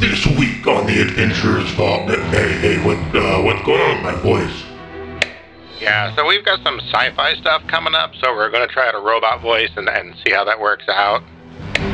[0.00, 2.08] this week on the Adventurers Vault.
[2.08, 4.64] Hey, hey, what, uh, what's going on with my voice?
[5.80, 8.94] Yeah, so we've got some sci-fi stuff coming up, so we're going to try out
[8.94, 11.22] a robot voice and, and see how that works out.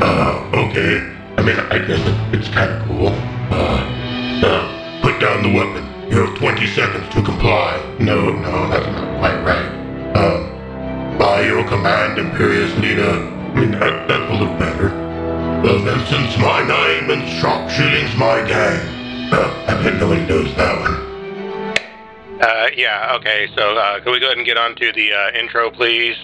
[0.00, 0.98] Uh, okay.
[1.36, 3.08] I mean, I guess it, it's kind of cool.
[3.50, 5.84] Uh, uh, put down the weapon.
[6.10, 7.96] You have 20 seconds to comply.
[8.00, 10.16] No, no, that's not quite right.
[10.16, 13.10] Um, by your command, Imperious Leader.
[13.10, 15.03] I mean, that, that's a little better.
[15.64, 19.32] Well, since my name and sharp shooting's my gang.
[19.32, 20.92] Uh, I bet nobody knows that one.
[22.38, 25.30] Uh, yeah, okay, so uh, can we go ahead and get on to the uh,
[25.30, 26.16] intro, please?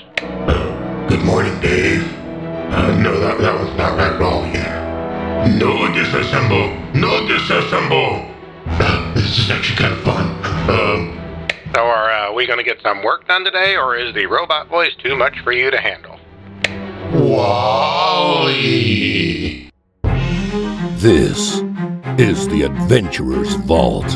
[1.08, 2.02] Good morning, Dave.
[2.12, 5.56] Uh, no, that, that was not right at all here.
[5.56, 6.94] No disassemble!
[6.94, 8.30] No disassemble!
[8.66, 10.26] Uh, this is actually kind of fun.
[10.68, 14.26] Um, So are uh, we going to get some work done today, or is the
[14.26, 16.19] robot voice too much for you to handle?
[17.12, 18.50] Wally!
[20.96, 21.58] This
[22.18, 24.08] is the Adventurer's Vault.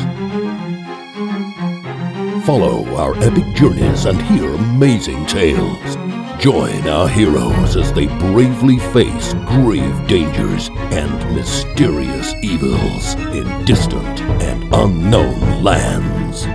[2.45, 5.97] Follow our epic journeys and hear amazing tales.
[6.39, 14.63] Join our heroes as they bravely face grave dangers and mysterious evils in distant and
[14.73, 16.45] unknown lands.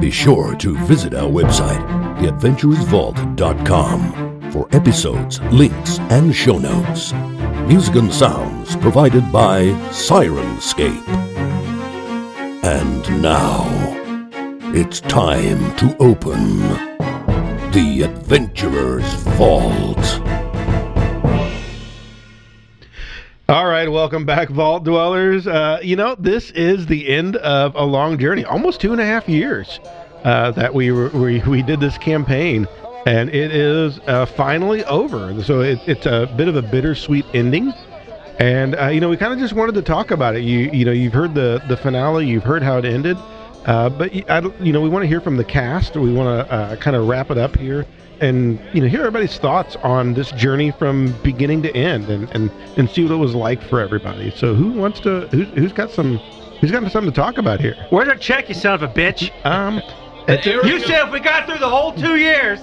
[0.00, 1.86] Be sure to visit our website,
[2.18, 7.12] theadventurersvault.com, for episodes, links, and show notes.
[7.66, 11.08] Music and sounds provided by Syrinscape.
[12.62, 13.64] And now,
[14.74, 16.58] it's time to open
[17.72, 19.98] the Adventurer's Vault.
[23.48, 25.46] All right, welcome back, Vault Dwellers.
[25.46, 29.04] Uh, you know, this is the end of a long journey, almost two and a
[29.04, 29.80] half years
[30.24, 32.66] uh, that we, we we did this campaign,
[33.06, 35.42] and it is uh, finally over.
[35.42, 37.72] So it, it's a bit of a bittersweet ending,
[38.38, 40.40] and uh, you know, we kind of just wanted to talk about it.
[40.40, 43.16] You you know, you've heard the the finale, you've heard how it ended,
[43.66, 45.96] uh, but I you know, we want to hear from the cast.
[45.96, 47.86] We want to uh, kind of wrap it up here
[48.22, 52.50] and you know hear everybody's thoughts on this journey from beginning to end and and,
[52.76, 55.90] and see what it was like for everybody so who wants to who's, who's got
[55.90, 56.18] some
[56.60, 59.32] who's got something to talk about here Where's our check, you son of a bitch?
[59.44, 59.82] um
[60.28, 62.60] You said if we got through the whole two years.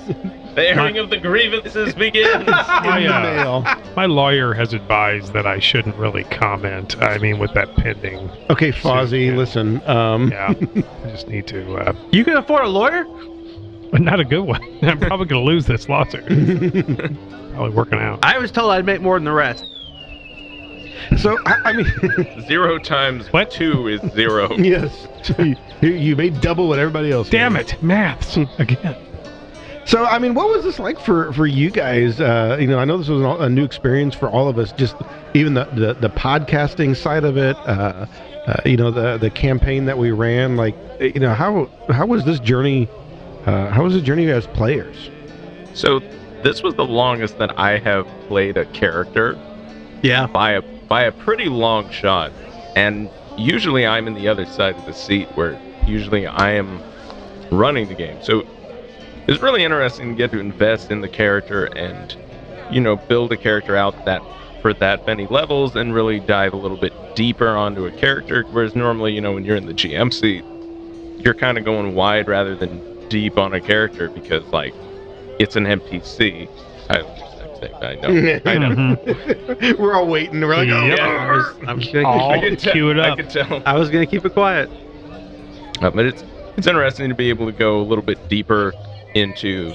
[0.56, 2.48] The airing of the grievances begins.
[2.48, 7.00] My, uh, my lawyer has advised that I shouldn't really comment.
[7.02, 8.30] I mean, with that pending.
[8.50, 10.54] okay Fozzie listen um Yeah,
[11.04, 11.76] I just need to.
[11.76, 13.06] Uh, You can afford a lawyer?
[13.92, 14.62] but not a good one.
[14.84, 16.26] I'm probably going to lose this lawsuit.
[16.26, 18.20] probably working out.
[18.24, 19.66] I was told I'd make more than the rest.
[21.18, 23.52] So I, I mean zero times What?
[23.52, 24.54] two is zero.
[24.58, 25.56] yes you,
[25.90, 27.70] you made double what everybody else Damn made.
[27.72, 28.96] it, maths again.
[29.86, 32.22] So, I mean, what was this like for for you guys?
[32.22, 34.72] Uh, you know, I know this was an- a new experience for all of us.
[34.74, 34.96] Just
[35.34, 37.56] even the the, the podcasting side of it.
[37.58, 38.06] Uh,
[38.46, 40.56] uh, you know, the the campaign that we ran.
[40.58, 42.88] Like, you know, how how was this journey?
[43.48, 45.10] Uh, how was the journey as players?
[45.74, 46.02] So
[46.44, 49.40] this was the longest that I have played a character
[50.04, 50.28] Yeah.
[50.28, 52.32] by a by a pretty long shot.
[52.76, 56.82] And usually I'm in the other side of the seat where usually I am
[57.52, 58.22] running the game.
[58.22, 58.46] So
[59.28, 62.18] it's really interesting to get to invest in the character and
[62.72, 64.22] you know build a character out that
[64.62, 68.76] for that many levels and really dive a little bit deeper onto a character whereas
[68.76, 70.44] normally you know when you're in the GM seat
[71.24, 74.74] you're kind of going wide rather than deep on a character because like
[75.40, 76.50] it's an NPC.
[76.90, 77.02] I,
[77.82, 78.40] I know.
[78.46, 78.98] I know.
[79.80, 80.42] We're all waiting.
[80.42, 81.00] We're like, oh, Yep.
[81.00, 83.18] I was, I'm just gonna All I could tell- cue it I up.
[83.18, 83.62] could tell.
[83.66, 84.70] I was gonna keep it quiet.
[85.82, 86.24] Uh, but it's
[86.58, 88.74] it's interesting to be able to go a little bit deeper
[89.14, 89.74] into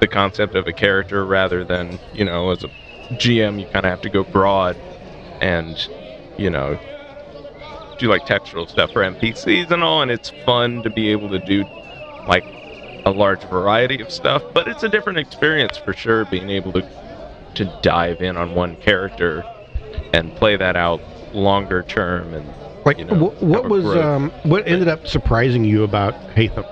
[0.00, 2.70] the concept of a character rather than you know as a
[3.14, 4.76] GM you kind of have to go broad
[5.40, 5.88] and
[6.38, 6.78] you know
[7.98, 11.38] do like textual stuff for NPCs and all and it's fun to be able to
[11.38, 11.64] do
[12.26, 12.44] like
[13.06, 16.86] a large variety of stuff but it's a different experience for sure being able to
[17.54, 19.44] to dive in on one character
[20.12, 21.02] and play that out
[21.32, 22.54] longer term and
[22.84, 26.64] Like, you know, what, what was um, what ended up surprising you about Hatham?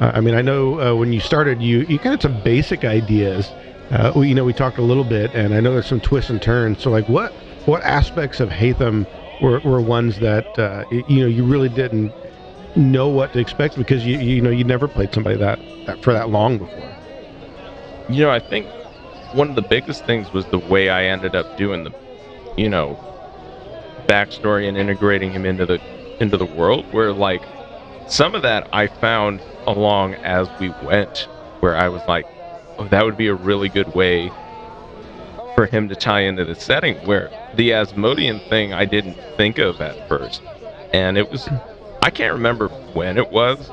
[0.00, 2.84] Uh, I mean, I know uh, when you started, you you kind of some basic
[2.84, 3.54] ideas.
[3.90, 6.30] Uh, we, you know, we talked a little bit, and I know there's some twists
[6.30, 6.82] and turns.
[6.82, 7.32] So, like, what
[7.66, 9.06] what aspects of Hatham
[9.40, 12.12] were, were ones that uh, you know you really didn't
[12.76, 16.12] know what to expect because you you know you never played somebody that, that for
[16.12, 16.92] that long before.
[18.08, 18.66] You know, I think
[19.32, 21.92] one of the biggest things was the way I ended up doing the,
[22.56, 22.98] you know,
[24.06, 25.80] backstory and integrating him into the
[26.20, 26.84] into the world.
[26.92, 27.42] Where like
[28.08, 31.28] some of that I found along as we went,
[31.60, 32.26] where I was like,
[32.78, 34.30] oh, that would be a really good way
[35.54, 39.80] for him to tie into the setting where the Asmodean thing I didn't think of
[39.80, 40.40] at first.
[40.92, 41.48] And it was
[42.02, 43.70] I can't remember when it was.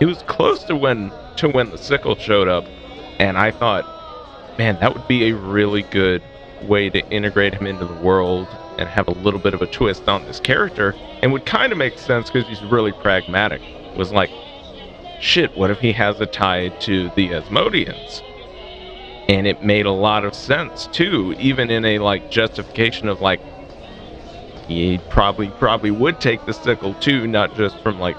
[0.00, 2.64] It was close to when to when the sickle showed up
[3.20, 3.84] and I thought,
[4.58, 6.22] man, that would be a really good
[6.62, 10.08] way to integrate him into the world and have a little bit of a twist
[10.08, 13.62] on this character and would kind of make sense because he's really pragmatic.
[13.62, 14.30] It Was like,
[15.20, 18.22] shit, what if he has a tie to the Asmodeans?
[19.28, 23.40] And it made a lot of sense too, even in a like justification of like
[24.70, 28.16] he probably probably would take the sickle too, not just from like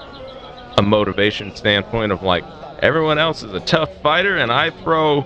[0.78, 2.44] a motivation standpoint of like
[2.80, 5.22] everyone else is a tough fighter and I throw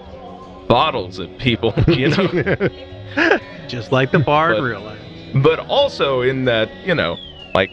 [0.68, 2.68] bottles at people, you know.
[3.68, 5.42] Just like the bard But- realized.
[5.42, 7.16] but also in that you know
[7.54, 7.70] like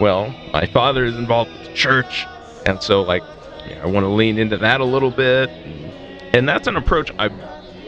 [0.00, 2.26] well my father is involved with the church
[2.66, 3.22] and so like
[3.68, 5.48] yeah, i want to lean into that a little bit
[6.34, 7.32] and that's an approach i've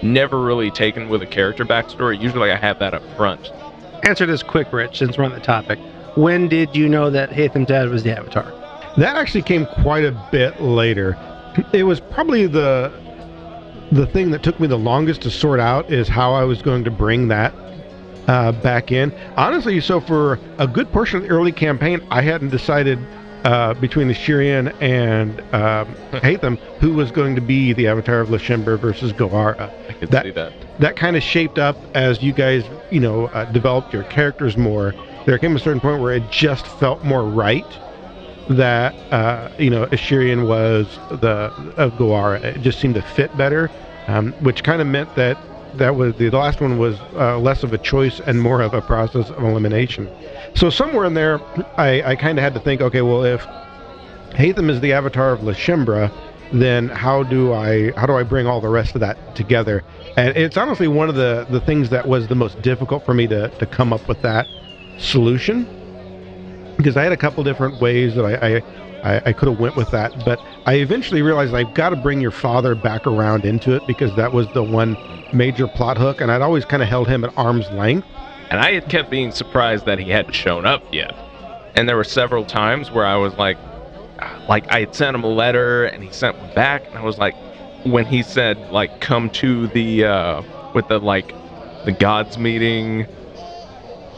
[0.03, 3.51] never really taken with a character backstory usually i have that up front
[4.05, 5.79] Answer this quick, Rich, since we're on the topic.
[6.15, 8.53] When did you know that Hatham's dad was the Avatar?
[8.97, 11.17] That actually came quite a bit later.
[11.73, 12.93] It was probably the
[13.93, 16.85] the thing that took me the longest to sort out is how I was going
[16.85, 17.53] to bring that
[18.29, 19.13] uh, back in.
[19.37, 23.01] Honestly, so for a good portion of the early campaign, I hadn't decided
[23.45, 28.29] uh, between the Shirian and um, Hatham who was going to be the Avatar of
[28.29, 29.71] Lashember versus Goara.
[29.89, 33.27] i could That- see that that kind of shaped up as you guys, you know,
[33.27, 34.95] uh, developed your characters more.
[35.27, 37.67] There came a certain point where it just felt more right
[38.49, 42.43] that uh, you know Ashirian was the of Goara.
[42.43, 43.71] It just seemed to fit better,
[44.09, 45.37] um, which kind of meant that
[45.77, 48.81] that was the last one was uh, less of a choice and more of a
[48.81, 50.09] process of elimination.
[50.55, 51.41] So somewhere in there,
[51.79, 53.47] I, I kind of had to think, okay, well, if
[54.35, 56.13] Hatham is the avatar of Lashembra,
[56.53, 59.85] then how do I how do I bring all the rest of that together?
[60.17, 63.27] And it's honestly one of the the things that was the most difficult for me
[63.29, 64.49] to to come up with that
[64.99, 65.67] solution
[66.77, 69.77] because I had a couple different ways that I I, I, I could have went
[69.77, 73.75] with that, but I eventually realized I've got to bring your father back around into
[73.75, 74.97] it because that was the one
[75.33, 78.09] major plot hook, and I'd always kind of held him at arm's length.
[78.51, 81.15] And i had kept being surprised that he hadn't shown up yet.
[81.77, 83.57] And there were several times where i was like
[84.49, 86.87] like i had sent him a letter and he sent one back.
[86.89, 87.35] And i was like
[87.85, 90.43] when he said like come to the uh
[90.75, 91.29] with the like
[91.85, 93.07] the gods meeting.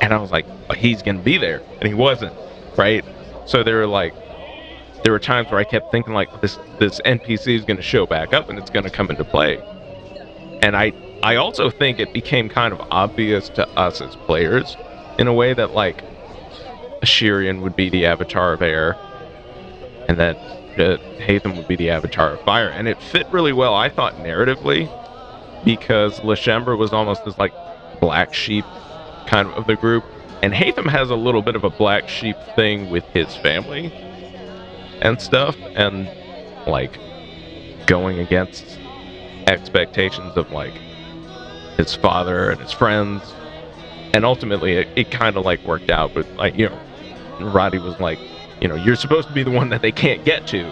[0.00, 0.46] And i was like
[0.76, 1.62] he's gonna be there.
[1.80, 2.34] And he wasn't
[2.76, 3.04] right?
[3.44, 4.14] So there were like
[5.04, 8.32] there were times where i kept thinking like this this npc is gonna show back
[8.32, 9.58] up and it's gonna come into play.
[10.62, 14.76] And i i also think it became kind of obvious to us as players
[15.18, 16.02] in a way that like
[17.02, 18.96] Ashirian would be the avatar of air
[20.08, 20.36] and that
[20.78, 22.68] uh, Hatham would be the avatar of fire.
[22.68, 24.90] And it fit really well, I thought, narratively,
[25.64, 27.52] because Lashember was almost this like
[28.00, 28.64] black sheep
[29.26, 30.04] kind of of the group.
[30.42, 33.92] And Hatham has a little bit of a black sheep thing with his family
[35.00, 36.10] and stuff, and
[36.66, 36.98] like
[37.86, 38.78] going against
[39.46, 40.74] expectations of like
[41.76, 43.22] his father and his friends.
[44.14, 46.78] And ultimately, it, it kind of like worked out, but like, you know,
[47.40, 48.18] Roddy was like,
[48.60, 50.64] you know, you're supposed to be the one that they can't get to.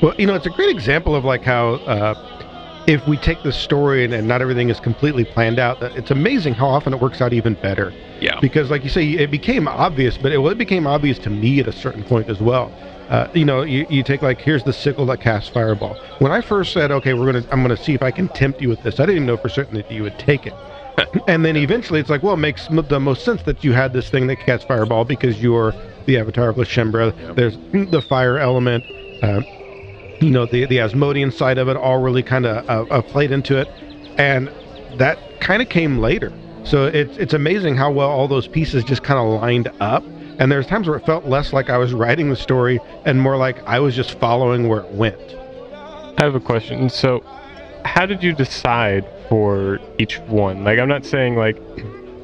[0.00, 3.52] Well, you know, it's a great example of like how uh, if we take the
[3.52, 7.20] story and, and not everything is completely planned out, it's amazing how often it works
[7.20, 7.92] out even better.
[8.20, 8.38] Yeah.
[8.40, 11.60] Because, like you say, it became obvious, but it, well, it became obvious to me
[11.60, 12.72] at a certain point as well.
[13.08, 15.94] Uh, you know, you, you take like here's the sickle that casts fireball.
[16.18, 18.68] When I first said, okay, we're gonna, I'm gonna see if I can tempt you
[18.68, 18.98] with this.
[18.98, 20.54] I didn't even know for certain that you would take it.
[21.28, 23.92] and then eventually, it's like, well, it makes m- the most sense that you had
[23.92, 25.74] this thing that casts fireball because you're
[26.06, 27.12] the avatar of Lashembra.
[27.34, 27.56] There's
[27.90, 28.84] the fire element.
[29.22, 29.42] Uh,
[30.20, 33.30] you know the the Asmodean side of it all really kind of uh, uh, played
[33.30, 33.68] into it,
[34.18, 34.50] and
[34.98, 36.32] that kind of came later.
[36.64, 40.04] So it's it's amazing how well all those pieces just kind of lined up.
[40.38, 43.36] And there's times where it felt less like I was writing the story and more
[43.36, 45.36] like I was just following where it went.
[46.18, 46.88] I have a question.
[46.88, 47.24] So,
[47.84, 50.64] how did you decide for each one?
[50.64, 51.60] Like, I'm not saying like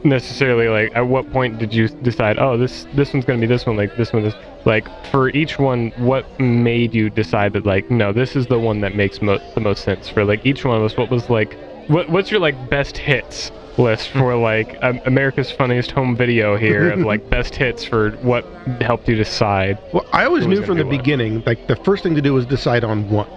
[0.04, 2.38] necessarily like at what point did you decide?
[2.38, 3.76] Oh, this this one's gonna be this one.
[3.76, 5.90] Like this one is like for each one.
[5.96, 9.60] What made you decide that like no, this is the one that makes mo- the
[9.60, 10.96] most sense for like each one of us?
[10.96, 11.56] What was like
[11.88, 13.50] what what's your like best hits?
[13.78, 18.44] List for like um, America's funniest home video here of like best hits for what
[18.80, 19.78] helped you decide.
[19.92, 20.96] Well, I always knew from the what?
[20.96, 23.28] beginning, like the first thing to do was decide on one.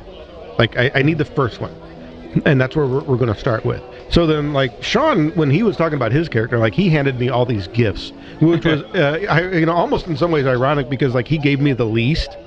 [0.58, 1.74] Like I, I need the first one,
[2.46, 3.82] and that's where we're, we're going to start with.
[4.10, 7.30] So then, like Sean, when he was talking about his character, like he handed me
[7.30, 8.12] all these gifts,
[8.42, 11.60] which was, uh, I, you know, almost in some ways ironic because like he gave
[11.60, 12.38] me the least,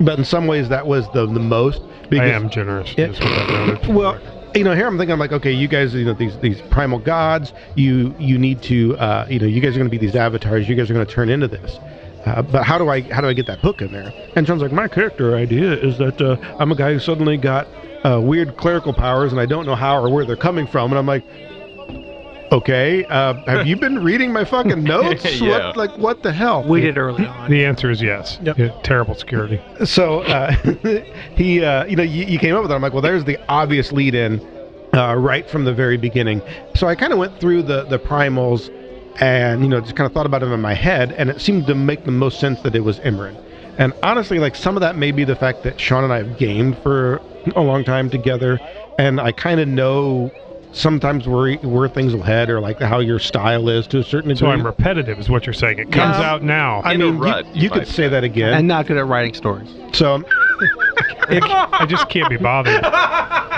[0.00, 1.82] but in some ways that was the the most.
[2.08, 2.94] Because I am generous.
[2.96, 3.08] Yeah.
[3.08, 3.94] Just with that noted.
[3.94, 4.20] well,
[4.58, 6.98] you know, here I'm thinking, I'm like, okay, you guys, you know, these these primal
[6.98, 10.16] gods, you you need to, uh, you know, you guys are going to be these
[10.16, 10.68] avatars.
[10.68, 11.78] You guys are going to turn into this.
[12.26, 14.12] Uh, but how do I how do I get that hook in there?
[14.34, 17.68] And John's like, my character idea is that uh, I'm a guy who suddenly got
[18.04, 20.90] uh, weird clerical powers, and I don't know how or where they're coming from.
[20.90, 21.24] And I'm like,
[22.52, 25.40] okay, uh, have you been reading my fucking notes?
[25.40, 25.68] Yeah.
[25.68, 26.62] What like what the hell?
[26.64, 27.50] We did early on.
[27.50, 28.38] The answer is yes.
[28.42, 28.58] Yep.
[28.58, 29.60] Yeah, terrible security.
[29.84, 30.52] So uh,
[31.34, 32.74] he, uh, you know, you, you came up with it.
[32.74, 34.40] I'm like, well, there's the obvious lead in
[34.94, 36.42] uh, right from the very beginning.
[36.74, 38.70] So I kind of went through the the primals,
[39.20, 41.66] and you know, just kind of thought about them in my head, and it seemed
[41.66, 43.36] to make the most sense that it was Imran.
[43.78, 46.36] And honestly, like some of that may be the fact that Sean and I have
[46.36, 47.22] gamed for
[47.54, 48.58] a long time together,
[48.98, 50.32] and I kind of know
[50.72, 54.28] sometimes where where things will head or like how your style is to a certain
[54.28, 54.46] degree.
[54.46, 55.78] So I'm repetitive, is what you're saying.
[55.78, 56.30] It comes Yeah.
[56.30, 56.80] out now.
[56.84, 58.08] I In mean, you- rut, you, you could say say.
[58.08, 58.54] that again.
[58.54, 59.68] And not good at writing stories.
[59.92, 60.22] so
[61.30, 62.80] I just can't be bothered.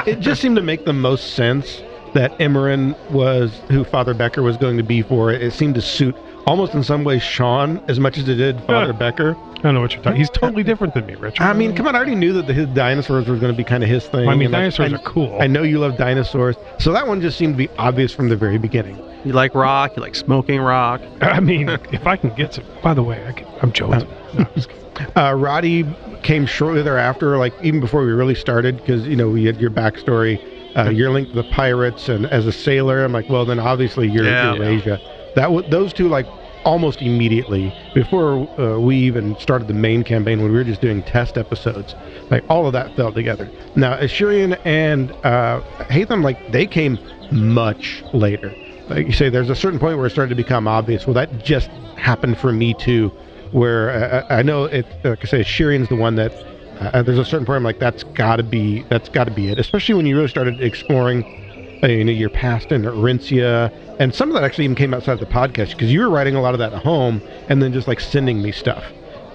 [0.06, 1.82] it just seemed to make the most sense
[2.14, 5.42] that Emmerin was who Father Becker was going to be for it.
[5.42, 6.16] It seemed to suit
[6.50, 8.98] almost in some ways Sean as much as it did Father Yeah.
[8.98, 9.36] Becker.
[9.36, 10.18] I don't know what you're talking.
[10.18, 11.42] He's totally different than me, Richard.
[11.44, 13.62] I mean, come on, I already knew that the, his dinosaurs were going to be
[13.62, 14.28] kind of his thing.
[14.28, 15.38] I mean, and, like, dinosaurs I, are cool.
[15.40, 18.36] I know you love dinosaurs, so that one just seemed to be obvious from the
[18.36, 18.98] very beginning.
[19.24, 19.94] You like rock.
[19.96, 21.02] You like smoking rock.
[21.20, 22.64] I mean, if I can get some.
[22.82, 23.98] By the way, I can, I'm joking.
[24.00, 24.80] No, I'm just kidding.
[25.16, 25.86] Uh, Roddy
[26.22, 29.70] came shortly thereafter, like even before we really started, because you know we had your
[29.70, 30.38] backstory.
[30.76, 34.08] Uh, you're linked to the pirates, and as a sailor, I'm like, well, then obviously
[34.10, 34.54] you're, Yeah.
[34.54, 34.98] you're Asia.
[35.36, 36.26] That w- those two like
[36.64, 41.02] almost immediately before uh, we even started the main campaign when we were just doing
[41.02, 41.94] test episodes,
[42.30, 43.50] like all of that fell together.
[43.74, 46.98] Now Ashirian and uh, Hatham, like they came
[47.30, 48.56] much later.
[48.88, 51.06] Like you say, there's a certain point where it started to become obvious.
[51.06, 53.12] Well, that just happened for me too
[53.50, 54.86] where uh, I I know it.
[55.04, 56.32] Like I say, Shirian's the one that
[56.80, 59.48] uh, there's a certain point I'm like, that's got to be that's got to be
[59.48, 59.58] it.
[59.58, 61.49] Especially when you really started exploring, uh,
[61.82, 65.14] Uh, you know, your past in Rincia, and some of that actually even came outside
[65.14, 67.72] of the podcast because you were writing a lot of that at home and then
[67.72, 68.84] just like sending me stuff,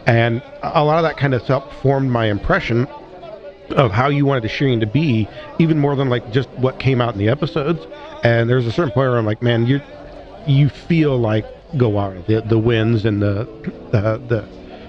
[0.05, 2.87] and a lot of that kind of helped formed my impression
[3.71, 7.01] of how you wanted the Shirian to be, even more than like just what came
[7.01, 7.87] out in the episodes.
[8.23, 9.81] And there's a certain point where I'm like, man, you
[10.45, 13.47] you feel like Gawara, the the winds and the
[13.91, 14.47] the the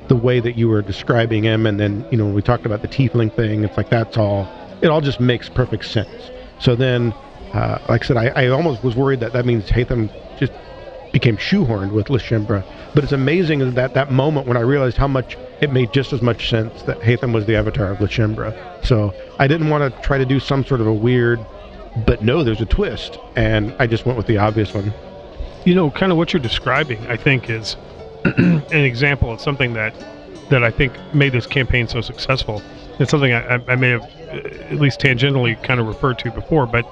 [0.09, 2.83] the way that you were describing him, and then you know when we talked about
[2.83, 4.47] the tiefling thing, it's like that's all.
[4.83, 6.31] It all just makes perfect sense.
[6.59, 7.15] So then,
[7.53, 10.53] uh, like I said, I, I almost was worried that that means Hatham just
[11.13, 12.65] became shoehorned with Lashimbra.
[12.95, 16.21] But it's amazing that that moment when I realized how much it made just as
[16.21, 18.55] much sense that Hatham was the avatar of Lashimbra.
[18.85, 21.47] So I didn't want to try to do some sort of a weird,
[21.97, 24.93] but no, there's a twist, and I just went with the obvious one.
[25.65, 27.77] you know, kind of what you're describing, I think, is
[28.25, 29.95] an example of something that
[30.51, 32.63] that I think made this campaign so successful.
[33.01, 34.37] It's something I, I, I may have uh,
[34.71, 36.87] at least tangentially kind of referred to before, but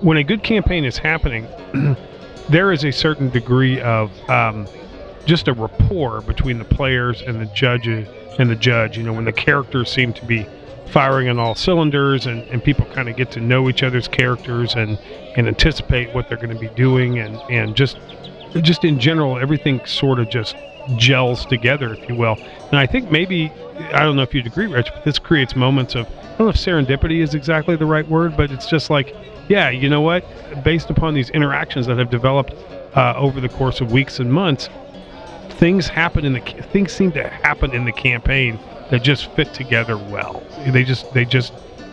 [0.00, 1.46] when a good campaign is happening,
[2.48, 4.66] there is a certain degree of um,
[5.26, 8.96] just a rapport between the players and the judge and the judge.
[8.96, 10.46] You know, when the characters seem to be
[10.90, 14.74] firing on all cylinders and, and people kind of get to know each other's characters
[14.74, 14.98] and,
[15.36, 17.98] and anticipate what they're going to be doing and, and just
[18.62, 20.56] just in general everything sort of just
[20.96, 22.38] gels together if you will
[22.70, 23.52] and i think maybe
[23.92, 26.48] i don't know if you'd agree rich but this creates moments of i don't know
[26.48, 29.14] if serendipity is exactly the right word but it's just like
[29.48, 30.24] yeah you know what
[30.62, 32.54] based upon these interactions that have developed
[32.96, 34.68] uh, over the course of weeks and months
[35.50, 36.40] things happen in the
[36.72, 38.58] things seem to happen in the campaign
[38.90, 41.52] that just fit together well they just they just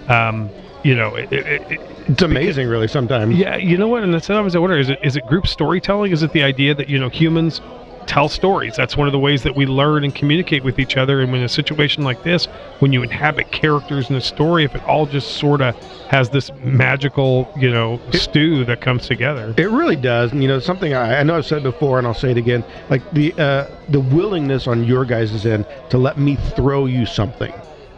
[0.10, 0.50] um
[0.84, 2.88] you know it, it, it, It's amazing, really.
[2.88, 3.36] Sometimes.
[3.36, 4.04] yeah, you know what?
[4.04, 4.82] And that's what I was wondering.
[4.82, 6.12] Is it is it group storytelling?
[6.12, 7.60] Is it the idea that you know humans
[8.08, 8.76] tell stories?
[8.76, 11.22] That's one of the ways that we learn and communicate with each other.
[11.22, 12.46] And when a situation like this,
[12.80, 15.76] when you inhabit characters in a story, if it all just sort of
[16.08, 19.54] has this magical, you know, stew that comes together.
[19.58, 20.32] It really does.
[20.32, 22.64] And, you know, something I, I know I've said before, and I'll say it again.
[22.90, 27.54] Like the uh, the willingness on your guys' end to let me throw you something,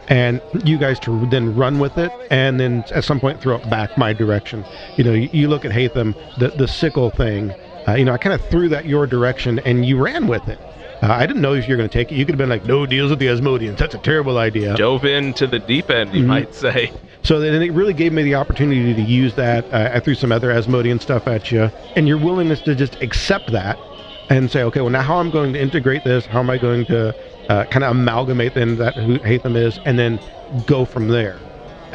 [0.08, 3.68] and you guys to then run with it, and then at some point throw it
[3.68, 4.64] back my direction.
[4.96, 7.52] You know, you, you look at Hatham, the the sickle thing.
[7.88, 10.58] Uh, you know, I kind of threw that your direction, and you ran with it.
[11.00, 12.16] Uh, I didn't know if you were going to take it.
[12.16, 13.78] You could have been like, "No deals with the Asmodeans.
[13.78, 16.26] That's a terrible idea." Dove into the deep end, you Mhm.
[16.26, 16.92] might say.
[17.22, 19.66] So then it really gave me the opportunity to use that.
[19.72, 23.52] Uh, I threw some other Asmodean stuff at you, and your willingness to just accept
[23.52, 23.78] that
[24.28, 26.26] and say, okay, well, now how I'm going to integrate this?
[26.26, 27.14] How am I going to
[27.48, 30.20] uh, kind of amalgamate then that who Hatham is, and then
[30.66, 31.46] go from there?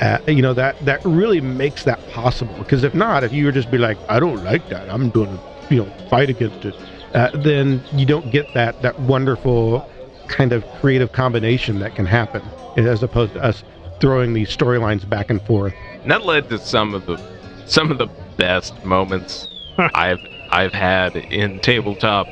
[0.02, 2.56] Uh, you know that that really makes that possible.
[2.58, 5.30] Because if not, if you would just be like, I don't like that, I'm going
[5.38, 6.76] to you know fight against it,
[7.14, 9.90] uh, then you don't get that that wonderful
[10.28, 12.42] kind of creative combination that can happen,
[12.78, 13.64] as opposed to us
[14.00, 15.74] throwing these storylines back and forth.
[16.02, 17.22] And that led to some of the
[17.66, 20.20] some of the best moments I've
[20.52, 22.28] I've had in tabletop.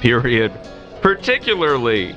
[0.00, 0.52] Period.
[1.00, 2.14] Particularly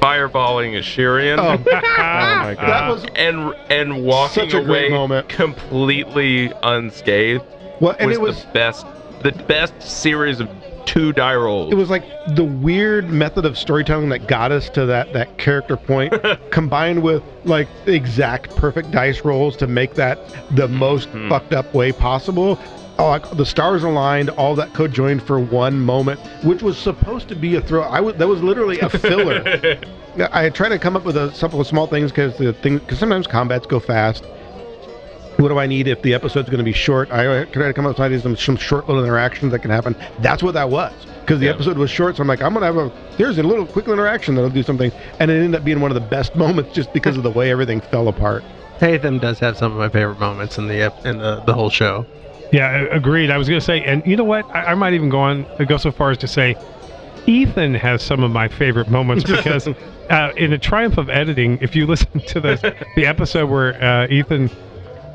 [0.00, 1.38] fireballing Ashirian.
[1.38, 2.56] Oh, my God.
[2.56, 7.44] that was and and walking Such a great away completely unscathed
[7.80, 8.86] well, and was, it was the best
[9.20, 10.50] the best series of
[10.86, 11.70] two die rolls.
[11.70, 15.76] it was like the weird method of storytelling that got us to that that character
[15.76, 16.12] point
[16.50, 20.18] combined with like the exact perfect dice rolls to make that
[20.56, 21.28] the most Mhm.
[21.28, 22.58] fucked up way possible
[22.98, 27.36] oh, like, the stars aligned all that co-joined for one moment which was supposed to
[27.36, 29.78] be a throw i was that was literally a filler
[30.32, 32.98] i try to come up with a couple of small things because the thing because
[32.98, 34.24] sometimes combats go fast
[35.40, 37.10] what do I need if the episode's going to be short?
[37.10, 39.96] I try to come up with ideas of some short little interactions that can happen.
[40.20, 41.52] That's what that was because the Yeah.
[41.52, 42.16] episode was short.
[42.16, 44.50] So I'm like, I'm going to have a here's a little quick little interaction that'll
[44.50, 47.22] do something, and it ended up being one of the best moments just because of
[47.22, 48.44] the way everything fell apart.
[48.78, 51.70] Tatham does have some of my favorite moments in the ep- in the, the whole
[51.70, 52.06] show.
[52.52, 53.30] Yeah, agreed.
[53.30, 54.44] I was going to say, and you know what?
[54.54, 56.56] I, I might even go on go so far as to say,
[57.26, 59.68] Ethan has some of my favorite moments because
[60.08, 64.06] uh, in the triumph of editing, if you listen to the the episode where uh,
[64.08, 64.50] Ethan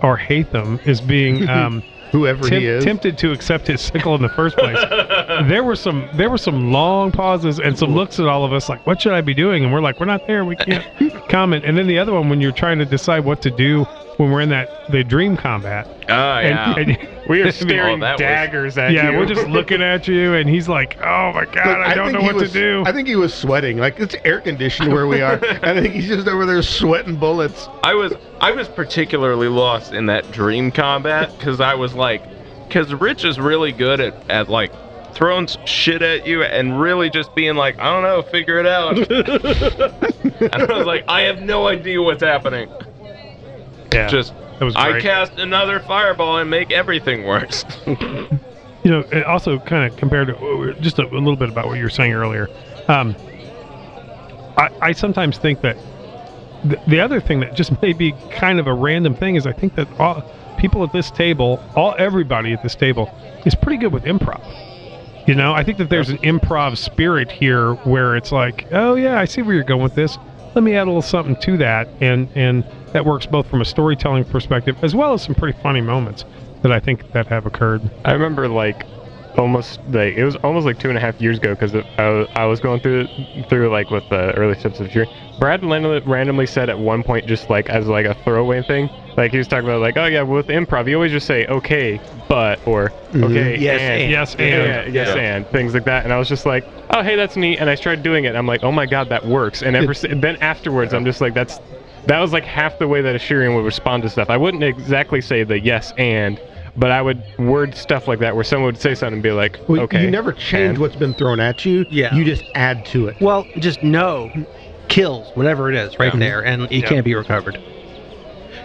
[0.02, 4.22] or Hatham is being um, Whoever temp- he is, tempted to accept his sickle in
[4.22, 4.78] the first place,
[5.50, 8.70] there were some there were some long pauses and some looks at all of us
[8.70, 9.64] like, what should I be doing?
[9.66, 10.46] And we're like, we're not there.
[10.46, 10.86] We can't
[11.30, 11.66] comment.
[11.66, 13.86] And then the other one when you're trying to decide what to do
[14.18, 15.88] when we're in that the dream combat.
[16.10, 16.76] Ah, yeah.
[16.78, 19.12] And, and- We are Oh, staring was- daggers at yeah, you.
[19.14, 22.12] Yeah, we're just looking at you, and he's like, "Oh my god, Look, I don't
[22.12, 23.78] think know what was- to do." I think he was sweating.
[23.78, 27.16] Like it's air conditioned where we are, and I think he's just over there sweating
[27.16, 27.68] bullets.
[27.84, 32.22] I was I was particularly lost in that dream combat because I was like,
[32.68, 34.72] because Rich is really good at, at like
[35.16, 38.98] throwing shit at you and really just being like, I don't know, figure it out.
[39.12, 42.70] and I was like, I have no idea what's happening.
[43.96, 47.66] Yeah, Just I cast another fireball and make everything worse.
[47.86, 51.68] you know, it also kind of compared to were- just a, a little bit about
[51.68, 52.50] what you were saying earlier.
[52.88, 53.16] Um,
[54.58, 55.77] I, I sometimes think that
[56.64, 59.53] the, the other thing that just may be kind of a random thing is I
[59.53, 60.24] think that all
[60.58, 63.14] people at this table, all everybody at this table,
[63.46, 64.42] is pretty good with improv.
[65.27, 69.20] You know, I think that there's an improv spirit here where it's like, oh yeah,
[69.20, 70.18] I see where you're going with this.
[70.53, 72.64] Let me add a little something to that, and and
[72.96, 76.24] that works both from a storytelling perspective as well as some pretty funny moments
[76.62, 77.81] that I think that have occurred.
[78.05, 78.86] I remember like
[79.38, 82.29] almost like it was almost like two and a half years ago because I, was-
[82.38, 83.10] I was going through
[83.50, 85.08] through like with the early steps of year.
[85.40, 89.31] Brad randomly, randomly said at one point just like as like a throwaway thing, like
[89.34, 92.66] he was talking about like oh yeah with improv you always just say okay but
[92.66, 93.25] or mm-hmm.
[93.25, 94.12] okay Yes, and, and.
[94.12, 94.94] Yes, yeah, and.
[94.94, 95.36] yes Yeah.
[95.36, 97.75] and things like that and I was just like oh hey that's neat and I
[97.75, 101.03] started doing it I'm like oh my god that works and ever then afterwards I'm
[101.03, 101.60] just like that's
[102.07, 104.29] that was like half the way that Ashirian would respond to stuff.
[104.29, 106.39] I wouldn't exactly say the yes and,
[106.77, 109.59] but I would word stuff like that where someone would say something and be like,
[109.68, 110.03] Well, okay.
[110.03, 111.85] You never change and- what's been thrown at you.
[111.89, 112.13] Yeah.
[112.15, 113.20] You just add to it.
[113.22, 114.31] Well, just no
[114.87, 116.20] kills whatever it is right Yeah.
[116.20, 116.87] there, and it Yeah.
[116.87, 117.57] can't be recovered.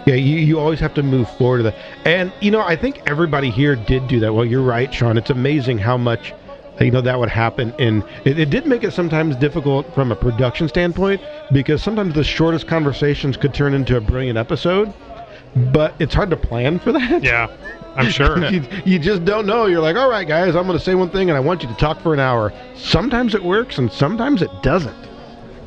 [0.05, 1.75] Yeah, you, you always have to move forward to that.
[2.05, 4.33] And, you know, I think everybody here did do that.
[4.33, 5.17] Well, you're right, Sean.
[5.17, 6.33] It's amazing how much,
[6.85, 7.73] you know, that would happen.
[7.79, 12.23] And it, it did make it sometimes difficult from a production standpoint because sometimes the
[12.23, 14.93] shortest conversations could turn into a brilliant episode.
[15.73, 17.23] But it's hard to plan for that.
[17.23, 17.47] Yeah,
[17.95, 18.45] I'm sure.
[18.51, 19.65] you, you just don't know.
[19.65, 21.67] You're like, all right, guys, I'm going to say one thing and I want you
[21.67, 22.53] to talk for an hour.
[22.75, 24.95] Sometimes it works and sometimes it doesn't.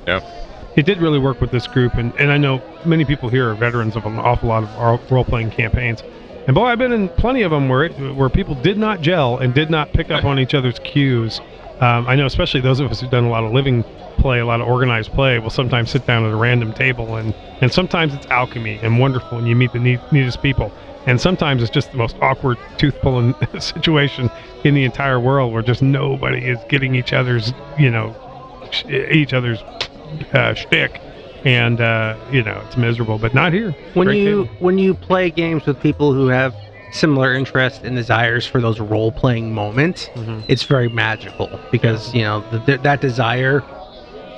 [0.07, 0.21] Yeah.
[0.77, 3.55] It did really work with this group, and, and I know many people here are
[3.55, 6.03] veterans of an awful lot of role playing campaigns.
[6.47, 9.39] And boy, I've been in plenty of them where it, where people did not gel
[9.39, 11.41] and did not pick up on each other's cues.
[11.81, 13.83] Um, I know, especially those of us who've done a lot of living
[14.19, 17.35] play, a lot of organized play, will sometimes sit down at a random table, and
[17.61, 20.71] and sometimes it's alchemy and wonderful, and you meet the neat, neatest people.
[21.07, 24.31] And sometimes it's just the most awkward tooth pulling situation
[24.65, 28.15] in the entire world, where just nobody is getting each other's, you know,
[28.89, 29.61] each other's
[30.33, 31.01] uh, shtick,
[31.45, 33.19] and uh, you know it's miserable.
[33.19, 33.75] But not here.
[33.95, 34.57] When Great you table.
[34.61, 36.55] when you play games with people who have
[36.93, 40.43] similar interests and desires for those role playing moments, Mhm.
[40.49, 43.63] it's very magical because you know the, that desire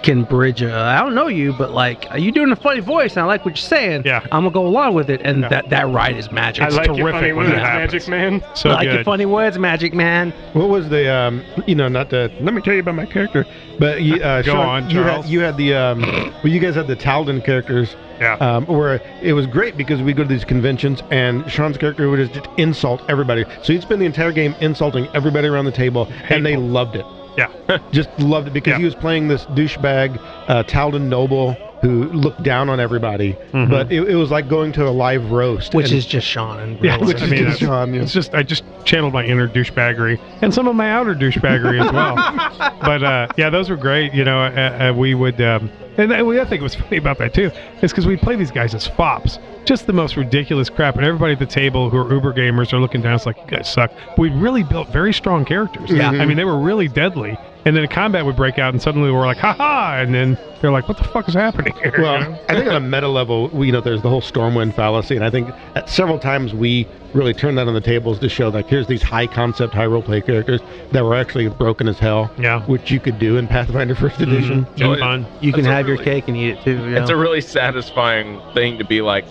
[0.06, 3.12] can bridge a I don't know you, but like are you doing a funny voice
[3.12, 4.02] and I like what you're saying.
[4.06, 4.20] Yeah.
[4.32, 5.48] I'm gonna go along with it, and Yeah.
[5.48, 6.64] that that ride is magic.
[6.64, 7.56] I like your terrific funny when words.
[7.62, 8.42] Magic Man.
[8.54, 10.32] so I like your funny words, Magic Man.
[10.54, 11.42] What was the um?
[11.66, 13.44] You know, not to let me tell you about my character,
[13.78, 15.26] but you, uh, Go Sean, on, you had Charles.
[15.28, 16.00] you had the um.
[16.42, 18.34] well, you guys had the Taldan characters, Yeah.
[18.34, 22.32] um, where it was great because we go to these conventions and Sean's character would
[22.32, 23.44] just insult everybody.
[23.62, 27.04] So he'd spend the entire game insulting everybody around the table, and they loved it.
[27.36, 27.48] Yeah.
[27.92, 28.78] Just loved it because Yeah.
[28.78, 33.36] he was playing this douchebag, uh, Taldan noble, who looked down on everybody.
[33.52, 33.68] Mhm.
[33.70, 36.58] But it, it was like going to a live roast, which and- is just Sean
[36.60, 37.92] and Yeah, which I is mean, just Sean.
[37.94, 38.02] yeah.
[38.02, 41.92] It's just I just channeled my inner douchebaggery and some of my outer douchebaggery as
[41.92, 42.16] well.
[42.82, 44.14] but uh, yeah, those were great.
[44.14, 47.18] You know, uh, uh, we would, um, and I, I think it was funny about
[47.18, 47.50] that too,
[47.82, 51.32] is because we play these guys as fops, just the most ridiculous crap, and everybody
[51.34, 53.14] at the table who are Uber gamers are looking down.
[53.14, 53.90] It's like you guys suck.
[54.08, 55.90] But we really built very strong characters.
[55.90, 56.10] Yeah.
[56.10, 57.36] I mean they were really deadly.
[57.66, 60.38] And then a combat would break out, and suddenly we're like, "Ha ha!" And then
[60.60, 62.38] they're like, "What the fuck is happening here?" you Well, know?
[62.48, 65.24] I think on a meta level, we, you know, there's the whole Stormwind fallacy, and
[65.24, 68.68] I think at several times we really turned that on the tables to show like
[68.68, 70.60] here's these high concept, high role play characters
[70.92, 72.60] that were actually broken as hell, yeah.
[72.66, 74.64] which you could do in Pathfinder First Edition.
[74.64, 74.74] Mhm.
[74.74, 75.26] And Oh, fun.
[75.40, 76.78] you can That's a have your cake and eat it too.
[76.88, 77.00] Yeah.
[77.00, 79.24] It's a really satisfying thing to be like,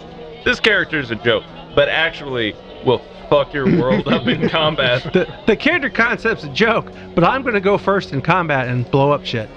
[0.43, 1.43] this character's a joke,
[1.73, 5.03] but actually will fuck your world up in combat.
[5.13, 9.11] the the character concept's a joke, but I'm gonna go first in combat and blow
[9.11, 9.49] up shit.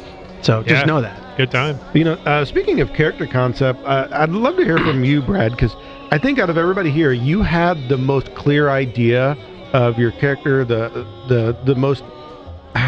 [0.42, 0.86] So just Yeah.
[0.86, 1.16] know that.
[1.36, 1.78] Good time.
[1.94, 5.52] You know, uh, speaking of character concept, uh, I'd love to hear from you, Brad,
[5.52, 5.74] because
[6.10, 9.36] I think out of everybody here, you had the most clear idea
[9.72, 12.02] of your character, the the the most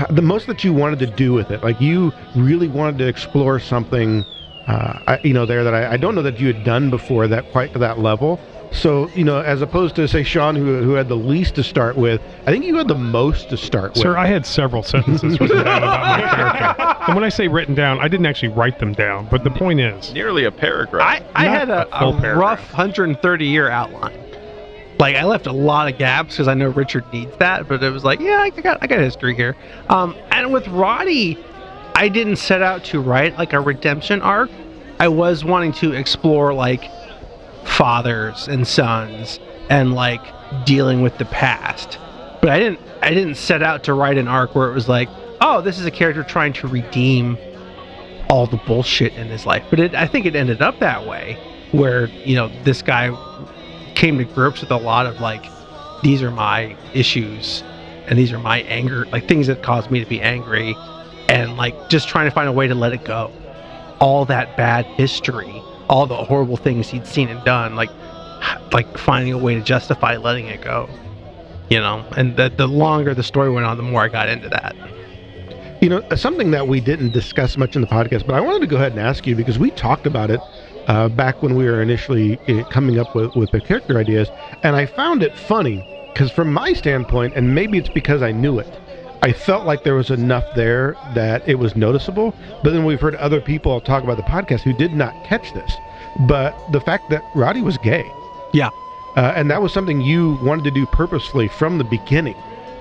[0.09, 1.63] the most that you wanted to do with it.
[1.63, 4.25] Like you really wanted to explore something,
[4.69, 7.27] uh, I, you know, there that I, I don't know that you had done before
[7.29, 8.39] that quite to that level.
[8.73, 11.97] So you know, as opposed to say Sean, who who had the least to start
[11.97, 14.03] with, I think you had the most to start with.
[14.03, 17.05] Sir, I had several sentences written down about my character.
[17.07, 19.27] And when I say written down, I didn't actually write them down.
[19.31, 21.23] But the point is, Nearly a paragraph.
[21.35, 24.19] I, I had a, a a rough 130 year outline.
[24.99, 27.91] Like I left a lot of gaps because I know Richard needs that, but it
[27.91, 29.57] was like, yeah, I got I got history here.
[29.89, 31.43] Um, and with Roddy,
[31.95, 34.51] I didn't set out to write like a redemption arc.
[35.01, 36.85] I was wanting to explore like
[37.65, 40.21] fathers and sons and like
[40.65, 41.99] dealing with the past.
[42.41, 45.09] But I didn't I didn't set out to write an arc where it was like,
[45.41, 47.39] oh, this is a character trying to redeem
[48.29, 49.65] all the bullshit in his life.
[49.71, 51.39] But it, I think it ended up that way,
[51.73, 53.11] where you know this guy
[53.95, 55.45] came to grips with a lot of like,
[56.03, 57.63] these are my issues,
[58.07, 60.75] and these are my anger, like things that caused me to be angry,
[61.29, 63.31] and like just trying to find a way to let it go.
[63.99, 65.60] All that bad history,
[65.91, 67.91] all the horrible things he'd seen and done, like
[68.73, 70.89] like finding a way to justify letting it go.
[71.69, 74.49] You know, and the the longer the story went on, the more I got into
[74.49, 74.75] that.
[75.83, 78.67] You know, something that we didn't discuss much in the podcast, but I wanted to
[78.67, 80.41] go ahead and ask you because we talked about it
[80.87, 84.31] uh, back when we were initially uh, coming up with, with the character ideas,
[84.63, 88.59] and I found it funny because, from my standpoint, and maybe it's because I knew
[88.59, 88.69] it,
[89.23, 92.35] I felt like there was enough there that it was noticeable.
[92.63, 95.73] But then we've heard other people talk about the podcast who did not catch this.
[96.21, 98.11] But the fact that Roddy was gay,
[98.53, 98.71] Yeah.
[99.17, 102.35] uh, and that was something you wanted to do purposefully from the beginning.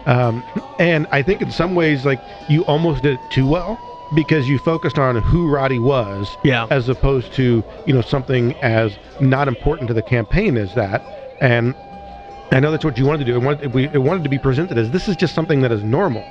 [0.06, 0.44] Um,
[0.80, 3.78] and I think in some ways, like you almost did it too well
[4.16, 6.66] because you focused on who Roddy was, Yeah.
[6.72, 11.04] as opposed to you know something as not important to the campaign as that.
[11.42, 11.76] And
[12.52, 13.36] I know that's what you wanted to do.
[13.36, 15.84] It wanted, we, it wanted to be presented as this is just something that is
[15.84, 16.26] normal.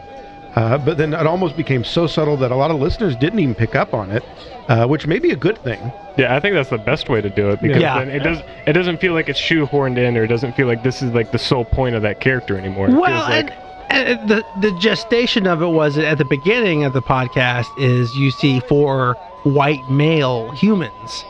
[0.56, 3.54] Uh, but then it almost became so subtle that a lot of listeners didn't even
[3.54, 4.24] pick up on it,
[4.68, 5.92] uh, which may be a good thing.
[6.16, 7.98] Yeah, I think that's the best way to do it because Yeah.
[7.98, 10.82] then it does it doesn't feel like it's shoehorned in or it doesn't feel like
[10.82, 12.88] this is like the sole point of that character anymore.
[12.88, 13.52] It Well, like
[13.90, 18.12] and, and the the gestation of it was at the beginning of the podcast is
[18.16, 21.24] you see four white male humans,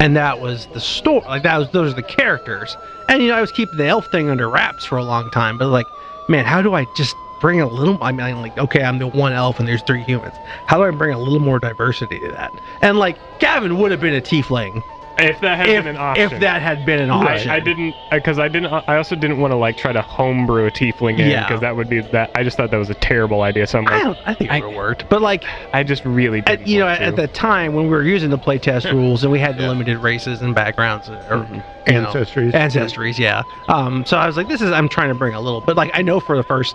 [0.00, 1.24] and that was the story.
[1.26, 2.76] Like that was those are the characters.
[3.08, 5.58] And you know, I was keeping the elf thing under wraps for a long time,
[5.58, 5.86] but like,
[6.28, 8.02] man, how do I just bring a little?
[8.02, 10.34] I mean, like, okay, I'm the one elf and there's three humans.
[10.66, 12.50] How do I bring a little more diversity to that?
[12.82, 14.82] And like, Gavin would have been a tiefling
[15.24, 16.32] if that had if been an option.
[16.32, 17.50] if that had been an I, option.
[17.50, 18.72] I didn't uh, because I didn't.
[18.72, 21.46] I also didn't want to like try to homebrew a tiefling in Yeah.
[21.46, 22.30] because that would be that.
[22.34, 23.66] I just thought that was a terrible idea.
[23.66, 24.18] So I'm I like, don't.
[24.26, 25.44] I think it I- would have worked, but like.
[25.72, 26.66] I just really didn't.
[26.66, 27.22] you know, want at to.
[27.22, 30.42] the time when we were using the playtest rules and we had the limited races
[30.42, 31.54] and backgrounds uh, or mm-hmm.
[31.86, 32.52] you know, Ancestries.
[32.52, 33.42] ancestries, yeah.
[33.68, 35.90] Um, so I was like, this is I'm trying to bring a little, but like
[35.94, 36.74] I know for the first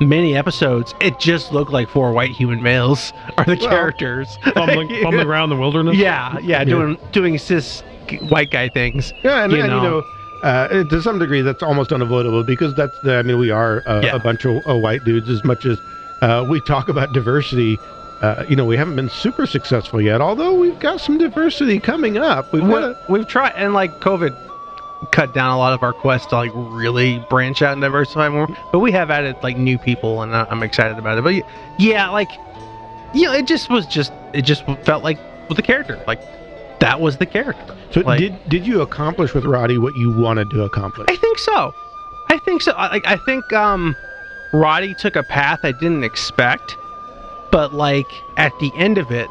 [0.00, 4.88] many episodes, it just looked like four white human males are the Well, characters, fumbling,
[5.02, 5.96] fumbling around the wilderness.
[5.96, 7.82] yeah, yeah, doing doing cis
[8.28, 9.12] white guy things.
[9.22, 10.00] Yeah, and you and, you know.
[10.00, 10.02] know,
[10.42, 13.16] uh, to some degree, that's almost unavoidable because that's the.
[13.16, 14.16] I mean, we are uh, Yeah.
[14.16, 15.28] a bunch of uh, white dudes.
[15.30, 15.78] As much as
[16.20, 17.78] uh, we talk about diversity,
[18.20, 20.20] uh, you know, we haven't been super successful yet.
[20.20, 22.52] Although we've got some diversity coming up.
[22.52, 24.36] We've We, we've tried, and like COVID
[25.12, 28.48] cut down a lot of our quests to like really branch out and diversify more.
[28.72, 31.22] But we have added like new people, and I'm excited about it.
[31.22, 31.42] But
[31.78, 32.30] yeah, like
[33.14, 36.20] you know, it just was just it just felt like with the character, like
[36.80, 37.76] that was the character.
[37.90, 41.06] so like- did did you accomplish with Roddy what you wanted to accomplish?
[41.08, 41.72] I think so.
[42.30, 42.72] I think so.
[42.72, 43.94] I, I think um,
[44.52, 46.76] Roddy took a path I didn't expect,
[47.52, 49.28] but like at the end of it,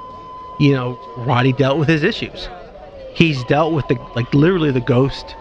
[0.60, 2.48] you know, Roddy dealt with his issues.
[3.14, 5.36] He's dealt with the like literally the ghost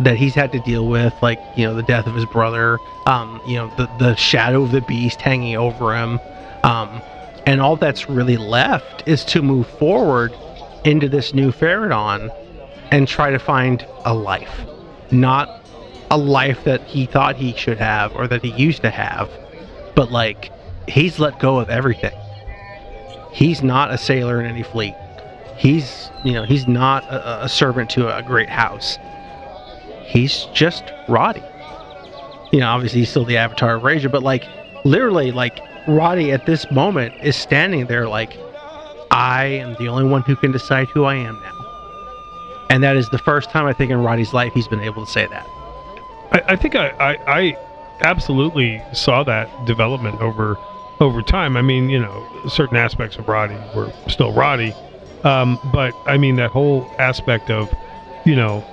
[0.00, 3.40] that he's had to deal with, like you know the death of his brother, um,
[3.46, 6.20] you know the the shadow of the beast hanging over him,
[6.62, 7.02] um,
[7.46, 10.32] and all that's really left is to move forward
[10.84, 12.30] into this new Pharidon
[12.90, 14.64] and try to find a life,
[15.10, 15.62] not
[16.10, 19.30] a life that he thought he should have or that he used to have,
[19.94, 20.50] but like
[20.88, 22.16] he's let go of everything.
[23.32, 24.94] He's not a sailor in any fleet.
[25.56, 28.96] He's, you know, he's not a, a servant to a great house.
[30.08, 31.42] He's just Roddy.
[32.50, 34.44] You know, obviously he's still the avatar of Raja, but like
[34.84, 38.38] literally, like Roddy at this moment is standing there like,
[39.10, 42.66] I am the only one who can decide who I am now.
[42.70, 45.10] And that is the first time I think in Roddy's life he's been able to
[45.10, 45.46] say that.
[46.32, 47.58] I, I think I, I, I
[48.00, 50.56] absolutely saw that development over
[51.00, 51.56] over time.
[51.56, 54.74] I mean, you know, certain aspects of Roddy were still Roddy,
[55.22, 57.72] um, but I mean that whole aspect of,
[58.24, 58.64] you know,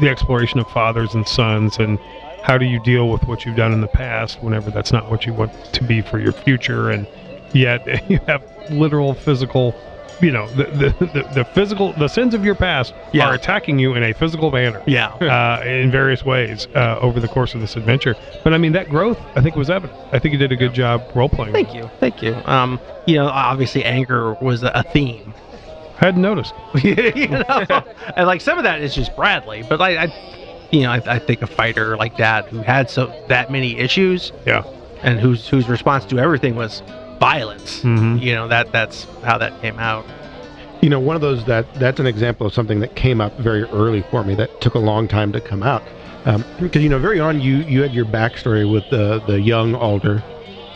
[0.00, 1.98] the exploration of fathers and sons and
[2.42, 5.24] how do you deal with what you've done in the past whenever that's not what
[5.24, 7.06] you want to be for your future and
[7.52, 7.80] yet
[8.10, 9.74] you have literal physical
[10.20, 13.26] you know the the, the, the physical the sins of your past Yeah.
[13.28, 15.08] are attacking you in a physical manner Yeah.
[15.14, 18.16] uh, in various ways uh, over the course of this adventure.
[18.44, 19.98] But I mean, that growth I think was evident.
[20.12, 21.52] I think you did a good job role playing.
[21.52, 21.90] Thank you.
[21.98, 22.34] Thank you.
[22.44, 25.34] Um, you know, obviously anger was a theme.
[25.96, 26.54] Hadn't noticed.
[26.82, 27.84] you know,
[28.16, 31.18] and like some of that is just Bradley, but like I, you know, I, I
[31.18, 34.64] think a fighter like that who had so that many issues Yeah.
[35.02, 36.82] and whose whose response to everything was
[37.20, 37.82] violence.
[37.82, 38.20] Mhm.
[38.20, 40.04] You know that that's how that came out.
[40.82, 43.62] You know, one of those that that's an example of something that came up very
[43.64, 45.82] early for me that took a long time to come out.
[46.58, 50.22] Because you know, very on you you had your backstory with the the young Alder,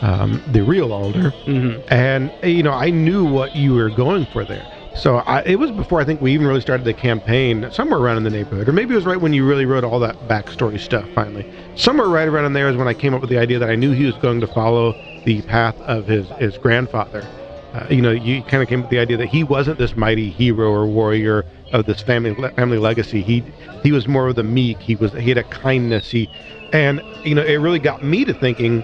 [0.01, 1.81] um, the real Alder, Mm-hmm.
[1.93, 4.65] and you know I knew what you were going for there.
[4.99, 8.17] So I, it was before I think we even really started the campaign, somewhere around
[8.17, 10.77] in the neighborhood, or maybe it was right when you really wrote all that backstory
[10.77, 11.07] stuff.
[11.15, 13.69] Finally, somewhere right around in there is when I came up with the idea that
[13.69, 14.91] I knew he was going to follow
[15.23, 17.25] the path of his his grandfather.
[17.73, 19.95] Uh, you know, you kind of came up with the idea that he wasn't this
[19.95, 23.21] mighty hero or warrior of this family family legacy.
[23.21, 23.41] He
[23.83, 24.79] he was more of the meek.
[24.79, 26.11] He was he had a kindness.
[26.11, 26.29] He
[26.73, 28.83] and you know it really got me to thinking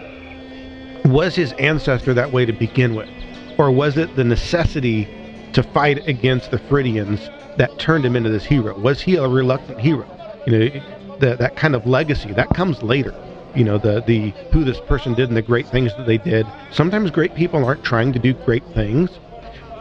[1.12, 3.10] was his ancestor that way to begin with?
[3.58, 5.10] Or was it the necessity
[5.56, 8.78] to fight against the Phrygians that turned him into this hero?
[8.78, 10.06] Was he a reluctant hero?
[10.46, 13.15] You know, the, that kind of legacy that comes later.
[13.56, 16.46] You know, the the who this person did and the great things that they did.
[16.72, 19.10] Sometimes great people aren't trying to do great things.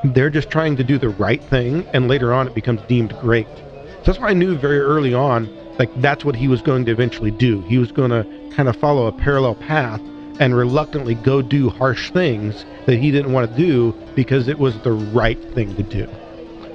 [0.05, 3.49] They're just trying to do the right thing, and later on it becomes deemed great.
[3.49, 6.93] So that's why I knew very early on, like that's what he was going to
[6.93, 7.63] eventually do.
[7.63, 10.01] He was going to kind of follow a parallel path
[10.41, 14.79] and reluctantly go do harsh things that he didn't want to do because it was
[14.81, 16.09] the right thing to do.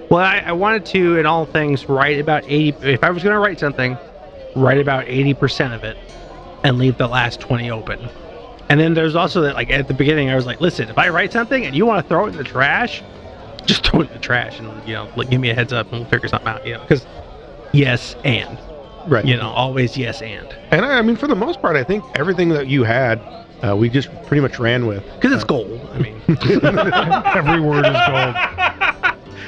[0.10, 2.69] Well, I, I wanted to, in all things, write about eighty.
[2.82, 3.98] If I was going to write something,
[4.56, 5.98] write about eighty percent of it,
[6.63, 8.00] and leave the last twenty open.
[8.69, 11.10] And then there's also that, like at the beginning, I was like, listen, if I
[11.10, 13.04] write something and you want to throw it in the trash,
[13.65, 15.91] just throw it in the trash, and you know, like, give me a heads up,
[15.91, 16.65] and we'll figure something out.
[16.65, 17.06] You know, because
[17.72, 18.58] yes, and
[19.08, 19.26] Right.
[19.26, 22.04] you know, always yes, and And I, I mean, for the most part, I think
[22.15, 23.19] everything that you had,
[23.63, 25.04] uh, we just pretty much ran with.
[25.15, 25.80] because it's gold.
[25.93, 28.36] I mean, Every word is gold.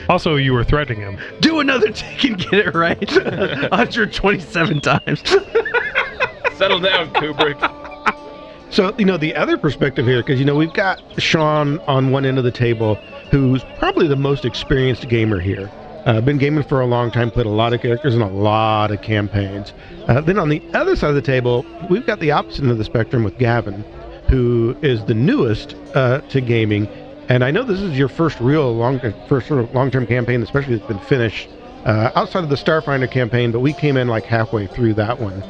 [0.10, 1.17] Also, you were threatening him.
[1.39, 3.10] do another take and get it right,
[3.71, 5.21] 127 times.
[6.58, 7.60] Settle down, Kubrick.
[8.71, 12.26] So, you know, the other perspective here, because, you know, we've got Sean on one
[12.26, 12.95] end of the table,
[13.30, 15.69] who's probably the most experienced gamer here.
[16.06, 18.91] Uh, been gaming for a long time, played a lot of characters and a lot
[18.91, 19.74] of campaigns.
[20.08, 22.78] Uh, then on the other side of the table, we've got the opposite end of
[22.78, 23.84] the spectrum with Gavin,
[24.32, 26.88] who is the newest uh, to gaming.
[27.28, 30.78] And I know this is your first real long, first sort of long-term campaign, especially
[30.78, 31.50] that's been finished
[31.86, 33.52] uh, outside of the Starfinder campaign.
[33.52, 35.44] But we came in like halfway through that one.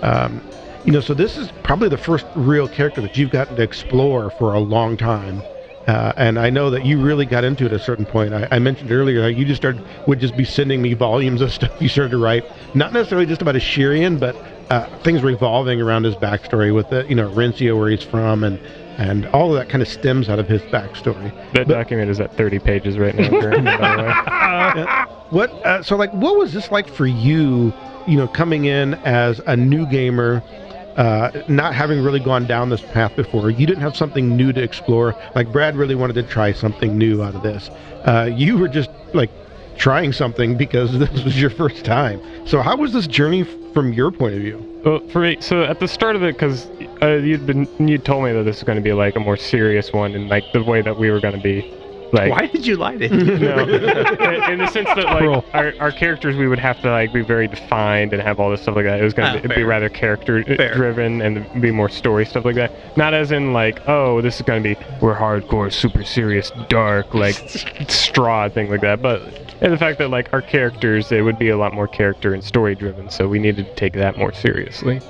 [0.00, 0.42] Um,
[0.84, 4.30] you know, so this is probably the first real character that you've gotten to explore
[4.30, 5.42] for a long time.
[5.86, 8.32] Uh, and I know that you really got into it at a certain point.
[8.32, 11.52] I, I mentioned earlier that you just started would just be sending me volumes of
[11.52, 14.36] stuff you started to write, not necessarily just about Ashirian, but
[14.72, 18.58] uh, things revolving around his backstory with the you know Rencio where he's from and
[18.96, 21.30] and all of that kind of stems out of his backstory.
[21.52, 23.28] That But- document is at 30 pages right now.
[23.28, 24.02] currently, by the
[24.82, 24.84] way.
[25.32, 27.72] What uh, so like what was this like for you?
[28.06, 30.42] You know, coming in as a new gamer,
[30.96, 33.48] uh, not having really gone down this path before.
[33.48, 35.14] You didn't have something new to explore.
[35.34, 37.70] Like Brad really wanted to try something new out of this.
[38.04, 39.30] Uh, you were just like
[39.82, 42.20] trying something because this was your first time.
[42.46, 43.42] So how was this journey
[43.74, 44.64] from your point of view?
[44.84, 46.68] Well, for me, so at the start of it, because
[47.02, 49.36] uh, you'd been you told me that this was going to be like a more
[49.36, 51.72] serious one, and like the way that we were going to be
[52.12, 53.40] Like, Why did you lie to him?
[53.40, 57.12] no, in, in the sense that like our, our characters, we would have to like
[57.12, 59.00] be very defined and have all this stuff like that.
[59.00, 60.74] It was gonna Ah, be, be rather character uh, Fair.
[60.74, 62.70] driven and be more story stuff like that.
[62.96, 67.34] Not as in like, oh, this is gonna be we're hardcore, super serious, dark, like
[67.88, 69.00] straw thing like that.
[69.00, 72.34] But and the fact that like our characters, it would be a lot more character
[72.34, 75.00] and story driven, so we needed to take that more seriously.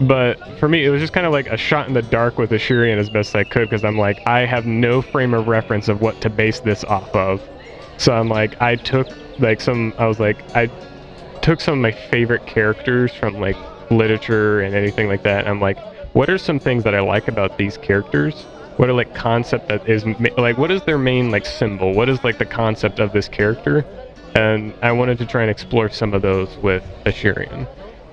[0.00, 2.50] But for me, it was just kind of like a shot in the dark with
[2.50, 6.00] Ashirian as best I could because I'm like, I have no frame of reference of
[6.00, 7.42] what to base this off of.
[7.96, 10.70] So I'm like, I took like some, I was like, I
[11.40, 13.56] took some of my favorite characters from like
[13.90, 15.48] literature and anything like that.
[15.48, 15.78] I'm like,
[16.12, 18.46] what are some things that I like about these characters?
[18.78, 20.06] What are like concept that is
[20.38, 21.92] like, what is their main like symbol?
[21.92, 23.84] What is like the concept of this character?
[24.34, 27.66] And I wanted to try and explore some of those with Ashirian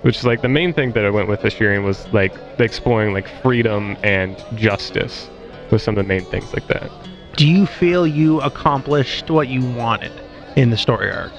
[0.05, 3.27] which is like the main thing that I went with year was like exploring like
[3.41, 5.27] freedom and justice
[5.71, 6.91] was some of the main things like that.
[7.35, 10.11] Do you feel you accomplished what you wanted
[10.55, 11.31] in the story arc?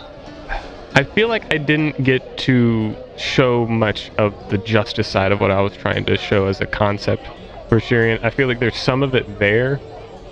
[0.96, 5.52] I feel like I didn't get to show much of the justice side of what
[5.52, 7.24] I was trying to show as a concept
[7.68, 8.22] for Shirian.
[8.22, 9.80] I feel like there's some of it there,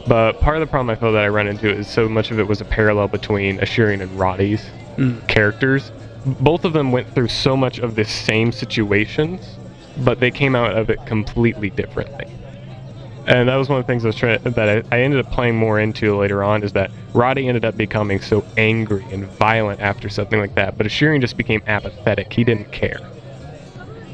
[0.07, 2.39] but part of the problem I feel that I run into is so much of
[2.39, 4.65] it was a parallel between Ashirian and Roddy's
[4.97, 5.27] Mm.
[5.27, 5.91] characters.
[6.25, 9.57] Both of them went through so much of the same situations,
[10.05, 12.27] but they came out of it completely differently.
[13.27, 15.33] And that was one of the things I was trying that I, I ended up
[15.33, 19.81] playing more into later on is that Roddy ended up becoming so angry and violent
[19.81, 22.33] after something like that, but Ashirian just became apathetic.
[22.33, 23.01] He didn't care,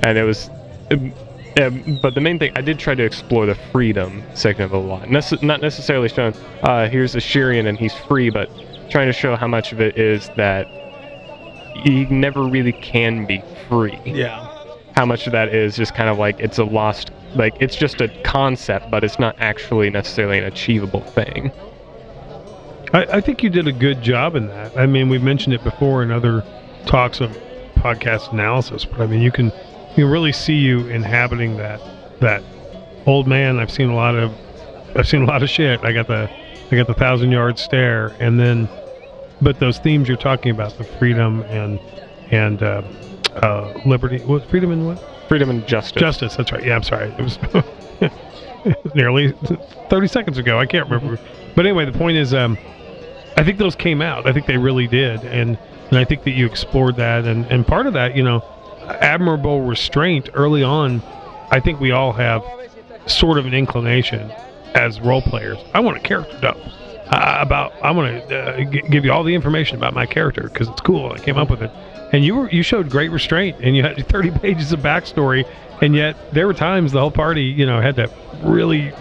[0.05, 0.49] and it was.
[0.91, 1.13] Um,
[1.61, 4.85] um, but the main thing I did try to explore the freedom segment of it
[4.85, 5.09] a lot.
[5.09, 8.51] Nece- not necessarily showing uh, here's Ashirian and he's free, but
[8.91, 10.67] trying to show how much of it is that
[11.75, 14.49] he never really can be free Yeah.
[14.97, 18.01] how much of that is just kind of like it's a lost like it's just
[18.01, 21.53] a concept but it's not actually necessarily an achievable thing
[22.93, 24.77] I, I think you did a good job in that.
[24.77, 26.45] I mean, we've mentioned it before in other
[26.87, 27.31] talks of
[27.77, 29.53] podcast analysis, but I mean, you can
[30.01, 31.79] you really see you inhabiting that
[32.21, 32.43] that
[33.07, 33.59] old man.
[33.59, 34.33] I've seen a lot of
[34.97, 35.85] I've seen a lot of shit.
[35.85, 36.31] I got the
[36.71, 38.67] I got the thousand yard stare, and then
[39.43, 41.79] but those themes you're talking about, the freedom and
[42.31, 42.83] and uh,
[43.43, 46.35] uh, liberty, what freedom and what freedom and justice justice.
[46.37, 46.65] That's right.
[46.65, 47.15] Yeah, I'm sorry.
[47.19, 47.39] It was
[48.95, 49.33] nearly
[49.91, 50.59] 30 seconds ago.
[50.59, 51.21] I can't remember.
[51.55, 52.57] But anyway, the point is, um,
[53.37, 54.27] I think those came out.
[54.27, 55.59] I think they really did, and
[55.91, 58.43] and I think that you explored that, and and part of that, you know,
[59.01, 61.03] admirable restraint early on.
[61.51, 62.43] I think we all have
[63.07, 64.31] sort of an inclination
[64.75, 65.59] as role players.
[65.75, 66.57] I want a character up.
[67.13, 70.43] Uh, about I want to uh, g- give you all the information about my character
[70.43, 71.11] because it's cool.
[71.11, 71.71] I came up with it,
[72.13, 75.45] and you were you showed great restraint, and you had 30 pages of backstory,
[75.83, 78.09] and yet there were times the whole party, you know, had to
[78.45, 78.93] really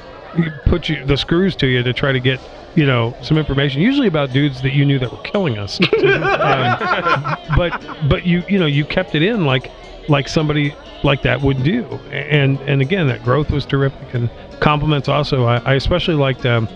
[0.65, 2.39] put you the screws to you to try to get
[2.75, 3.81] you know some information.
[3.81, 8.59] Usually about dudes that you knew that were killing us, um, but but you you
[8.59, 9.71] know you kept it in like
[10.07, 15.07] like somebody like that would do, and and again that growth was terrific, and compliments
[15.07, 15.45] also.
[15.45, 16.45] I, I especially liked.
[16.45, 16.67] Um,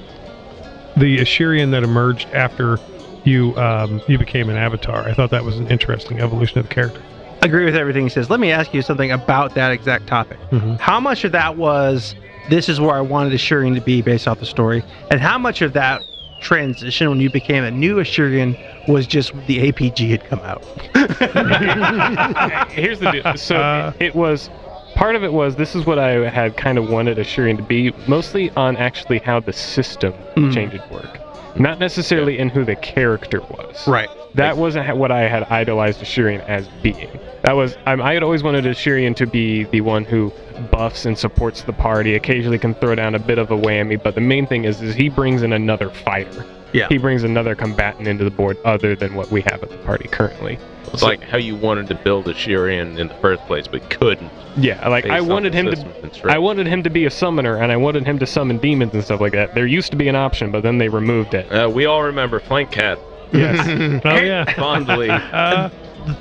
[0.97, 2.77] the Ashirian that emerged after
[3.23, 5.07] you um, you became an avatar.
[5.07, 7.01] I thought that was an interesting evolution of the character.
[7.41, 8.29] I agree with everything he says.
[8.29, 10.39] Let me ask you something about that exact topic.
[10.51, 10.79] Mhm.
[10.79, 12.15] How much of that was
[12.49, 15.61] this is where I wanted Ashirian to be based off the story, and how much
[15.61, 16.03] of that
[16.41, 18.57] transition when you became a new Ashirian
[18.89, 20.61] was just the APG had come out?
[22.71, 23.93] here's the deal so Uh.
[23.99, 24.49] it was
[24.95, 27.91] part of it was this is what i had kind of wanted assuring to be
[28.07, 30.53] mostly on actually how the system Mm.
[30.53, 31.19] change would work
[31.59, 34.09] not necessarily in who the character was Right.
[34.35, 37.19] That wasn't what I had idolized Ashirian as being.
[37.43, 40.31] That was um, I had always wanted Ashirian to be the one who
[40.71, 42.15] buffs and supports the party.
[42.15, 44.95] Occasionally can throw down a bit of a whammy, but the main thing is is
[44.95, 46.45] he brings in another fighter.
[46.73, 46.87] Yeah.
[46.89, 50.07] He brings another combatant into the board other than what we have at the party
[50.07, 50.57] currently.
[50.91, 54.31] It's like how you wanted to build Ashirian in the first place, but couldn't.
[54.57, 56.21] Yeah, like I wanted him to.
[56.25, 59.03] I wanted him to be a summoner and I wanted him to summon demons and
[59.03, 59.55] stuff like that.
[59.55, 61.51] There used to be an option, but then they removed it.
[61.51, 62.99] Uh, we all remember Flank Cat
[63.33, 64.01] Yes.
[64.05, 64.45] Oh yeah.
[64.55, 65.09] fondly.
[65.09, 65.69] Uh,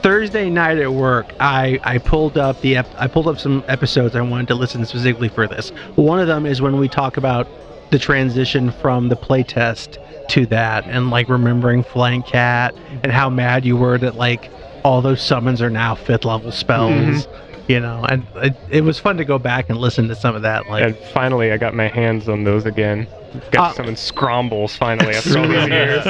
[0.01, 4.14] Thursday night at work, I, I pulled up the ep- I pulled up some episodes
[4.14, 5.70] I wanted to listen specifically for this.
[5.97, 7.49] One of them is when we talk about
[7.91, 13.64] the transition from the playtest to that, and like remembering Flank Cat and how mad
[13.64, 14.51] you were that like
[14.84, 17.26] all those summons are now fifth level spells.
[17.68, 20.42] You know, and it, it was fun to go back and listen to some of
[20.42, 20.68] that.
[20.68, 23.06] Like, and finally I got my hands on those again.
[23.50, 26.04] Got Uh, to summon Scrombles finally after all these years.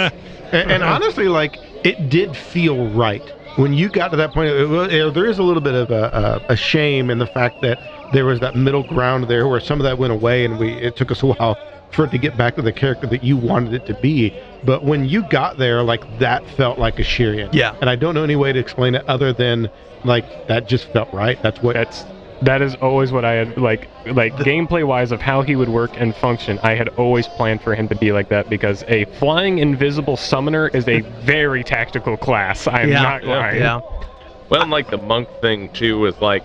[0.52, 3.22] and, and honestly, like it did feel right
[3.56, 5.90] when you got to that point, it, wa- it- there is a little bit of
[5.90, 7.78] a, a, a shame in the fact that
[8.12, 10.96] there was that middle ground there where some of that went away, and we it
[10.96, 11.58] took us a while
[11.92, 14.34] for it to get back to the character that you wanted it to be.
[14.64, 17.50] But when you got there, like that felt like Ashirian.
[17.52, 17.76] Yeah.
[17.80, 19.70] And I don't know any way to explain it other than
[20.04, 21.40] like that just felt right.
[21.42, 21.74] That's what.
[21.74, 22.04] That's
[22.42, 25.92] that is always what I had like like gameplay wise of how he would work
[25.94, 26.58] and function.
[26.64, 30.66] I had always planned for him to be like that because a flying invisible summoner
[30.68, 32.66] is a very tactical class.
[32.66, 33.02] I am Yeah.
[33.02, 33.60] not lying.
[33.60, 33.80] Yeah.
[34.48, 36.42] Well, and like the monk thing too was like,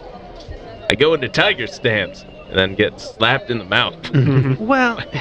[0.92, 3.96] I go into tiger stance and then get slapped in the mouth.
[4.60, 4.98] Well,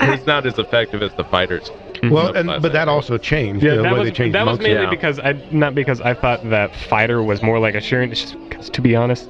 [0.00, 1.70] He's not as effective as the fighters.
[2.04, 3.64] well, and but that also changed.
[3.64, 4.90] Yeah, the that way was they changed that was mainly Yeah.
[4.90, 8.12] because I not because I thought that fighter was more like a Shuriken.
[8.12, 9.28] It's just because to be honest,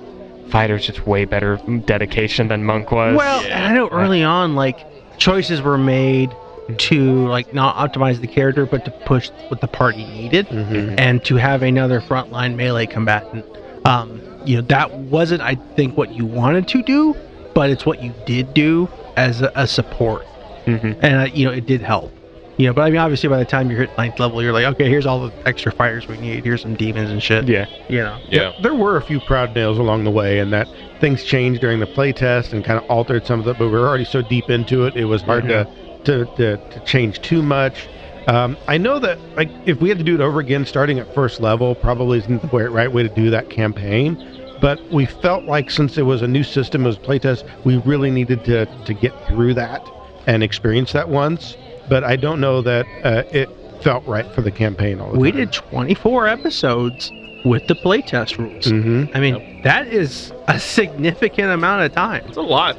[0.51, 3.17] fighter's just way better dedication than monk was.
[3.17, 4.79] well, and I know early on, like
[5.19, 6.31] choices were made
[6.77, 10.97] to like not optimize the character, but to push what the party needed, Mhm.
[10.99, 13.47] and to have another frontline melee combatant.
[13.87, 17.17] Um, you know, that wasn't, I think, what you wanted to do,
[17.59, 20.25] but it's what you did do as a, a support,
[20.67, 20.97] Mhm.
[21.03, 22.13] and uh, you know, it did help.
[22.57, 24.65] You know, but I mean, obviously, by the time you're hit ninth level, you're like,
[24.75, 26.45] okay, here's all the extra fighters we need.
[26.45, 27.49] Here's some demons and shit.
[27.49, 28.19] yeah, You know.
[28.29, 28.53] Yeah.
[28.63, 30.69] there were a few proud nails along the way, and that
[31.01, 33.59] things changed during the playtest and kind of altered some of it.
[33.59, 35.67] But we were already so deep into it, it was hard to,
[36.05, 37.89] to, to to change too much.
[38.29, 41.13] Um, I know that like if we had to do it over again, starting at
[41.15, 44.17] first level, probably isn't the right way to do that campaign.
[44.61, 48.11] But we felt like since it was a new system, it was playtest, we really
[48.11, 49.89] needed to to get through that
[50.27, 51.57] and experience that once.
[51.89, 53.49] But I don't know that uh, it
[53.83, 55.41] felt right for the campaign all the We time.
[55.41, 57.13] did 24 episodes
[57.45, 58.67] with the playtest rules.
[58.67, 62.25] hmm I mean, that is a significant amount of time.
[62.27, 62.77] It's a lot.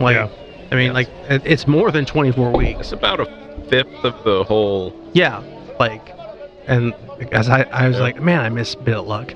[0.00, 0.28] Like, Yeah.
[0.70, 2.80] I mean, like it's more than 24 weeks.
[2.80, 3.26] It's about a
[3.68, 4.92] fifth of the whole.
[5.12, 5.42] Yeah,
[5.78, 6.14] like,
[6.66, 6.94] and
[7.30, 8.02] as I, I was Yeah.
[8.02, 9.34] like, man, I miss bit of luck.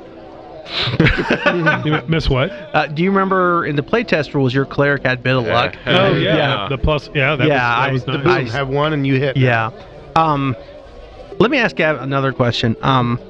[1.86, 2.50] You miss what?
[2.50, 5.76] Uh, do you remember in the playtest rules, your cleric had bit of luck?
[5.86, 6.68] Oh, yeah.
[6.68, 8.46] The plus, yeah, that Yeah, was, I- that was the nice.
[8.48, 9.36] Boom, have one and you hit.
[9.36, 9.70] Yeah.
[10.16, 10.56] Um,
[11.38, 12.76] let me ask Gav another question.
[12.82, 13.20] Um,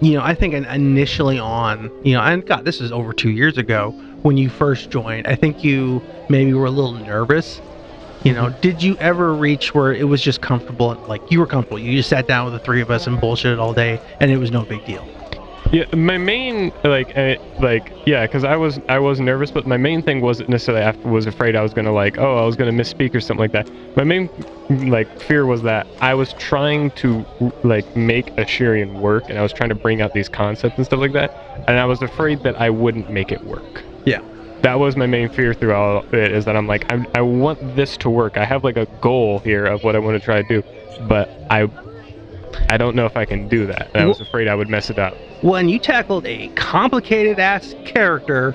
[0.00, 3.58] you know, I think initially on, you know, and God, this is over two years
[3.58, 3.90] ago
[4.22, 5.26] when you first joined.
[5.26, 7.60] I think you maybe were a little nervous.
[8.24, 10.94] You know, did you ever reach where it was just comfortable?
[11.08, 11.78] Like you were comfortable.
[11.78, 14.36] You just sat down with the three of us and bullshitted all day, and it
[14.38, 15.06] was no big deal.
[15.72, 19.76] Yeah, my main like uh, like yeah, because I was I was nervous, but my
[19.76, 22.72] main thing wasn't necessarily I was afraid I was gonna like oh I was gonna
[22.72, 23.70] misspeak or something like that.
[23.96, 24.30] My main
[24.68, 27.24] like fear was that I was trying to
[27.64, 31.00] like make Ashirian work, and I was trying to bring out these concepts and stuff
[31.00, 33.84] like that, and I was afraid that I wouldn't make it work.
[34.06, 34.22] Yeah.
[34.62, 37.96] That was my main fear throughout it is that I'm like I, I want this
[37.98, 38.38] to work.
[38.38, 40.62] I have like a goal here of what I want to try to do,
[41.06, 41.68] but I
[42.70, 43.90] I don't know if I can do that.
[43.94, 45.14] And I was afraid I would mess it up.
[45.42, 48.54] And you tackled a complicated ass character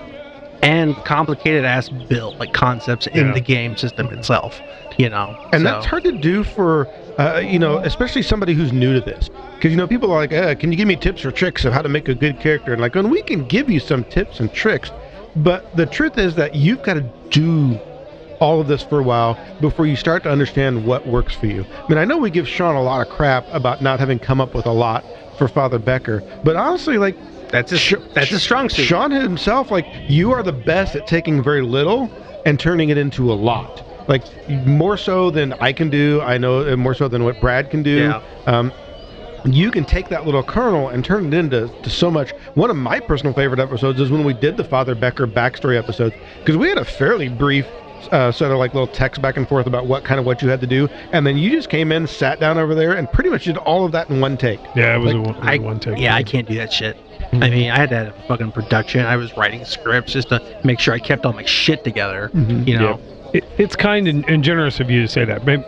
[0.62, 4.62] and complicated ass build, like concepts in the game system itself.
[4.98, 8.72] You know, and so- that's hard to do for uh, you know especially somebody who's
[8.72, 9.30] new to this.
[9.56, 11.74] Because you know people are like uh, can you give me tips or tricks of
[11.74, 12.74] how to make a good character?
[12.74, 14.92] And like and we can give you some tips and tricks
[15.36, 17.80] but the truth is that you've got to do
[18.40, 21.64] all of this for a while before you start to understand what works for you.
[21.64, 24.40] I mean i know we give sean a lot of crap about not having come
[24.42, 25.04] up with a lot
[25.38, 27.16] for father becker but honestly like
[27.52, 28.86] That's a Sh- that's a strong suit.
[28.86, 32.10] Sean himself, like you are the best at taking very little
[32.48, 33.84] and turning it into a lot.
[34.08, 34.24] Like
[34.66, 36.20] more so than I can do.
[36.22, 37.98] I know uh, more so than what Brad can do.
[38.10, 38.22] Yeah.
[38.48, 38.72] Um,
[39.46, 42.32] you can take that little kernel and turn it into to so much.
[42.56, 46.16] One of my personal favorite episodes is when we did the Father Becker backstory episodes
[46.40, 47.68] because we had a fairly brief
[48.12, 50.50] uh, sort of like little text back and forth about what kind of what you
[50.50, 53.30] had to do, and then you just came in, sat down over there, and pretty
[53.30, 54.60] much did all of that in one take.
[54.76, 55.98] Yeah, it was, Like, a, one- it was I, a one take.
[55.98, 56.98] yeah, I can't do that shit.
[57.34, 59.06] I mean, I had to have fucking production.
[59.06, 62.30] I was writing scripts just to make sure I kept all my shit together.
[62.34, 63.00] You know,
[63.34, 65.44] It, it's kind and, and generous of you to say that.
[65.46, 65.64] Maybe,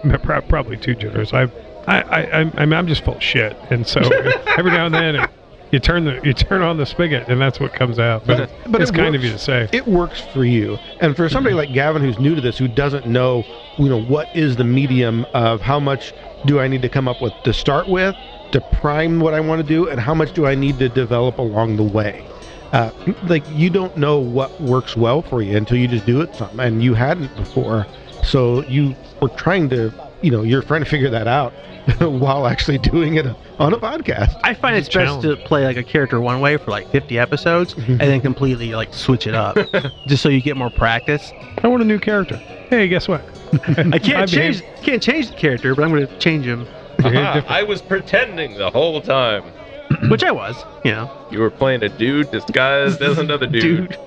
[0.48, 1.34] probably too generous.
[1.34, 1.44] I,
[1.88, 4.00] I, I, I'm, I mean, I'm just full of shit, and so
[4.58, 5.30] every now and then it,
[5.76, 8.26] you turn the you turn on the spigot, and that's what comes out.
[8.26, 9.68] But, But it's it kind of you to say.
[9.74, 10.80] it works for you.
[11.02, 13.44] And for somebody like Gavin who's new to this, who doesn't know,
[13.78, 16.14] you know, what is the medium of how much
[16.46, 18.16] do I need to come up with to start with,
[18.54, 21.40] to prime what I want to do, and how much do I need to develop
[21.40, 22.26] along the way.
[22.72, 22.92] Uh,
[23.28, 26.58] like you don't know what works well for you until you just do it some,
[26.62, 27.86] and you hadn't before.
[28.24, 31.54] So you were trying to, you know, you're trying to figure that out
[32.00, 33.26] while actually doing it
[33.60, 34.40] on a podcast.
[34.44, 37.20] I find it's It's best to play like a character one way for like 50
[37.20, 37.92] episodes, mm-hmm.
[37.92, 39.58] and then completely like switch it up,
[40.08, 41.32] just so you get more practice.
[41.64, 42.38] I want a new character.
[42.38, 43.24] Hey, guess what?
[43.68, 46.68] I can't change can't change the character, but I'm going to change him.
[47.04, 49.44] Aha, I was pretending the whole time.
[50.10, 50.64] which I was.
[50.84, 53.90] You know, You were playing a dude disguised as another dude.
[53.90, 54.00] dude.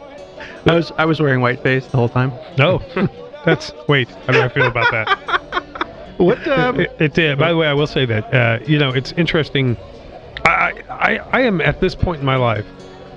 [0.66, 2.32] I was I was wearing white face the whole time.
[2.56, 2.82] No,
[3.44, 4.08] that's wait.
[4.26, 5.37] How do I feel about that?
[6.18, 6.46] What?
[6.48, 7.38] Um, It, it did.
[7.38, 9.76] By the way, I will say that uh, you know it's interesting.
[10.44, 12.66] I, I I am at this point in my life.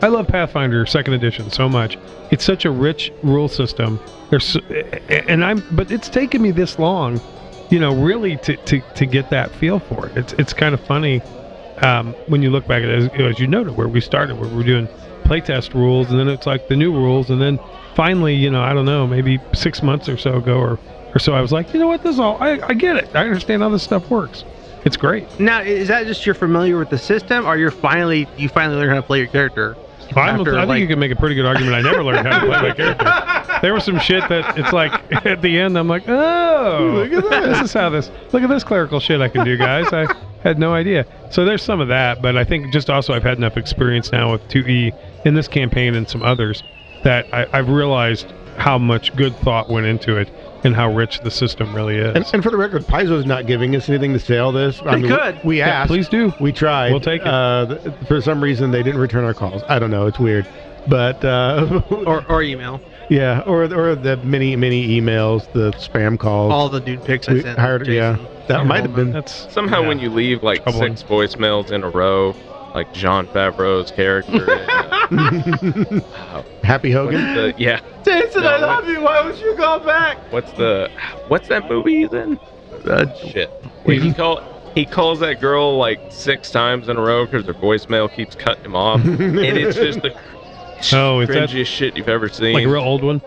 [0.02, 1.98] I love Pathfinder Second Edition so much.
[2.32, 4.00] It's such a rich rule system.
[4.30, 4.56] There's
[5.10, 7.20] and I'm but it's taken me this long,
[7.70, 10.18] you know, really to to, to get that feel for it.
[10.18, 11.22] It's it's kind of funny
[11.82, 14.50] um, when you look back at it, as, as you noted where we started, where
[14.50, 14.88] we're doing
[15.24, 17.60] playtest rules, and then it's like the new rules, and then
[17.96, 20.80] finally, you know, I don't know, maybe six months or so ago, or
[21.14, 23.10] or so, I was like, you know what, this is all I, I get it.
[23.16, 24.44] I understand how this stuff works.
[24.84, 25.40] It's great.
[25.40, 28.90] Now, is that just you're familiar with the system, or you're finally you finally learn
[28.90, 29.76] how to play your character?
[30.16, 31.74] After, I think like- you can make a pretty good argument.
[31.76, 33.38] I never learned how to play my character.
[33.62, 34.92] There was some shit that it's like
[35.24, 37.60] at the end, I'm like, oh, look at this.
[37.60, 38.10] This is how this.
[38.32, 39.94] Look at this clerical shit I can do, guys.
[39.94, 40.08] I
[40.42, 41.06] had no idea.
[41.30, 44.32] So there's some of that, but I think just also I've had enough experience now
[44.32, 46.64] with 2E in this campaign and some others
[47.04, 50.34] that I, I've realized how much good thought went into it
[50.64, 52.16] and how rich the system really is.
[52.16, 54.80] and, and for the record, Paizo's not giving us anything to sell this.
[54.82, 55.40] I They mean, we- could.
[55.44, 55.88] We, Yeah, asked.
[55.90, 56.34] please do.
[56.40, 56.92] We tried.
[56.92, 57.28] We'll take it.
[57.28, 59.64] Uh, th- for some reason, they didn't return our calls.
[59.68, 60.08] I don't know.
[60.08, 60.48] It's weird.
[60.88, 66.52] But uh, or or email yeah, or or the many many emails, the spam calls.
[66.52, 67.60] all the dude pics I sent.
[67.60, 67.86] hired.
[67.88, 69.12] Yeah, that might have been.
[69.12, 69.88] That's Somehow, yeah.
[69.90, 70.96] when you leave like Troubling.
[70.96, 72.36] six voicemails in a row,
[72.74, 77.36] like Jon Favreau's character, in, uh, Happy Hogan.
[77.36, 79.02] the, yeah, Jason, No, I what- love you.
[79.02, 80.18] Why would you go back?
[80.32, 80.90] what's the
[81.28, 82.40] what's that movie he's in?
[82.86, 83.50] Uh, shit.
[83.84, 84.42] Where he call
[84.74, 88.64] he calls that girl like six times in a row because her voicemail keeps cutting
[88.66, 90.16] him off, and it's just the
[90.94, 92.54] Oh, is that cringiest shit you've ever seen.
[92.54, 93.22] like a real old one?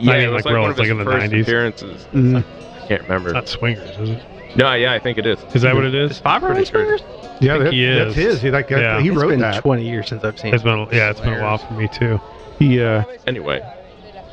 [0.00, 1.32] yeah, I mean, it was like real, one it's of his like in the first
[1.32, 1.42] 90s.
[1.42, 2.06] appearances.
[2.12, 2.44] Mhm.
[2.82, 3.28] I can't remember.
[3.28, 4.22] It's not swingers, is it?
[4.58, 5.38] No, yeah, I think it is.
[5.54, 6.20] Is that what it is?
[6.20, 6.98] Bob Pretty sure.
[7.40, 8.16] Yeah, think that, he that's is.
[8.16, 8.42] his.
[8.42, 9.00] He like Yeah.
[9.00, 9.62] he It's wrote been that.
[9.62, 10.52] 20 years since I've seen.
[10.52, 12.20] It's been yeah, it's been a while for me too.
[12.58, 13.60] He uh, Anyway,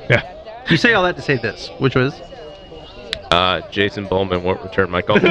[0.10, 0.24] Yeah.
[0.70, 2.20] You say all that to say this, which was
[3.30, 5.20] uh, Jason Bulmahn won't return my call.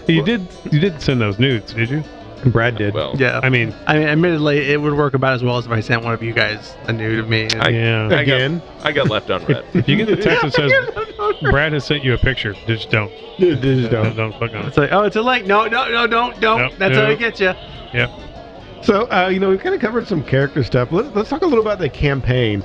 [0.08, 2.02] you did you did send those nudes, did you?
[2.46, 2.94] Brad did.
[2.94, 3.38] well, yeah.
[3.42, 6.02] I mean, I mean, admittedly, it would work about as well as if I sent
[6.02, 7.48] one of you guys a nude of me.
[7.60, 8.06] I- yeah.
[8.06, 9.62] I got- Again, I got left unread.
[9.74, 10.54] if you get the text that
[11.06, 14.16] says Brad has sent you a picture, just don't just don't, don't.
[14.16, 14.68] don't click on it.
[14.68, 15.46] it's like, oh, it's a link.
[15.46, 16.58] No, no, no, don't, don't.
[16.58, 17.18] Nope, That's how nope.
[17.18, 17.52] get you.
[17.92, 18.10] Yep.
[18.82, 20.90] So, uh, you know, we've kind of covered some character stuff.
[20.90, 22.64] Let's, let's talk a little about the campaign.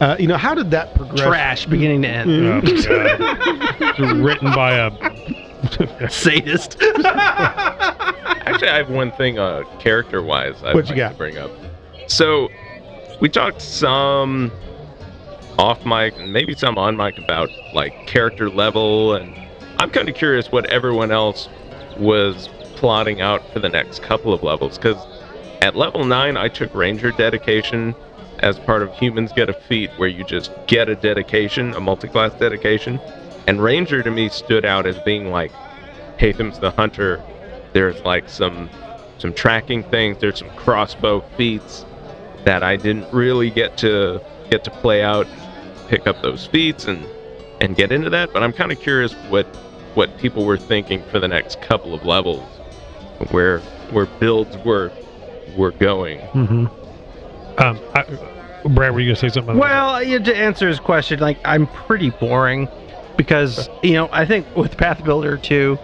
[0.00, 1.22] Uh, you know, how did that progress?
[1.26, 2.30] Trash, beginning to end.
[2.30, 3.76] Oh, my God.
[3.80, 6.76] It's written by a Sadist.
[7.04, 11.12] Actually, I have one thing uh, character wise I'd What you like got?
[11.12, 11.50] to bring up.
[12.06, 12.48] So,
[13.20, 14.52] we talked some
[15.58, 19.34] off mic and maybe some on mic about like character level, and
[19.78, 21.48] I'm kind of curious what everyone else
[21.96, 24.76] was plotting out for the next couple of levels.
[24.76, 25.02] Because
[25.62, 27.94] at level 9, I took Ranger dedication
[28.40, 32.08] as part of Humans Get a Feat, where you just get a dedication, a multi
[32.08, 33.00] class dedication.
[33.46, 35.52] And Ranger to me stood out as being like
[36.18, 37.22] Hatham's the Hunter
[37.76, 38.70] there's like some
[39.18, 41.84] some tracking things there's some crossbow feats
[42.46, 44.18] that i didn't really get to
[44.50, 45.26] get to play out
[45.88, 47.04] pick up those feats and
[47.60, 49.46] and get into that but i'm kind of curious what
[49.94, 52.42] what people were thinking for the next couple of levels
[53.30, 53.60] where
[53.90, 54.90] where builds were
[55.56, 56.66] were going hmm
[57.58, 58.04] Um, I,
[58.68, 59.56] Brad, were you gonna say something?
[59.56, 62.68] Well, you know, to answer his question, like I'm pretty boring
[63.16, 65.78] because you know I think with Path Builder 2,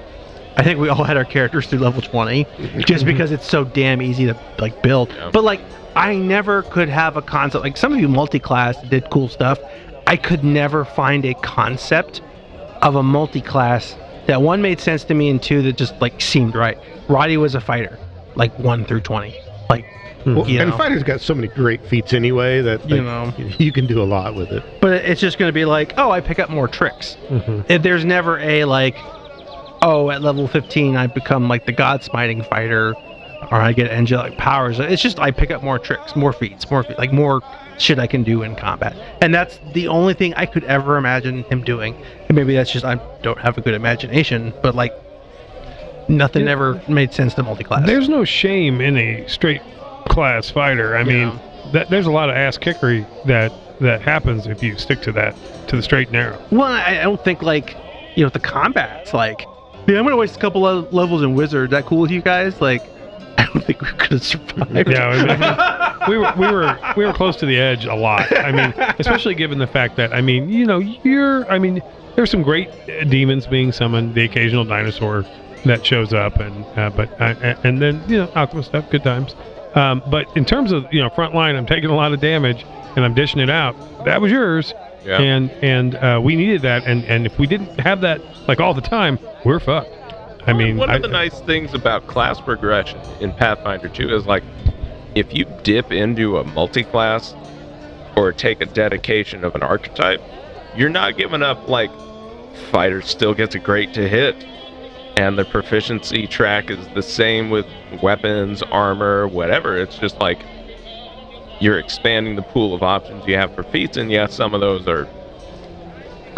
[0.56, 2.46] I think we all had our characters through level 20
[2.80, 5.10] just because it's so damn easy to like build.
[5.10, 5.30] Yeah.
[5.32, 5.60] But like
[5.96, 9.58] I never could have a concept like some of you multi-class did cool stuff.
[10.06, 12.20] I could never find a concept
[12.82, 13.96] of a multi-class
[14.26, 16.78] that one made sense to me and two that just like seemed right.
[17.08, 17.98] Roddy was a fighter,
[18.34, 19.34] like one through 20,
[19.70, 19.84] like
[20.26, 20.76] Well, you and know.
[20.76, 23.46] Fighter's got so many great feats anyway that You like, know.
[23.58, 24.62] you can do a lot with it.
[24.80, 27.16] but it's just going to be like, oh, I pick up more tricks.
[27.30, 27.64] Mhm.
[27.68, 28.96] If there's never a like,
[29.82, 32.94] oh, at level 15 I become like the god smiting fighter,
[33.50, 34.78] or I get angelic powers.
[34.78, 37.42] It's just I pick up more tricks, more feats, more fe- like more
[37.78, 41.42] shit I can do in combat, and that's the only thing I could ever imagine
[41.44, 41.94] him doing.
[42.28, 44.92] And maybe that's just I don't have a good imagination, but like
[46.08, 46.52] nothing Yeah.
[46.52, 47.86] ever made sense to multi-class.
[47.86, 49.62] There's no shame in a straight
[50.08, 50.96] class fighter.
[50.96, 51.38] I mean,
[51.72, 55.34] that, there's a lot of ass kickery that that happens if you stick to that
[55.68, 56.40] to the straight and narrow.
[56.50, 57.76] Well, I, I don't think like
[58.16, 59.44] you know the combat's like.
[59.88, 61.70] Yeah, I'm gonna waste a couple of levels in Wizard.
[61.70, 62.60] That cool with you guys?
[62.60, 62.82] Like,
[63.38, 64.88] I don't think we could have survived.
[64.88, 68.36] Yeah, I mean, we were we were we were close to the edge a lot.
[68.38, 71.82] I mean, especially given the fact that I mean, you know, you're I mean,
[72.16, 75.24] there's some great uh, demons being summoned, the occasional dinosaur
[75.64, 79.34] that shows up, and uh, but uh, and then you know Alchemist stuff, good times.
[79.74, 82.64] Um, but in terms of you know front line, I'm taking a lot of damage
[82.96, 83.74] and I'm dishing it out.
[84.04, 84.74] That was yours,
[85.04, 85.18] Yeah.
[85.20, 88.74] and and uh, we needed that, and and if we didn't have that like all
[88.74, 89.90] the time, we're fucked.
[90.46, 94.26] I mean, one I- of the nice things about class progression in Pathfinder 2 is
[94.26, 94.42] like
[95.14, 97.34] if you dip into a multi-class
[98.16, 100.20] or take a dedication of an archetype,
[100.76, 101.90] you're not giving up like
[102.52, 104.34] fighter still gets a great to hit.
[105.16, 107.66] And the proficiency track is the same with
[108.00, 109.76] weapons, armor, whatever.
[109.76, 110.42] It's just like
[111.60, 113.96] you're expanding the pool of options you have for feats.
[113.96, 115.06] And yes, some of those are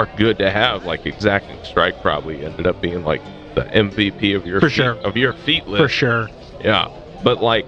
[0.01, 0.85] are good to have.
[0.85, 3.23] Like exacting strike probably ended up being like
[3.55, 4.95] the MVP of your For feat, sure.
[4.99, 5.83] of your feat list.
[5.83, 6.29] For sure.
[6.63, 6.89] Yeah,
[7.23, 7.67] but like,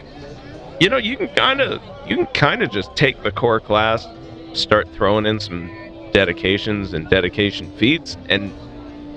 [0.81, 4.07] you know, you can kind of you can kind of just take the core class,
[4.55, 5.71] start throwing in some
[6.13, 8.53] dedications and dedication feats, and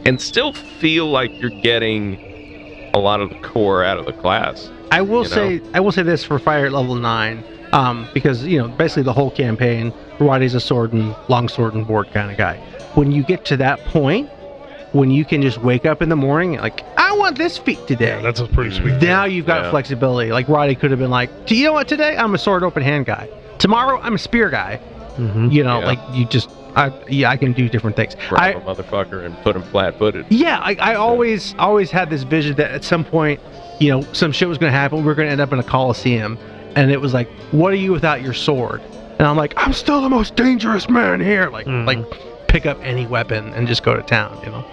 [0.05, 4.69] and still feel like you're getting a lot of the core out of the class.
[4.91, 5.35] I will You know?
[5.35, 7.43] say I will say this for fire at level nine,
[7.73, 12.11] um, because you know basically the whole campaign, Roddy's a sword and longsword and board
[12.11, 12.57] kind of guy.
[12.95, 14.29] When you get to that point,
[14.91, 18.07] when you can just wake up in the morning like I want this feat today.
[18.15, 19.01] yeah, that's a pretty sweet.
[19.01, 19.69] now you've got Yeah.
[19.71, 20.31] flexibility.
[20.31, 21.87] Like Roddy could have been like, do you know what?
[21.87, 23.29] Today I'm a sword open hand guy.
[23.59, 24.79] Tomorrow I'm a spear guy.
[25.17, 25.51] Mhm.
[25.51, 25.85] You know, Yeah.
[25.85, 28.15] like you just I yeah I can do different things.
[28.31, 30.25] I, Grab a motherfucker and put him flat-footed.
[30.29, 33.39] yeah, I, I always always had this vision that at some point,
[33.79, 35.03] you know, some shit was gonna happen.
[35.03, 36.37] We are gonna end up in a coliseum,
[36.75, 38.81] and it was like, what are you without your sword?
[39.17, 41.49] And I'm like, I'm still the most dangerous man here.
[41.49, 41.85] Like, Mhm.
[41.85, 41.99] like
[42.47, 44.39] pick up any weapon and just go to town.
[44.45, 44.63] You know.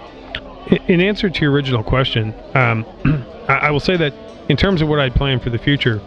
[0.71, 2.85] In- answer to your original question, um,
[3.47, 4.13] I, I will say that
[4.49, 6.01] in terms of what I'd planned for the future,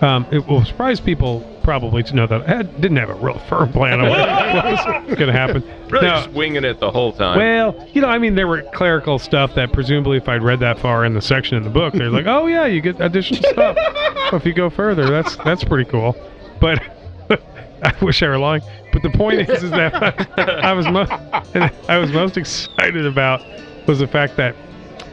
[0.00, 3.38] um, it will surprise people probably to know that I had, didn't have a real
[3.38, 5.62] firm plan on what, was going to happen.
[5.88, 7.38] Really No, just winging it the whole time.
[7.38, 10.78] well, you know, I mean, there were clerical stuff that presumably, if I'd read that
[10.78, 13.76] far in the section in the book, they're like, "Oh yeah, you get additional stuff."
[14.30, 16.14] so if you go further, that's that's pretty cool.
[16.60, 16.82] But
[17.82, 18.62] I wish I were lying.
[18.92, 21.10] But the point is, is that I, was most
[21.88, 23.40] I was most excited about
[23.86, 24.54] was the fact that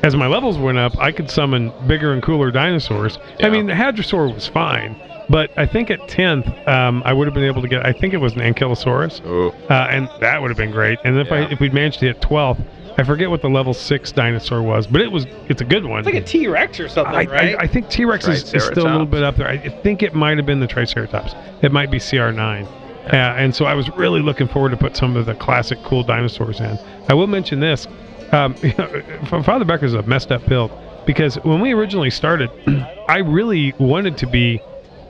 [0.04, 3.20] as my levels went up, I could summon bigger and cooler dinosaurs.
[3.42, 5.00] I mean, the Hadrosaur was fine.
[5.30, 8.14] But I think at 10th, um, I would have been able to get, I think
[8.14, 11.00] it was an Ankylosaurus oh, uh, and that would have been great.
[11.06, 12.62] And if I if we'd managed to hit 12th,
[12.98, 16.00] I forget what the level six dinosaur was, but it was it's a good one.
[16.00, 17.56] It's like a T Rex or something, I, right?
[17.56, 19.48] I, I think T Rex is, is still a little bit up there.
[19.48, 21.34] I think it might have been the Triceratops.
[21.62, 22.66] It might be CR9.
[22.66, 26.04] Uh, and so I was really looking forward to put some of the classic cool
[26.04, 26.78] dinosaurs in.
[27.08, 27.88] I will mention this.
[28.32, 30.72] Um, you know, Father Becker's a messed up build
[31.06, 32.50] because when we originally started,
[33.08, 34.62] I really wanted to be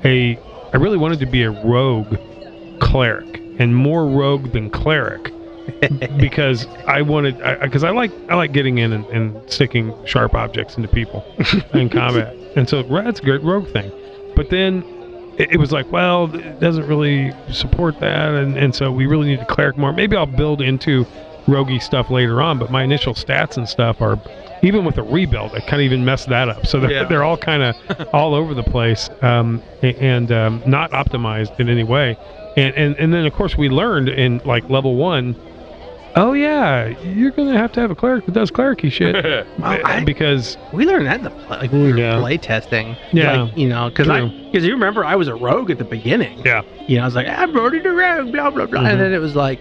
[0.04, 0.40] a
[0.74, 2.18] I really wanted to be a rogue
[2.80, 5.32] cleric and more rogue than cleric
[6.18, 10.78] because I wanted because I, like I like getting in and, and sticking sharp objects
[10.78, 11.24] into people
[11.74, 13.92] in combat, and so that's a good rogue thing.
[14.36, 14.84] But then
[15.38, 19.28] it, it was like, well, it doesn't really support that, and, and so we really
[19.28, 19.94] need a cleric more.
[19.94, 21.06] Maybe I'll build into
[21.48, 24.20] roguey stuff later on, but my initial stats and stuff are
[24.64, 26.68] even with a rebuild, I kind of even messed that up.
[26.68, 27.04] So they're, Yeah.
[27.06, 31.84] they're all kind of all over the place um, and um, not optimized in any
[31.84, 32.18] way.
[32.58, 35.36] And, and and then of course we learned in like level one,
[36.18, 39.16] oh yeah, you're gonna have to have a cleric that does clericy shit
[39.64, 42.20] I- because we learned that in the play, like when we were Yeah.
[42.20, 42.98] play testing.
[43.14, 43.44] Yeah.
[43.44, 46.42] like, you know, because I because you remember I was a rogue at the beginning.
[46.46, 48.92] yeah You know, I was like, I'm running rogue, blah blah blah, Mhm.
[48.92, 49.60] and then it was like,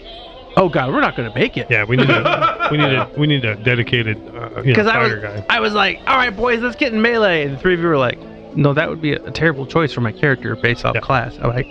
[0.57, 1.67] oh god, we're not gonna make it.
[1.71, 5.03] yeah we need a we need a we need a dedicated uh, you know, I
[5.03, 5.45] was, guy.
[5.49, 7.45] I was like, all right, boys, let's get in melee.
[7.45, 8.19] And the three of you were like,
[8.55, 11.01] no, that would be a, terrible choice for my character based off Yeah.
[11.01, 11.39] class.
[11.41, 11.67] I'm like,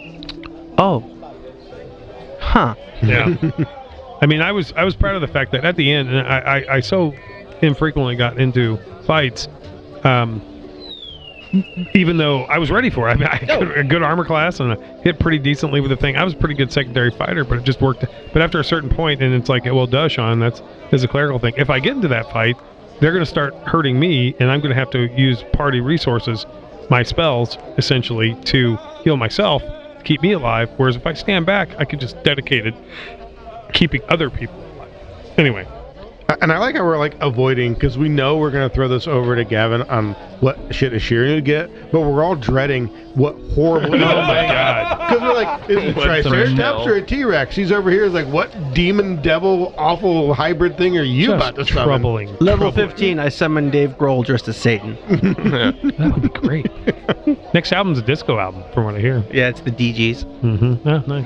[0.77, 1.03] oh,
[2.39, 2.75] huh.
[3.03, 3.35] Yeah.
[4.21, 6.19] I mean, I was I was proud of the fact that at the end, and
[6.27, 7.13] I I, I so
[7.61, 9.47] infrequently got into fights,
[10.03, 10.41] um,
[11.93, 13.13] even though I was ready for it.
[13.13, 15.97] I mean, I had a good armor class and I hit pretty decently with the
[15.97, 16.15] thing.
[16.15, 18.05] I was a pretty good secondary fighter, but it just worked.
[18.33, 21.39] But after a certain point, and it's like, well, duh, Sean, that's that's a clerical
[21.39, 21.53] thing.
[21.57, 22.55] If I get into that fight,
[22.99, 26.45] they're going to start hurting me, and I'm going to have to use party resources,
[26.89, 30.69] my spells, essentially, to heal myself, to keep me alive.
[30.77, 32.75] Whereas if I stand back, I could just dedicate it
[33.73, 34.91] keeping other people alive.
[35.37, 35.67] Anyway,
[36.41, 39.35] And I like how we're like avoiding because we know we're gonna throw this over
[39.35, 43.95] to Gavin on what shit is Shiri to get, but we're all dreading what horrible.
[43.95, 45.09] oh my God.
[45.09, 47.55] Because we're like, is it What the Triceratops or a T Rex?
[47.55, 48.05] He's over here.
[48.05, 51.87] Is like, what demon, devil, awful hybrid thing are you about to just summon?
[51.99, 52.27] troubling.
[52.39, 52.89] Level Troubling.
[52.89, 54.97] 15, I summoned Dave Grohl dressed as Satan.
[55.99, 56.67] That would be great.
[57.53, 59.23] Next album's a disco album, from what I hear.
[59.31, 60.23] yeah, it's the DGs.
[60.41, 60.87] Mm-hmm.
[60.87, 61.25] Yeah, nice.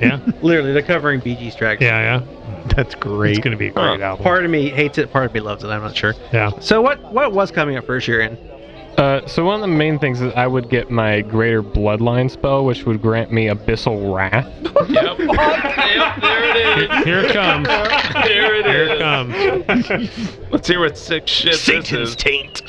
[0.00, 1.80] Yeah, Literally, they're covering Bee Gees tracks.
[1.82, 2.64] yeah, yeah.
[2.76, 3.30] That's great.
[3.36, 4.04] It's gonna be a great Huh.
[4.06, 4.22] album.
[4.24, 5.68] Part of me hates it, part of me loves it.
[5.68, 6.14] I'm not sure.
[6.32, 6.50] Yeah.
[6.60, 8.36] So what what was coming up first, for Sheeran?
[8.98, 12.64] Uh, so one of the main things is I would get my Greater Bloodline spell,
[12.66, 14.46] which would grant me Abyssal Wrath.
[14.90, 15.18] Yep.
[15.18, 16.20] yep.
[16.20, 17.04] There it is.
[17.04, 17.66] Here it comes.
[17.68, 18.90] There it Here is.
[18.92, 20.40] it comes.
[20.50, 22.16] Let's hear what sick shit this is.
[22.16, 22.62] taint.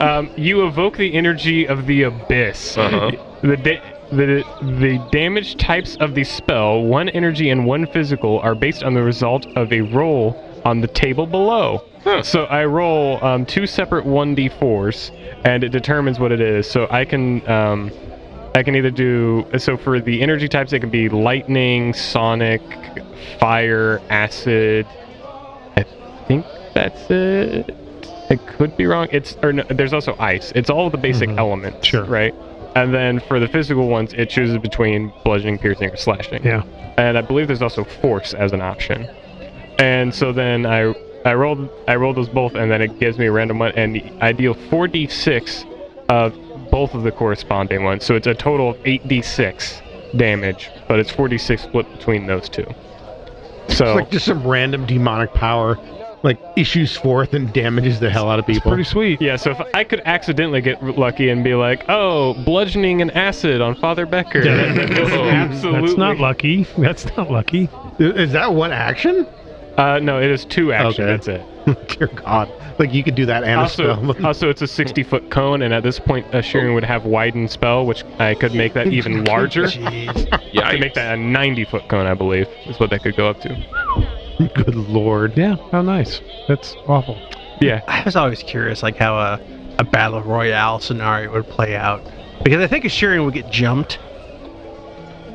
[0.00, 2.78] Um, you evoke the energy of the abyss.
[2.78, 3.10] Uh-huh.
[3.42, 3.80] The, da-
[4.10, 4.44] the
[4.80, 9.02] the damage types of the spell, one energy and one physical, are based on the
[9.02, 11.82] result of a roll on the table below.
[12.04, 12.22] Huh.
[12.22, 15.10] So I roll um, two separate 1d4s,
[15.44, 16.68] and it determines what it is.
[16.70, 17.90] So I can um,
[18.54, 20.72] I can either do so for the energy types.
[20.72, 22.62] It can be lightning, sonic,
[23.40, 24.86] fire, acid.
[25.76, 25.84] I
[26.28, 27.74] think that's it.
[28.30, 29.08] I could be wrong.
[29.12, 30.52] It's or no, there's also ice.
[30.54, 31.38] It's all the basic Mhm.
[31.38, 32.04] elements, Sure.
[32.04, 32.34] right?
[32.76, 36.44] And then for the physical ones, it chooses between bludgeoning, piercing, or slashing.
[36.44, 36.62] Yeah.
[36.98, 39.08] And I believe there's also force as an option.
[39.78, 43.26] And so then I I rolled I rolled those both, and then it gives me
[43.26, 45.64] a random one, and I deal 4d6
[46.10, 46.36] of
[46.70, 48.04] both of the corresponding ones.
[48.04, 52.66] So it's a total of 8d6 damage, but it's 4d6 split between those two.
[53.68, 55.78] So It's like just some random demonic power,
[56.26, 58.70] like issues forth and damages the hell out of people.
[58.72, 59.22] Pretty sweet.
[59.22, 63.60] Yeah, so if I could accidentally get lucky and be like, oh, bludgeoning and acid
[63.60, 64.44] on Father Becker.
[64.44, 65.80] Yeah, that's- Absolutely.
[65.86, 66.64] That's not lucky.
[66.76, 67.68] That's not lucky.
[68.00, 69.24] Is that one action?
[69.78, 71.04] Uh, no, it is two action.
[71.04, 71.12] Okay.
[71.12, 71.88] That's it.
[71.98, 74.26] Dear God, like you could do that and a Also, spell.
[74.26, 77.50] also, it's a 60 foot cone, and at this point, uh, Sheeran would have widened
[77.50, 79.66] spell, which I could make that even larger.
[79.68, 80.80] to Yikes.
[80.80, 84.15] make that a 90 foot cone, I believe, is what that could go up to.
[84.54, 85.36] Good Lord.
[85.36, 85.56] Yeah.
[85.70, 86.20] How nice.
[86.48, 87.18] That's awful.
[87.60, 87.82] Yeah.
[87.88, 89.40] I was always curious, like how a,
[89.78, 92.02] a battle royale scenario would play out,
[92.44, 93.98] because I think Sheeran would get jumped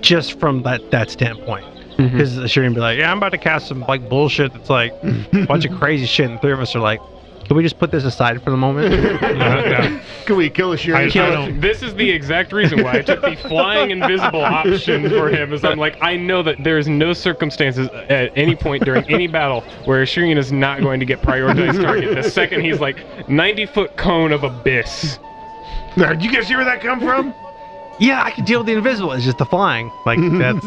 [0.02, 1.66] just from that that standpoint.
[1.98, 2.12] Mhm.
[2.12, 4.94] Because Sheeran would be like, "Yeah, I'm about to cast some like bullshit that's like
[5.04, 7.00] a bunch of crazy shit," and three of us are like,
[7.46, 10.02] "Can we just put this aside for the moment?" Yeah, yeah.
[10.26, 11.10] Can we kill a I, I Shuri?
[11.10, 11.60] don't.
[11.62, 15.52] This is the exact reason why I took the flying invisible option for him.
[15.54, 19.28] Is I'm like, I know that there is no circumstances at any point during any
[19.28, 22.16] battle where Shireen is not going to get prioritized target.
[22.16, 25.18] The second he's like 90 foot cone of abyss.
[25.98, 27.34] Now, did you guys hear where that come from?
[28.00, 29.12] yeah, I can deal with the invisible.
[29.12, 29.92] It's just the flying.
[30.06, 30.66] Like that's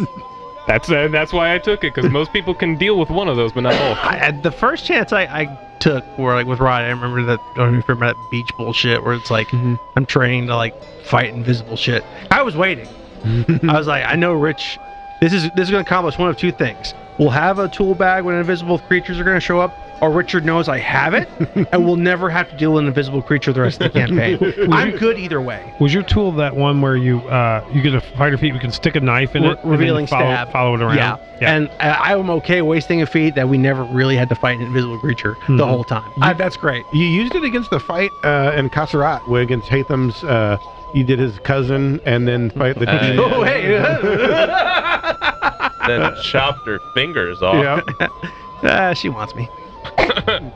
[0.67, 3.37] That's uh, that's why I took it because most people can deal with one of
[3.37, 3.99] those, but not both.
[3.99, 7.39] I, at the first chance I, I took where like with Rod, I remember that.
[7.41, 9.79] I don't know if you remember that beach bullshit where it's like Mhm.
[9.97, 12.03] I'm training to like fight invisible shit.
[12.31, 12.89] I was waiting.
[13.69, 14.79] I was like, I know Rich.
[15.21, 16.95] This is this is going to accomplish one of two things.
[17.19, 20.45] We'll have a tool bag when invisible creatures are going to show up, or Richard
[20.45, 21.29] knows I have it,
[21.73, 24.39] and we'll never have to deal with an invisible creature the rest of the campaign.
[24.73, 25.73] I'm good either way.
[25.81, 28.73] Was your tool that one where you uh you get a fighter feet, you can
[28.73, 30.53] stick a knife in Re- it, and revealing follow, stab.
[30.53, 30.97] follow it around?
[30.97, 31.17] Yeah.
[31.41, 34.67] and I, I'm okay wasting a feat that we never really had to fight an
[34.67, 35.69] invisible creature the Mhm.
[35.69, 36.11] whole time.
[36.21, 36.85] I, that's great.
[36.93, 40.23] You used it against the fight uh, in Kasserat, where against Hatham's.
[40.25, 40.59] Uh,
[40.95, 42.89] you did his cousin, and then fight the.
[42.89, 43.21] Uh, yeah.
[43.21, 43.67] Oh hey,
[45.89, 47.83] then chopped her fingers off.
[48.01, 48.09] yeah.
[48.63, 49.49] Ah, she wants me.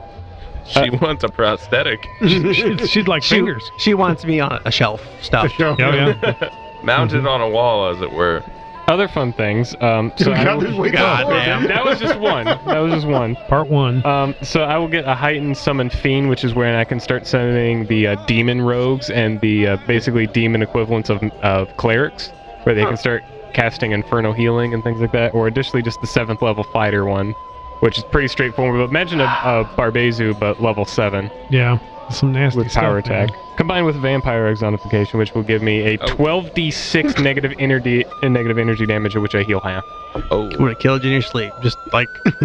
[0.65, 2.07] She wants a prosthetic.
[2.27, 3.71] she'd, she'd like She, fingers.
[3.79, 5.51] she wants me on a shelf stuff.
[5.59, 6.53] Yeah, yeah.
[6.83, 8.43] Mounted on a wall, as it were.
[8.87, 9.75] Other fun things.
[9.81, 11.63] Um, so I God, will- there's God damn.
[11.67, 12.45] that was just one.
[12.45, 13.35] That was just one.
[13.47, 14.05] Part one.
[14.05, 17.25] Um, so I will get a heightened summon fiend, which is where I can start
[17.25, 22.29] summoning the uh, demon rogues and the uh, basically demon equivalents of, of clerics,
[22.63, 23.23] where they can start
[23.53, 25.33] casting inferno healing and things like that.
[25.33, 27.33] Or additionally, just the seventh level fighter one,
[27.81, 28.79] which is pretty straightforward.
[28.79, 31.79] But imagine a, a Barbazu, but level seven Yeah.
[32.11, 33.03] Some nasty with stuff, power man.
[33.03, 36.07] attack, combined with vampiric exsanguination, which will give me a Oh.
[36.07, 39.83] 12d6 negative energy and negative energy damage, which I heal half.
[40.31, 40.45] Oh.
[40.57, 42.09] Would have killed you in your sleep, just like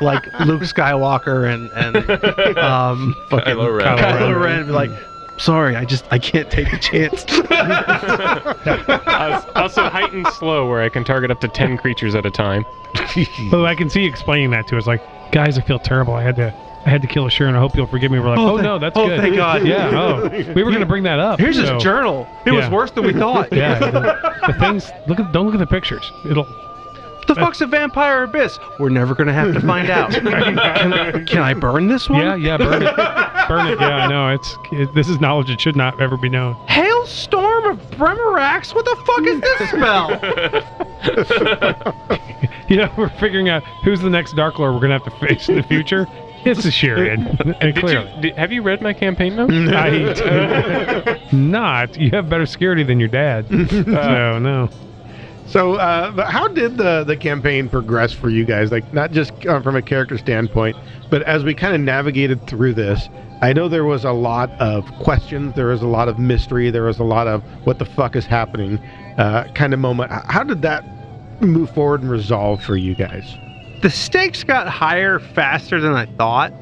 [0.00, 1.96] like Luke Skywalker and and
[2.58, 3.98] um fucking Kylo Ren.
[3.98, 4.64] Kylo Ren.
[4.66, 4.90] Be like,
[5.42, 7.24] sorry, I just I can't take a chance.
[8.64, 12.64] Uh, also heightened slow, where I can target up to 10 creatures at a time.
[13.52, 14.86] Oh, I can see you explaining that to us.
[14.86, 16.14] Like, guys, I feel terrible.
[16.14, 16.54] I had to,
[16.86, 17.54] I had to kill a Sharon.
[17.54, 18.18] I hope you'll forgive me.
[18.18, 19.20] We're like, Oh, oh, thank- no, that's oh, good.
[19.20, 19.66] thank God.
[19.66, 19.90] Yeah.
[19.92, 21.38] Oh, we were gonna bring that up.
[21.38, 22.26] Here's so- his journal.
[22.46, 23.52] It was worse than we thought.
[23.52, 23.78] Yeah.
[23.78, 24.90] The, the things.
[25.06, 25.32] Look at.
[25.32, 26.10] Don't look at the pictures.
[26.28, 26.46] It'll.
[27.26, 28.58] The fuck's a vampire abyss?
[28.78, 30.10] We're never gonna have to find out.
[30.12, 30.28] can,
[30.92, 32.20] I, can I burn this one?
[32.20, 32.34] Yeah.
[32.36, 32.56] Yeah.
[32.58, 32.96] Burn it.
[33.48, 33.80] burn it.
[33.80, 33.96] Yeah.
[33.96, 34.28] I know.
[34.30, 34.56] It's.
[34.72, 36.54] It, this is knowledge that should not ever be known.
[36.66, 38.74] Hailstorm of Bremerax?
[38.74, 40.18] What the fuck is this spell?
[42.68, 45.48] You know, we're figuring out who's the next Dark Lord we're gonna have to face
[45.50, 46.06] in the future.
[46.44, 47.26] It's a Sheridan,
[47.60, 48.10] and Did clearly.
[48.16, 49.52] you, did, have you read my campaign notes?
[49.52, 51.98] I not.
[52.00, 53.46] You have better security than your dad.
[53.48, 54.70] so no.
[55.52, 58.72] So, uh, how did the the campaign progress for you guys?
[58.72, 60.76] Like, not just uh, from a character standpoint,
[61.10, 63.08] but as we kind of navigated through this,
[63.42, 66.84] I know there was a lot of questions, there was a lot of mystery, there
[66.84, 68.78] was a lot of what the fuck is happening,
[69.18, 70.10] uh, kind of moment.
[70.10, 70.84] How did that
[71.42, 73.36] move forward and resolve for you guys?
[73.82, 76.52] the stakes got higher faster than I thought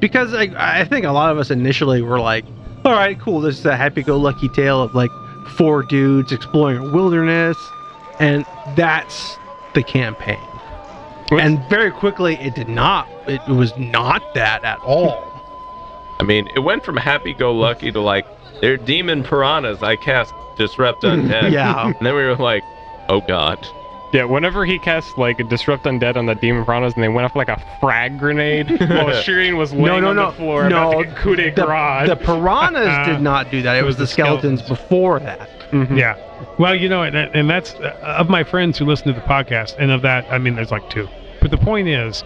[0.00, 2.44] because I think a lot of us initially were like,
[2.84, 5.10] all right, cool, this is a happy-go-lucky tale of like
[5.56, 7.56] four dudes exploring a wilderness,
[8.18, 8.44] and
[8.74, 9.38] that's
[9.74, 10.38] the campaign.
[11.30, 13.08] And very quickly, it did not.
[13.26, 15.22] It was not that at all.
[16.20, 18.26] I mean, it went from happy-go-lucky to like
[18.60, 19.82] they're demon piranhas.
[19.82, 21.50] I cast disrupt undead.
[21.52, 21.86] Yeah.
[21.86, 22.62] and then we were like,
[23.08, 23.66] oh god.
[24.14, 27.24] Yeah, whenever he cast like a disrupt undead on the demon piranhas and they went
[27.24, 30.68] off like a frag grenade while Shireen was laying No, no, on no, the floor
[30.68, 30.90] no.
[30.92, 32.08] about to get coup de The, grace.
[32.08, 33.76] the piranhas did not do that.
[33.76, 35.50] It, was, the skeletons, before that.
[35.72, 35.98] Mhm.
[35.98, 36.14] Yeah.
[36.58, 39.74] Well, you know, and, and that's uh, of my friends who listen to the podcast,
[39.80, 41.08] and of that, I mean, there's like two.
[41.40, 42.22] But the point is,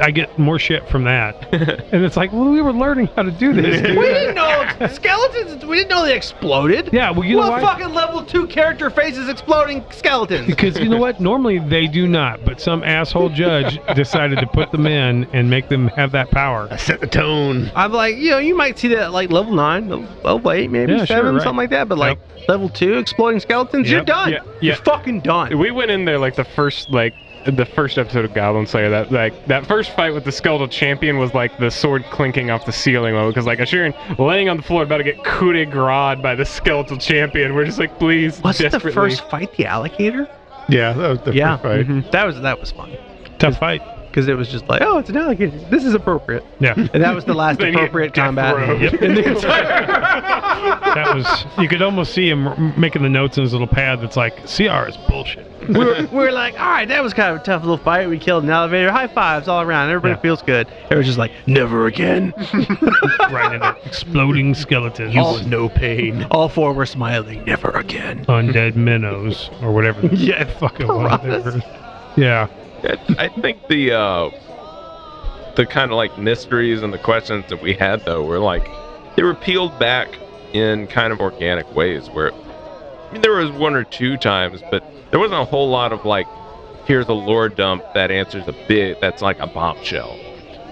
[0.00, 1.52] I get more shit from that,
[1.92, 3.80] and it's like, well, we were learning how to do this.
[3.80, 3.96] dude.
[3.98, 5.64] We didn't know skeletons.
[5.64, 6.90] We didn't know they exploded.
[6.92, 7.78] Yeah, well, you know what what?
[7.78, 10.46] fucking level two character faces exploding skeletons?
[10.46, 11.20] Because you know what?
[11.20, 15.68] Normally they do not, but some asshole judge decided to put them in and make
[15.68, 16.68] them have that power.
[16.70, 17.70] I set the tone.
[17.74, 20.92] I'm like, you know, you might see that like level nine, level, level eight, maybe
[20.92, 21.42] Yeah, sure, seven, right.
[21.42, 21.88] something like that.
[21.88, 22.18] But like
[22.48, 24.06] level two, exploding skeletons, you're Yep.
[24.06, 24.30] done.
[24.32, 25.58] Yeah, You're fucking done.
[25.58, 27.14] We went in there like the first like
[27.46, 28.90] the first episode of Goblin Slayer.
[28.90, 32.66] That like that first fight with the skeletal champion was like the sword clinking off
[32.66, 35.64] the ceiling level because like Ashirian laying on the floor about to get coup de
[35.64, 37.54] grace by the skeletal champion.
[37.54, 40.28] We're just like, please, Was it the first fight, the alligator?
[40.68, 41.88] Yeah, that was the yeah, first fight.
[41.88, 42.10] mhm.
[42.12, 42.96] that was that was fun
[43.38, 43.82] Tough fight.
[44.08, 45.56] because it was just like, oh, it's an alligator.
[45.70, 46.44] This is appropriate.
[46.60, 46.74] Yeah.
[46.76, 48.80] And that was the last Then you get appropriate combat.
[48.80, 48.94] Yep.
[49.02, 49.86] in the entire.
[50.94, 54.16] That was you could almost see him making the notes in his little pad that's
[54.16, 55.49] like CR is bullshit.
[55.68, 58.08] we, were, we were like, all right, that was kind of a tough little fight.
[58.08, 58.90] We killed an elevator.
[58.90, 59.90] High fives all around.
[59.90, 60.20] Everybody Yeah.
[60.20, 60.66] feels good.
[60.90, 62.32] It was just like, never again.
[63.30, 63.76] right in there.
[63.84, 65.16] Exploding skeletons.
[65.16, 66.24] All- No pain.
[66.30, 67.44] All four were smiling.
[67.44, 68.24] Never again.
[68.26, 70.06] undead minnows or whatever.
[70.06, 71.18] Yeah, fucking one.
[71.20, 71.62] piranhas.
[72.16, 72.48] Yeah.
[73.18, 74.30] I think the uh,
[75.56, 78.66] the kind of like mysteries and the questions that we had though were like
[79.16, 80.08] they were peeled back
[80.54, 82.08] in kind of organic ways.
[82.08, 85.92] Where I mean, there was one or two times, but there wasn't a whole lot
[85.92, 86.26] of like,
[86.84, 90.18] here's a lore dump that answers a bit that's like a bombshell.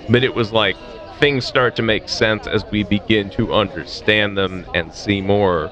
[0.09, 0.77] But it was like
[1.19, 5.71] things start to make sense as we begin to understand them and see more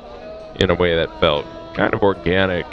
[0.60, 2.66] in a way that felt kind of organic.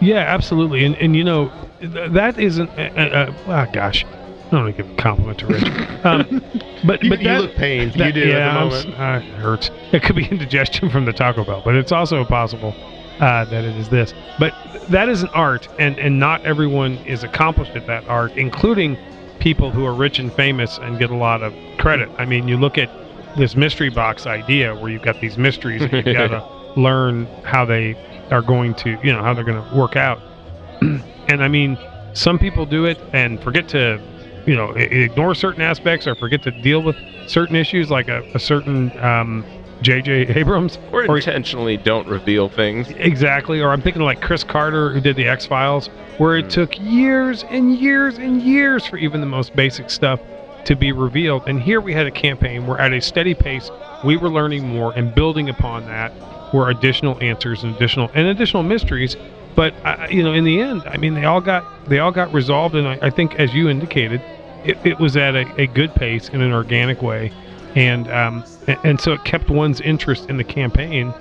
[0.00, 0.84] Yeah, absolutely.
[0.84, 1.50] And and you know
[1.80, 2.68] th- that isn't.
[2.70, 5.64] Uh, uh, oh gosh, I don't want to give a compliment to Rich.
[6.06, 6.40] Um,
[6.84, 7.94] but You, but you that, look pained.
[7.94, 9.00] that- you do yeah, at the moment.
[9.00, 9.70] uh, it hurts.
[9.92, 12.72] It could be indigestion from the Taco Bell, but it's also possible
[13.20, 14.14] uh, that it is this.
[14.38, 14.54] But
[14.88, 18.96] that is an art, and and not everyone is accomplished at that art, including
[19.38, 22.08] people who are rich and famous and get a lot of credit.
[22.18, 22.90] I mean, you look at
[23.36, 26.44] this mystery box idea where you've got these mysteries and you've got to
[26.80, 27.94] learn how they
[28.30, 30.20] are going to, you know, how they're going to work out.
[30.80, 31.78] and I mean,
[32.14, 34.00] some people do it and forget to,
[34.46, 36.96] you know, ignore certain aspects or forget to deal with
[37.28, 39.44] certain issues, like a, a certain um,
[39.82, 40.28] J.J.
[40.38, 40.78] Abrams.
[40.92, 42.88] Or Or- intentionally don't reveal things.
[42.90, 43.60] Exactly.
[43.60, 47.44] Or I'm thinking like Chris Carter, who did the X Files, where it took years
[47.50, 50.20] and years and years for even the most basic stuff
[50.64, 51.42] to be revealed.
[51.46, 53.70] And here we had a campaign where, at a steady pace,
[54.04, 56.12] we were learning more and building upon that
[56.52, 59.16] were additional answers and additional and additional mysteries.
[59.54, 62.32] But uh, you know, in the end, I mean, they all got they all got
[62.32, 64.20] resolved, and I, I think, as you indicated,
[64.64, 67.32] it, it was at a, a good pace in an organic way,
[67.76, 68.42] and um,
[68.82, 71.14] and, so it kept one's interest in the campaign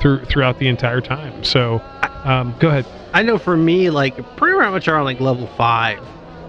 [0.00, 1.42] through throughout the entire time.
[1.42, 1.82] So,
[2.24, 2.86] um, go ahead.
[3.14, 5.98] I know for me, like pretty much around like level five,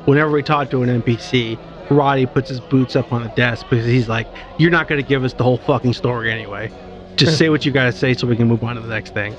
[0.05, 1.57] whenever we talk to an NPC,
[1.89, 4.27] Roddy puts his boots up on the desk because he's like,
[4.59, 6.69] "You're not going to give us the whole fucking story anyway.
[7.15, 9.13] Just say what you got to say so we can move on to the next
[9.13, 9.33] thing."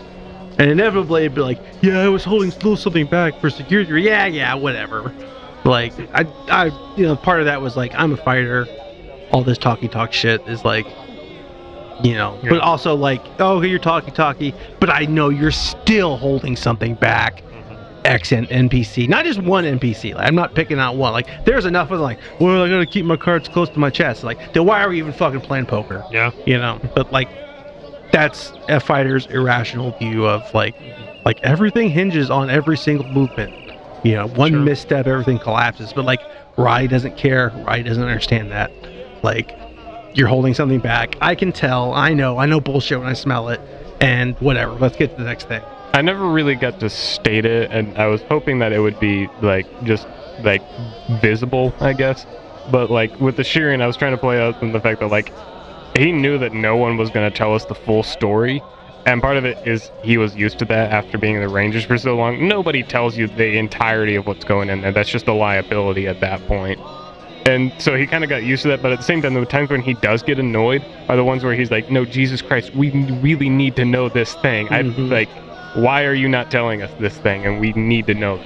[0.57, 4.25] And inevitably, it'd be like, "Yeah, I was holding little something back for security." Yeah,
[4.25, 5.13] yeah, whatever.
[5.65, 8.67] Like, I, I, you know, part of that was like, I'm a fighter.
[9.35, 10.87] All this talky talk shit is like,
[12.05, 16.55] you know, but also like, oh, you're talky talky, but I know you're still holding
[16.55, 17.43] something back.
[17.43, 17.75] Mm-hmm.
[18.05, 20.15] X and NPC, not just one NPC.
[20.15, 21.13] Like, I'm not picking out one.
[21.13, 24.23] Like, there's enough of like, well, I gotta keep my cards close to my chest.
[24.23, 26.05] Like, then why are we even fucking playing poker?
[26.13, 26.31] Yeah.
[26.47, 26.81] You know.
[26.95, 27.29] But like,
[28.13, 30.77] that's a fighter's irrational view of like,
[31.25, 33.53] like everything hinges on every single movement.
[34.05, 34.61] You know, one Sure.
[34.61, 35.93] misstep, everything collapses.
[35.93, 36.21] But like,
[36.57, 37.51] Rye doesn't care.
[37.67, 38.71] Rye doesn't understand that.
[39.25, 39.59] Like,
[40.15, 41.17] you're holding something back.
[41.21, 41.93] I can tell.
[41.95, 42.39] I know.
[42.39, 43.61] I know bullshit when I smell it.
[44.01, 44.75] And whatever.
[44.75, 45.63] Let's get to the next thing.
[45.95, 49.29] I never really got to state it, and I was hoping that it would be
[49.43, 50.09] like just
[50.43, 50.61] like
[51.23, 52.27] visible, I guess.
[52.71, 55.33] But like with the shearing, I was trying to play out the fact that like
[55.97, 58.61] he knew that no one was going to tell us the full story.
[59.07, 61.85] And part of it is he was used to that after being in the Rangers
[61.85, 62.49] for so long.
[62.49, 64.93] Nobody tells you the entirety of what's going in there.
[64.93, 66.81] That's just a liability at that point.
[67.47, 69.45] And so he kind of got used to that, but at the same time, the
[69.45, 72.75] times when he does get annoyed are the ones where he's like, "No, Jesus Christ,
[72.75, 74.69] we really need to know this thing.
[74.71, 75.11] I mm-hmm.
[75.11, 75.29] like,
[75.75, 77.45] why are you not telling us this thing?
[77.45, 78.41] And we need to know."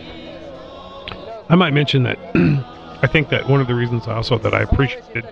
[1.48, 2.18] I might mention that
[3.02, 5.24] I think that one of the reasons also that I appreciated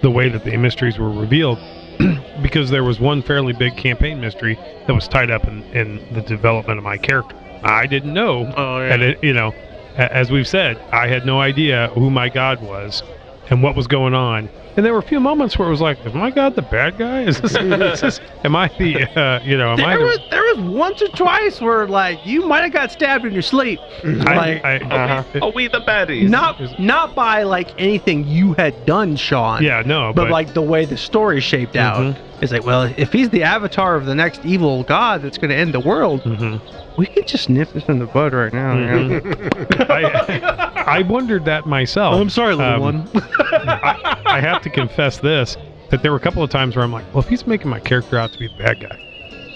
[0.00, 1.58] the way that the mysteries were revealed
[2.42, 6.22] because there was one fairly big campaign mystery that was tied up in, in the
[6.22, 7.36] development of my character.
[7.62, 11.40] I didn't know, Oh, and it, you know, a- as we've said, I had no
[11.40, 13.02] idea who my god was
[13.50, 14.48] and what was going on.
[14.74, 16.96] And there were a few moments where it was like, "Is my god the bad
[16.96, 17.24] guy?
[17.24, 17.54] Is this?
[17.56, 19.02] is this am I the?
[19.20, 22.24] Uh, you know, am I There the?" was, there was once or twice where like
[22.24, 25.40] you might have got stabbed in your sleep, I, like I, Uh-huh.
[25.42, 26.30] Are we the baddies?
[26.30, 29.62] not not by like anything you had done, Sean.
[29.62, 31.98] yeah, no, but, like the way the story shaped out.
[31.98, 32.16] Mhm.
[32.40, 35.56] It's like, well, if he's the avatar of the next evil god that's going to
[35.56, 36.60] end the world, Mhm.
[36.96, 38.78] We can just nip this in the bud right now.
[38.78, 39.20] you know?
[39.88, 42.14] I, I wondered that myself.
[42.20, 43.10] I'm sorry, little Um, one.
[43.14, 45.56] I, I have to confess this
[45.90, 47.80] that there were a couple of times where I'm like, well, if he's making my
[47.80, 48.98] character out to be the bad guy,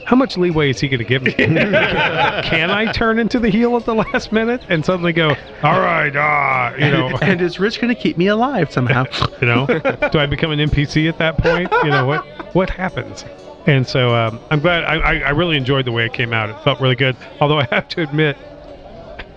[0.05, 1.33] how much leeway is he going to give me?
[1.33, 5.31] Can I turn into the heel at the last minute and suddenly go,
[5.63, 9.05] all right, ah, you know, and is Rich going to keep me alive somehow?
[9.41, 9.67] you know,
[10.13, 11.73] do I become an NPC at that point?
[11.83, 13.25] You know what what happens?
[13.67, 14.85] And so um, I'm glad.
[14.85, 16.51] I, I, I really enjoyed the way it came out.
[16.51, 17.17] It felt really good.
[17.41, 18.37] Although I have to admit,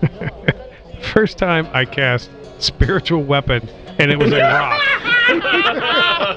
[1.02, 3.68] first time I cast spiritual weapon
[3.98, 4.80] and it was a rock.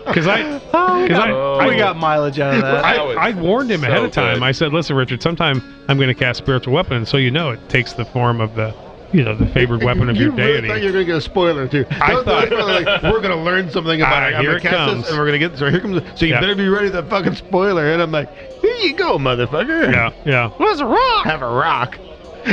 [0.06, 2.84] Because I, Oh, because I, I, we got mileage out of that.
[2.86, 4.36] I, That I warned him so ahead of time.
[4.36, 4.44] good.
[4.44, 5.22] I said, "Listen, Richard.
[5.22, 8.54] Sometime I'm going to cast spiritual weapon, so you know it takes the form of
[8.56, 8.74] the,
[9.14, 11.12] you know, the favored weapon of you your really deity." thought you were going to
[11.14, 11.86] get a spoiler too.
[11.92, 14.42] I That was thought- really like, we're going to learn something about Ah, it.
[14.42, 15.08] Here gonna it comes.
[15.10, 16.02] And we're going to get so here comes.
[16.16, 16.40] So you Yeah.
[16.42, 17.92] better be ready for the fucking spoiler.
[17.94, 18.30] And I'm like,
[18.62, 19.92] here you go, motherfucker.
[19.94, 20.50] yeah, yeah.
[20.50, 21.26] What's a rock?
[21.26, 21.98] Have a rock.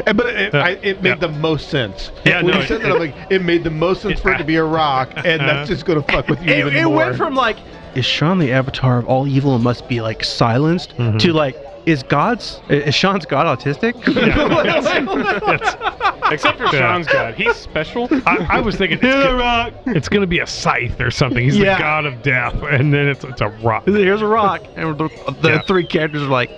[0.07, 0.61] And, but it, Yeah.
[0.63, 1.15] I, it made Yeah.
[1.17, 2.13] the most sense.
[2.25, 4.33] Yeah, when no, you it- said that, I'm like, it made the most sense for
[4.33, 5.47] it to be a rock, and Uh-huh.
[5.53, 6.97] that's just going to fuck with you It, even it more.
[6.97, 7.57] went from like,
[7.97, 11.19] is Sean the avatar of all evil and must be like silenced, Mhm.
[11.19, 11.57] to like,
[11.87, 13.95] is God's is Sean's God autistic?
[16.33, 16.71] Except for Yeah.
[16.71, 18.09] Sean's god, he's special.
[18.27, 21.43] I, I was thinking it's, gonna, it's going to be a scythe or something.
[21.45, 21.77] He's Yeah.
[21.77, 23.85] the god of death, and then it's it's a rock.
[23.87, 25.09] Here's a rock, and the,
[25.41, 25.63] the Yeah.
[25.63, 26.51] three characters are like,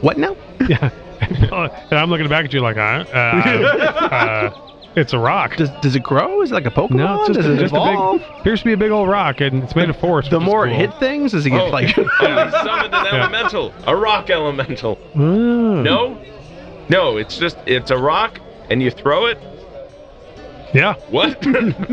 [0.00, 0.36] what now?
[0.68, 0.90] Yeah,
[1.20, 4.50] and I'm looking back at you like, uh, uh, uh,
[4.96, 5.56] it's a rock.
[5.56, 6.42] Does does it grow?
[6.42, 6.90] Is it like a Pokemon?
[6.96, 8.20] No, it's just, does a, it just a evolve?
[8.20, 8.30] big.
[8.40, 10.28] Appears to be a big old rock, and it's made of force.
[10.28, 10.78] the which is more it cool.
[10.78, 11.68] hit things, does it get Oh.
[11.70, 11.96] like?
[11.98, 14.96] Oh, he summoned an elemental, a rock elemental.
[15.14, 15.82] Mm.
[15.84, 16.18] No,
[16.88, 18.40] no, it's just it's a rock,
[18.70, 19.38] and you throw it.
[20.74, 21.38] Yeah, What?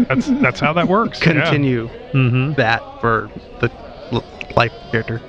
[0.08, 1.20] that's that's how that works.
[1.20, 2.54] Continue Mm-hmm.
[2.54, 3.30] that for
[3.60, 3.70] the
[4.56, 5.22] life character.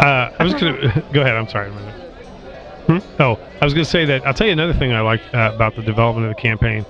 [0.00, 1.34] Uh, I was gonna go ahead.
[1.36, 1.70] I'm sorry.
[1.70, 2.98] Hmm?
[3.20, 4.26] Oh, I was gonna say that.
[4.26, 6.84] I'll tell you another thing I like uh, about the development of the campaign,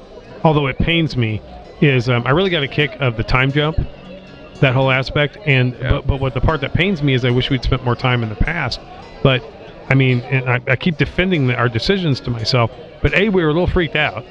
[0.44, 1.40] although it pains me,
[1.80, 3.78] is um, I really got a kick of the time jump,
[4.60, 5.38] that whole aspect.
[5.46, 5.90] And Yeah.
[5.92, 8.22] but, but what the part that pains me is I wish we'd spent more time
[8.22, 8.80] in the past.
[9.22, 9.42] But
[9.88, 12.70] I mean, and I, I keep defending the, our decisions to myself.
[13.02, 14.24] But a, we were a little freaked out.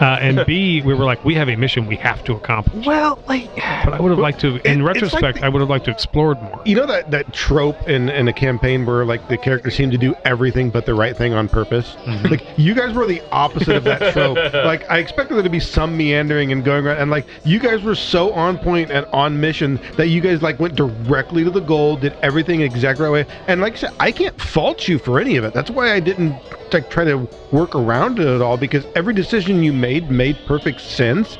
[0.00, 2.86] Uh, and B, we were like, we have a mission we have to accomplish.
[2.86, 5.48] Well, like, But I would have liked to, in It- it's like retrospect, the- I
[5.48, 6.60] would have liked to explore more.
[6.64, 9.98] You know that that trope in in a campaign where like the characters seem to
[9.98, 11.96] do everything but the right thing on purpose.
[12.04, 12.26] Mm-hmm.
[12.28, 14.36] Like you guys were the opposite of that trope.
[14.52, 17.82] like I expected there to be some meandering and going around, and like you guys
[17.82, 21.60] were so on point and on mission that you guys like went directly to the
[21.60, 23.26] goal, did everything exactly right way.
[23.46, 25.54] And like I said, I can't fault you for any of it.
[25.54, 26.36] That's why I didn't
[26.72, 30.80] like try to work around it at all because every decision you made made perfect
[30.80, 31.38] sense.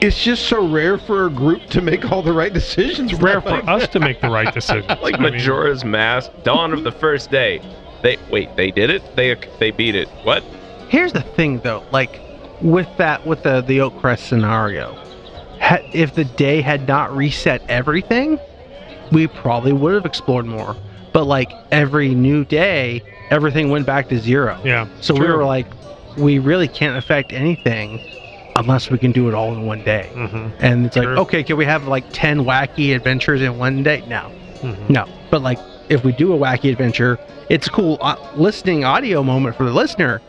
[0.00, 3.12] It's just so rare for a group to make all the right decisions.
[3.12, 4.88] It's rare for us to make the right decisions.
[5.02, 7.60] like I mean, Majora's Mask, Dawn of the First Day.
[8.02, 9.02] They wait, they did it.
[9.14, 10.08] They they beat it.
[10.24, 10.42] What?
[10.90, 11.84] here's the thing though.
[11.92, 12.20] Like,
[12.60, 14.94] with that, with the the Oak Crest scenario,
[15.60, 18.38] ha- if the day had not reset everything,
[19.12, 20.76] we probably would have explored more.
[21.12, 24.60] But like every new day, everything went back to zero.
[24.64, 24.86] Yeah.
[25.00, 25.66] So we were like,
[26.20, 28.00] we really can't affect anything
[28.56, 30.10] unless we can do it all in one day.
[30.14, 30.52] Mhm.
[30.60, 31.18] And it's like, Sure.
[31.20, 34.02] okay, can we have like 10 wacky adventures in one day?
[34.08, 34.26] No,
[34.62, 34.90] Mhm.
[34.90, 35.04] no.
[35.30, 35.58] But like,
[35.88, 37.18] if we do a wacky adventure,
[37.48, 40.20] it's a cool uh, listening audio moment for the listener,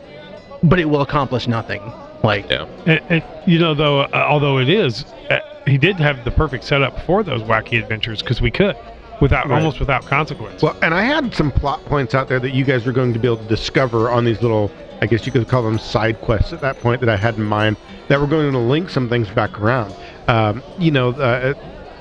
[0.62, 1.80] but it will accomplish nothing.
[2.22, 2.64] Like, Yeah.
[2.86, 6.64] And, and, you know, though, uh, although it is, uh, he did have the perfect
[6.64, 8.76] setup for those wacky adventures because we could.
[9.20, 9.58] without Right.
[9.58, 10.60] almost without consequence.
[10.64, 13.20] Well, and I had some plot points out there that you guys were going to
[13.20, 14.68] be able to discover on these little,
[15.02, 17.42] I guess you could call them side quests at that point that I had in
[17.42, 17.76] mind
[18.08, 19.96] that were going to link some things back around.
[20.28, 21.54] Um, you know, uh,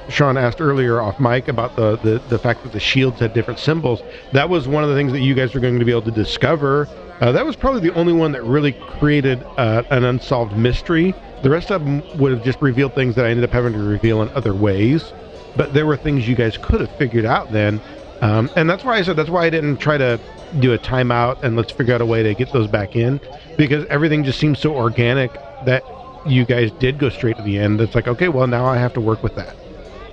[0.07, 3.59] Sean asked earlier off mic about the, the, the fact that the shields had different
[3.59, 4.03] symbols.
[4.33, 6.11] That was one of the things that you guys were going to be able to
[6.11, 6.87] discover.
[7.21, 11.15] Uh, that was probably the only one that really created uh, an unsolved mystery.
[11.41, 13.79] The rest of them would have just revealed things that I ended up having to
[13.79, 15.11] reveal in other ways.
[15.55, 17.81] But there were things you guys could have figured out then.
[18.21, 20.21] Um, and that's why I said that's why I didn't try to
[20.59, 23.19] do a timeout and let's figure out a way to get those back in
[23.57, 25.33] because everything just seems so organic
[25.65, 25.83] that
[26.25, 27.79] you guys did go straight to the end.
[27.81, 29.55] It's like, okay, well, now I have to work with that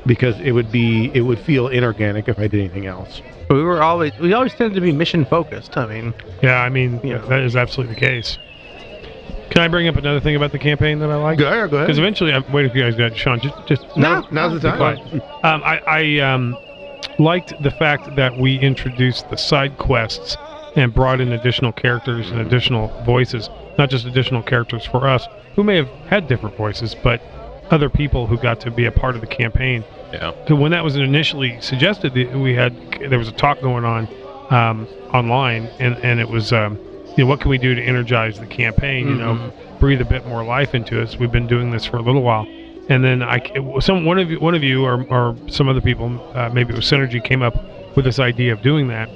[0.07, 3.21] because it would be it would feel inorganic if I did anything else.
[3.49, 5.77] But we were always we always tended to be mission focused.
[5.77, 7.19] I mean, yeah, I mean Yeah.
[7.19, 8.39] that is absolutely the case.
[9.51, 11.39] Can I bring up another thing about the campaign that I like?
[11.39, 13.41] Go, go Because eventually, I'm waiting for you guys to Sean.
[13.41, 14.99] Just, just Now, now's the time.
[15.43, 16.57] Um, I, I um,
[17.19, 20.37] liked the fact that we introduced the side quests
[20.77, 25.65] and brought in additional characters and additional voices, not just additional characters for us who
[25.65, 27.21] may have had different voices, but
[27.71, 29.85] other people who got to be a part of the campaign.
[30.13, 30.33] Yeah.
[30.47, 32.75] So when that was initially suggested, we had
[33.11, 34.09] there was a talk going on
[34.51, 36.79] um, online, and and it was um,
[37.17, 39.09] you know what can we do to energize the campaign?
[39.09, 41.19] You know, breathe a bit more life into us.
[41.19, 42.47] We've been doing this for a little while,
[42.89, 43.41] and then I
[43.81, 46.77] some one of you one of you or or some other people, uh, maybe it
[46.77, 47.55] was Synergy, came up
[47.97, 49.09] with this idea of doing that,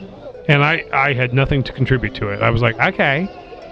[0.48, 2.42] and I I had nothing to contribute to it.
[2.42, 3.28] I was like, okay,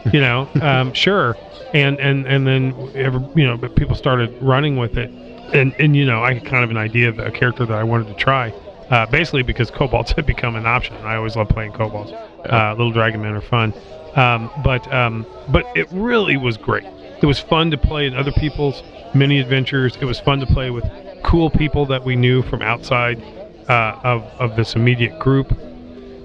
[0.12, 1.36] you know, um, sure,
[1.74, 5.10] and and and then ever you know, but people started running with it,
[5.54, 7.84] and and you know, I had kind of an idea of a character that I
[7.84, 8.52] wanted to try.
[8.90, 10.96] Uh, basically, because kobolds had become an option.
[10.96, 12.10] I always love playing kobolds.
[12.12, 13.72] Uh, little dragon men are fun,
[14.16, 16.86] um, but um, but it really was great.
[17.22, 18.82] It was fun to play in other people's
[19.14, 19.96] mini adventures.
[20.00, 20.84] It was fun to play with
[21.22, 23.22] cool people that we knew from outside
[23.68, 25.52] uh, of of this immediate group.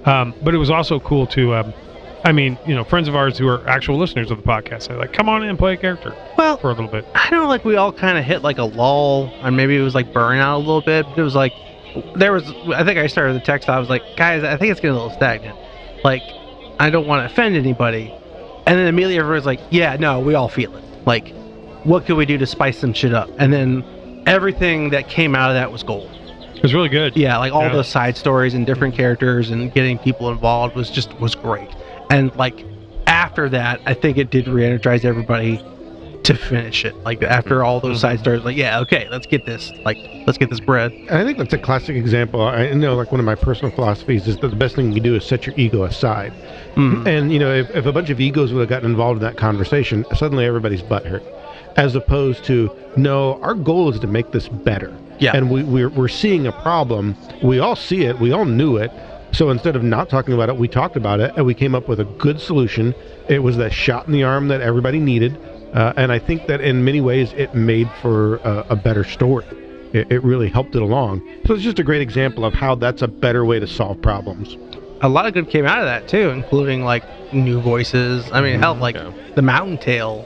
[0.08, 1.74] Um, but it was also cool to, um,
[2.24, 4.96] I mean, you know, friends of ours who are actual listeners of the podcast say
[4.96, 7.44] like, "Come on in, and play a character well, for a little bit." I don't
[7.44, 10.14] know, like we all kind of hit like a lull, or maybe it was like
[10.14, 11.06] burnout a little bit.
[11.10, 11.54] But it was like
[12.16, 12.50] there was.
[12.74, 13.70] I think I started the text.
[13.70, 15.58] I was like, guys, I think it's getting a little stagnant.
[16.04, 16.22] Like,
[16.80, 18.14] I don't want to offend anybody.
[18.68, 20.84] And then immediately everyone's like, yeah, no, we all feel it.
[21.06, 21.34] Like,
[21.84, 23.30] what could we do to spice some shit up?
[23.38, 23.84] And then
[24.26, 26.10] everything that came out of that was gold.
[26.56, 27.16] It was really good.
[27.16, 27.74] Yeah, like all Yeah.
[27.74, 31.70] those side stories and different characters and getting people involved was just was great.
[32.10, 32.66] And like
[33.06, 35.62] after that, I think it did re-energize everybody
[36.26, 36.96] to finish it.
[37.04, 39.72] Like after all those side stories, like yeah, okay, let's get this.
[39.84, 40.92] Like let's get this bread.
[40.92, 42.42] And I think that's a classic example.
[42.42, 45.04] I know, like one of my personal philosophies is that the best thing you can
[45.04, 46.34] do is set your ego aside.
[46.76, 47.06] Mhm.
[47.06, 49.38] And you know, if, if a bunch of egos would have gotten involved in that
[49.38, 51.24] conversation, suddenly everybody's butt hurt.
[51.78, 54.96] As opposed to, no, our goal is to make this better.
[55.20, 55.36] Yeah.
[55.36, 57.18] And we, we're, we're seeing a problem.
[57.44, 58.20] We all see it.
[58.20, 58.92] We all knew it.
[59.34, 61.90] So instead of not talking about it, we talked about it and we came up
[61.90, 62.96] with a good solution.
[63.28, 65.38] It was that shot in the arm that everybody needed.
[65.76, 69.46] Uh, and I think that in many ways it made for a, a better story.
[69.94, 71.22] It, it really helped it along.
[71.46, 74.58] So it's just a great example of how that's a better way to solve problems.
[75.02, 77.04] A lot of good came out of that too, including like
[77.34, 78.26] new voices.
[78.32, 79.12] I mean, hell, like Yeah.
[79.36, 80.26] the Mountain Tale.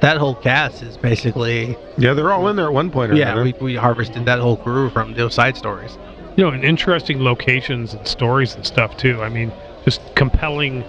[0.00, 3.32] That whole cast is basically Yeah, they're all in there at one point or yeah.
[3.32, 3.44] another.
[3.44, 5.96] We, we harvested that whole crew from those side stories.
[6.36, 9.22] you know, and interesting locations and stories and stuff too.
[9.22, 9.52] I mean,
[9.84, 10.82] just compelling,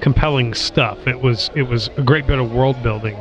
[0.00, 1.06] compelling stuff.
[1.06, 3.16] It was it was a great bit of world building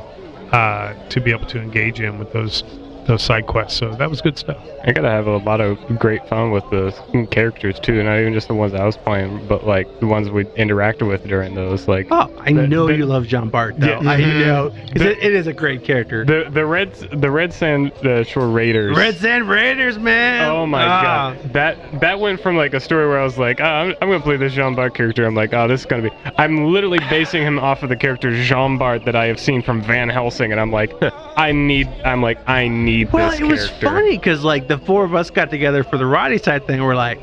[0.52, 2.64] uh, to be able to engage in with those
[3.10, 3.78] those side quests.
[3.80, 4.58] So that was good stuff.
[4.86, 6.92] I gotta have a lot of great fun with the
[7.32, 10.46] characters too, not even just the ones I was playing, but like the ones we
[10.46, 11.88] interacted with during those.
[11.88, 13.88] Like Oh, I The- know the- you love Jean Bart though.
[13.88, 14.10] Yeah.
[14.10, 14.40] I mm-hmm.
[14.40, 16.24] know because it, it is a great character.
[16.26, 18.96] the the red the red sand the shore raiders.
[18.98, 20.50] Red Sand Raiders, man.
[20.50, 21.02] Oh my Ah.
[21.02, 24.10] god, that that went from like a story where I was like, oh, I'm, I'm
[24.10, 25.26] gonna play this Jean Bart character.
[25.26, 26.12] I'm like, oh, this is gonna be.
[26.38, 29.82] I'm literally basing him off of the character Jean Bart that I have seen from
[29.82, 30.94] Van Helsing, and I'm like,
[31.38, 31.88] I need.
[32.06, 33.88] I'm like, I need Well, this it was character.
[33.88, 36.84] funny because like the four of us got together for the Roddy side thing.
[36.84, 37.20] We're like,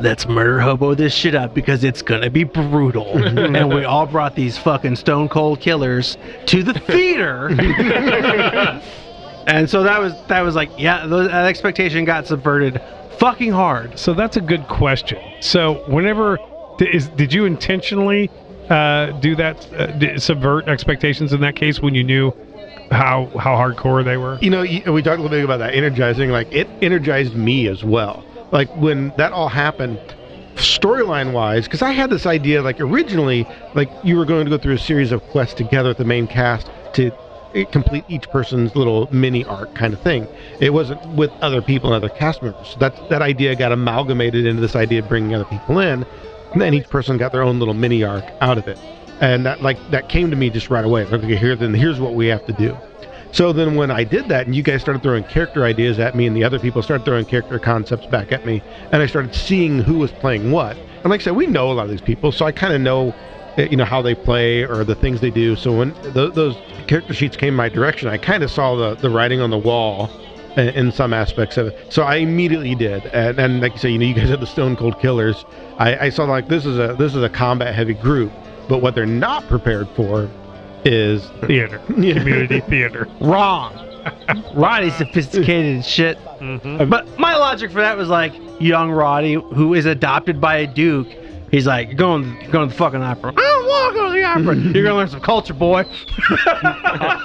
[0.00, 3.06] let's murder hobo this shit up because it's gonna be brutal.
[3.38, 6.16] and we all brought these fucking stone cold killers
[6.46, 7.48] to the theater.
[9.46, 12.80] and so that was that was like, yeah, those, that expectation got subverted
[13.18, 13.98] fucking hard.
[13.98, 15.18] So that's a good question.
[15.40, 16.38] So whenever
[16.78, 18.30] di- is did you intentionally
[18.68, 22.32] uh, do that uh, subvert expectations in that case when you knew
[22.92, 24.38] how how hardcore they were?
[24.40, 26.30] You know, we talked a little bit about that energizing.
[26.30, 28.24] Like it energized me as well.
[28.52, 29.98] Like when that all happened,
[30.56, 32.62] storyline wise, because I had this idea.
[32.62, 35.98] Like originally, like you were going to go through a series of quests together with
[35.98, 37.10] the main cast to
[37.54, 40.28] eh, complete each person's little mini arc kind of thing.
[40.60, 42.68] It wasn't with other people and other cast members.
[42.68, 46.04] So that that idea got amalgamated into this idea of bringing other people in,
[46.52, 48.78] and then each person got their own little mini arc out of it.
[49.22, 51.04] And that like that came to me just right away.
[51.04, 52.76] Like, okay, here then here's what we have to do.
[53.30, 56.26] So then when I did that and you guys started throwing character ideas at me
[56.26, 59.78] and the other people started throwing character concepts back at me and I started seeing
[59.78, 60.76] who was playing what.
[60.76, 62.80] And like I said, we know a lot of these people, so I kind of
[62.80, 63.14] know
[63.56, 65.56] eh, you know how they play or the things they do.
[65.56, 66.56] So when th- those
[66.88, 70.10] character sheets came my direction, I kind of saw the, the writing on the wall
[70.56, 71.76] in, some aspects of it.
[71.88, 73.06] So I immediately did.
[73.06, 75.44] And, and like you say, you know, you guys have the Stone Cold Killers.
[75.78, 78.32] I, I saw like this is a this is a combat heavy group,
[78.72, 80.30] but what they're not prepared for
[80.86, 81.78] is Theater.
[81.88, 83.06] Community theater.
[83.20, 83.86] Wrong.
[84.54, 86.16] Roddy's sophisticated as shit.
[86.40, 86.88] Mm-hmm.
[86.88, 91.08] But my logic for that was like young Roddy, who is adopted by a duke.
[91.50, 93.34] He's like, going, going to the fucking opera.
[93.36, 94.56] I don't want to go to the opera.
[94.72, 95.84] You're gonna learn some culture, boy.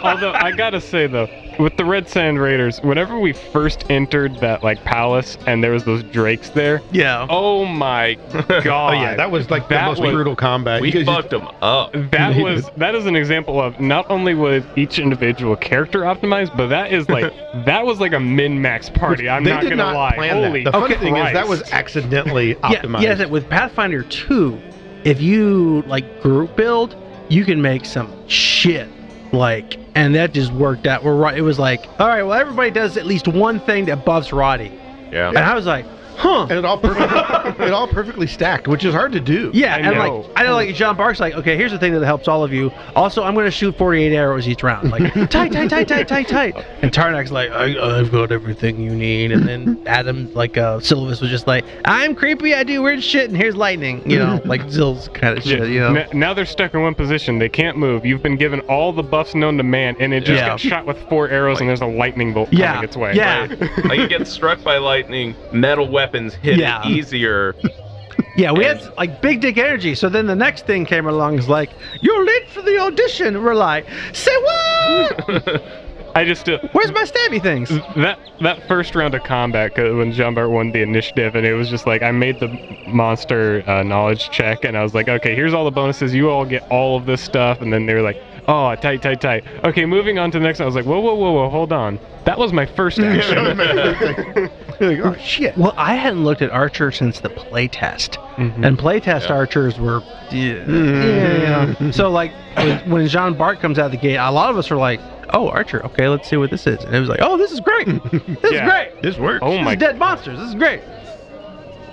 [0.03, 4.63] Although I gotta say though, with the Red Sand Raiders, whenever we first entered that
[4.63, 7.25] like palace and there was those drakes there, Yeah.
[7.29, 8.47] oh my god!
[8.67, 10.81] Oh yeah, that was like the That most was- brutal combat.
[10.81, 11.93] We You fucked them up.
[12.11, 16.67] That was that is an example of not only was each individual character optimized, but
[16.67, 17.33] that is like
[17.65, 19.27] that was like a min max party.
[19.29, 20.13] I'm they not did gonna not lie.
[20.15, 20.71] plan Holy that.
[20.71, 21.01] The funny Christ.
[21.01, 23.01] thing is that was accidentally optimized.
[23.01, 23.13] yeah.
[23.15, 24.59] that with Pathfinder 2,
[25.03, 26.95] if you like group build,
[27.29, 28.87] you can make some shit.
[29.33, 31.03] Like, and that just worked out.
[31.03, 31.35] We're right.
[31.35, 34.71] It was like, all right, well, everybody does at least one thing that buffs Roddy.
[35.11, 35.29] Yeah.
[35.29, 35.85] And I was like,
[36.17, 36.43] huh.
[36.49, 39.51] and it all perfect, it all perfectly stacked, which is hard to do.
[39.53, 40.17] Yeah, I and know.
[40.19, 42.51] like I know, like Jean Bart's like, okay, here's the thing that helps all of
[42.53, 42.71] you.
[42.95, 46.27] Also, I'm going to shoot 48 arrows each round, like tight, tight, tight, tight, tight,
[46.27, 46.55] tight.
[46.81, 49.31] And Tarnak's like, I, I've got everything you need.
[49.31, 53.29] And then Adam, like uh, Sylvis, was just like, I'm creepy, I do weird shit,
[53.29, 54.09] and here's lightning.
[54.09, 55.69] You know, like Zill's kind of Yeah, shit.
[55.69, 57.39] You know, n- now they're stuck in one position.
[57.39, 58.05] They can't move.
[58.05, 60.47] You've been given all the buffs known to man, and it just Yeah.
[60.49, 63.13] got shot with four arrows, and there's a lightning bolt Yeah, coming its way.
[63.15, 63.47] yeah.
[63.85, 66.87] like you get struck by lightning, metal weapons hit Yeah.
[66.87, 67.55] easier.
[68.37, 69.93] yeah, we had like big dick energy.
[69.95, 71.71] So then the next thing came along is like,
[72.01, 73.43] you're late for the audition.
[73.43, 75.63] We're like, say what?
[76.15, 77.69] I just uh, Where's my stabby things?
[77.95, 81.69] that that first round of combat when Jean Bart won the initiative, and it was
[81.69, 82.47] just like I made the
[82.87, 86.15] monster uh, knowledge check, and I was like, okay, here's all the bonuses.
[86.15, 89.21] You all get all of this stuff, and then they were like, oh, tight, tight,
[89.21, 89.43] tight.
[89.63, 90.57] Okay, moving on to the next.
[90.57, 90.63] one.
[90.63, 91.99] I was like, whoa, whoa, whoa, whoa, hold on.
[92.25, 94.49] That was my first action.
[94.81, 95.57] You're like, oh shit.
[95.57, 98.63] Well, I hadn't looked at Archer since the playtest, mm-hmm.
[98.63, 100.01] and playtest archers were,
[100.31, 101.91] yeah, yeah, yeah.
[101.91, 104.69] So like when, when Jean Bart comes out of the gate, a lot of us
[104.71, 104.99] are like,
[105.33, 107.59] "Oh, Archer, okay, let's see what this is." And it was like, "Oh, this is
[107.59, 107.87] great.
[108.41, 108.65] This Yeah.
[108.65, 109.01] is great.
[109.01, 109.39] This works.
[109.41, 110.37] oh This my is dead monsters.
[110.39, 110.81] This is great."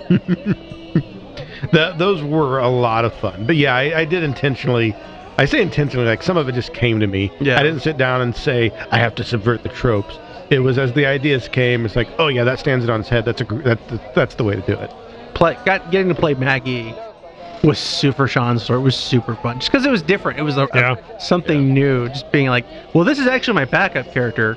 [1.71, 3.45] That those were a lot of fun.
[3.47, 4.95] But yeah, I, I did intentionally.
[5.37, 7.31] I say intentionally, like some of it just came to me.
[7.39, 7.59] Yeah.
[7.59, 10.17] I didn't sit down and say I have to subvert the tropes.
[10.49, 11.85] It was as the ideas came.
[11.85, 13.25] It's like, oh yeah, that stands it on its head.
[13.25, 13.79] That's a that,
[14.13, 14.91] that's the way to do it.
[15.33, 16.93] Play got getting to play Maggie
[17.63, 18.79] was super Sean's story.
[18.79, 20.37] It was super fun just because it was different.
[20.39, 21.17] It was a, a- Yeah.
[21.17, 22.07] something new.
[22.09, 24.55] Just being like, well, this is actually my backup character.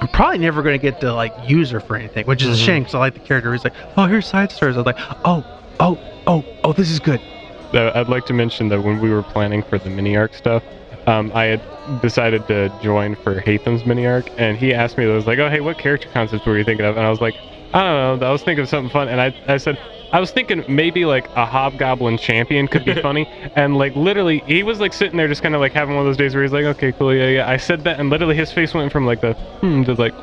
[0.00, 2.56] I'm probably never going to get to like use her for anything, which is a
[2.56, 3.52] shame because I like the character.
[3.52, 4.74] He's like, oh, here's side stories.
[4.76, 5.44] I was like, oh,
[5.78, 7.20] oh, oh, oh, this is good.
[7.72, 10.64] Uh, I'd like to mention that when we were planning for the mini arc stuff,
[11.06, 11.66] um, I had
[12.00, 15.50] decided to join for Hatham's mini arc, and he asked me, I was like, oh,
[15.50, 16.96] hey, what character concepts were you thinking of?
[16.96, 17.36] And I was like,
[17.72, 19.78] I don't know, I was thinking of something fun, and I, I said,
[20.12, 23.26] I was thinking maybe like a hobgoblin champion could be funny,
[23.56, 26.08] and like literally, he was like sitting there just kind of like having one of
[26.08, 27.48] those days where he's like, okay, cool, yeah, yeah.
[27.48, 30.14] I said that, and literally his face went from like the hmm to like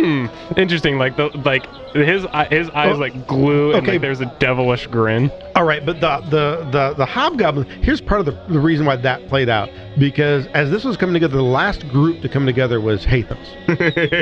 [0.00, 0.26] hmm,
[0.56, 3.92] interesting, like the like his eye- his eyes Oh, like glue, and okay.
[3.92, 5.30] like there's a devilish grin.
[5.54, 7.66] All right, but the the the the hobgoblin.
[7.82, 11.14] Here's part of the, the reason why that played out because as this was coming
[11.14, 13.48] together, the last group to come together was Hatham's,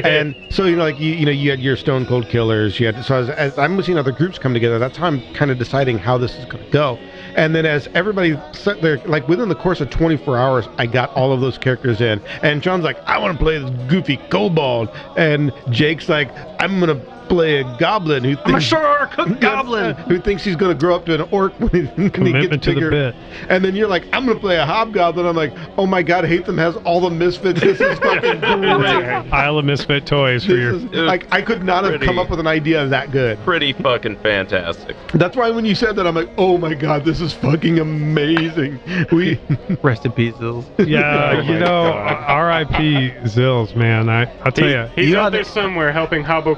[0.04, 2.78] and so you know, like you you know, you had your Stone Cold Killers.
[2.78, 5.50] You had so as, as I'm seeing other groups come together, that's how I'm kind
[5.50, 6.98] of deciding how this is going to go.
[7.36, 11.10] And then as everybody sat there, like within the course of 24 hours, I got
[11.14, 12.20] all of those characters in.
[12.42, 16.30] And John's like, I want to play this goofy kobold, and Jake's like,
[16.60, 19.94] I'm gonna play a goblin who thinks I'm a short cook goblin.
[19.94, 22.50] who thinks he's going to grow up to an orc when he, when he Commitment
[22.50, 23.14] gets to the bit.
[23.48, 25.26] And then you're like, I'm going to play a hobgoblin.
[25.26, 27.60] I'm like, oh my god, Hatham has all the misfits.
[27.60, 29.32] This is fucking great.
[29.32, 30.74] Isle of Misfit Toys for This your.
[30.74, 33.38] is, like I could not have come up with an idea that good.
[33.44, 34.96] Pretty fucking fantastic.
[35.14, 38.78] That's why when you said that, I'm like, oh my god, this is fucking amazing.
[39.12, 39.40] We
[39.82, 40.64] Rest in peace, Zills.
[40.86, 43.10] Yeah, Oh you know, R.I.P.
[43.24, 44.08] Zills, man.
[44.08, 44.86] I I'll tell He- you.
[44.96, 46.54] he's You out know there that- somewhere helping Hobo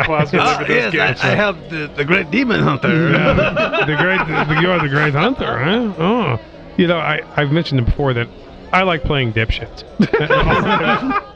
[0.56, 1.20] Claus deliver those gifts.
[1.22, 2.88] helped the, the great demon hunter.
[3.08, 5.94] the great, the, you are the great hunter, huh?
[5.98, 6.40] Oh,
[6.76, 8.28] you know, I I've mentioned it before that
[8.72, 9.84] I like playing dipshits.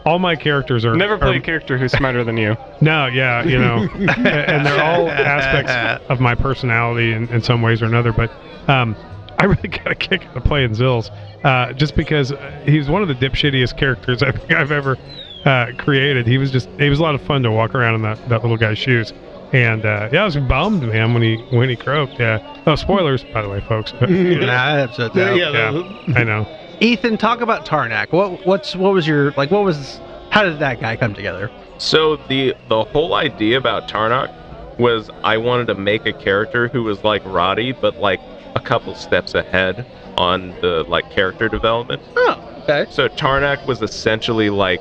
[0.04, 2.56] all my characters are Never play are- a character who's smarter than you.
[2.80, 7.82] No, yeah, you know, and they're all aspects of my personality in, in some ways
[7.82, 8.12] or another.
[8.12, 8.30] But
[8.68, 8.94] um,
[9.38, 11.10] I really got a kick out of playing Zills,
[11.44, 12.32] uh, just because
[12.64, 14.96] he's one of the dipshittiest characters I think I've ever
[15.44, 16.26] uh, created.
[16.26, 18.42] He was just, he was a lot of fun to walk around in that, that
[18.42, 19.12] little guy's shoes.
[19.52, 22.18] And uh, yeah, I was bummed, man, when he when he croaked.
[22.20, 22.62] Yeah.
[22.66, 23.92] Oh, spoilers, by the way, folks.
[24.00, 25.36] Nah, that episode's out.
[25.36, 26.46] yeah, I know.
[26.80, 28.12] Ethan, talk about Tarnak.
[28.12, 29.50] What what's what was your like?
[29.50, 30.00] What was
[30.30, 31.50] how did that guy come together?
[31.78, 36.82] So the the whole idea about Tarnak was I wanted to make a character who
[36.82, 38.20] was like Roddy, but like
[38.54, 39.86] a couple steps ahead
[40.18, 42.02] on the like character development.
[42.16, 42.86] Oh, okay.
[42.90, 44.80] So Tarnak was essentially like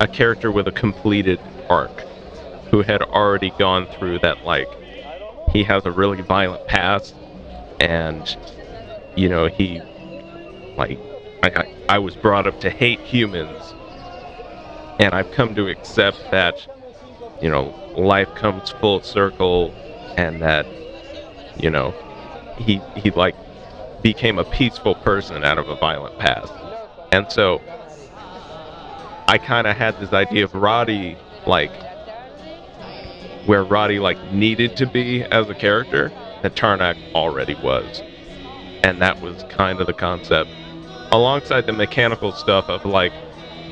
[0.00, 1.38] a character with a completed
[1.70, 2.04] arc,
[2.70, 4.68] who had already gone through that like
[5.52, 7.14] he has a really violent past,
[7.80, 8.36] and
[9.16, 9.80] you know he
[10.76, 10.98] like
[11.42, 13.74] I, I, I was brought up to hate humans,
[14.98, 16.66] and I've come to accept that
[17.40, 19.72] you know life comes full circle,
[20.16, 20.66] and that
[21.60, 21.94] you know
[22.58, 23.36] he he like
[24.02, 26.52] became a peaceful person out of a violent past,
[27.12, 27.62] and so
[29.28, 31.72] I kind of had this idea of Roddy like
[33.46, 36.10] where Roddy like needed to be as a character
[36.42, 38.02] that Tarnak already was.
[38.82, 40.50] And that was kind of the concept.
[41.10, 43.12] Alongside the mechanical stuff of like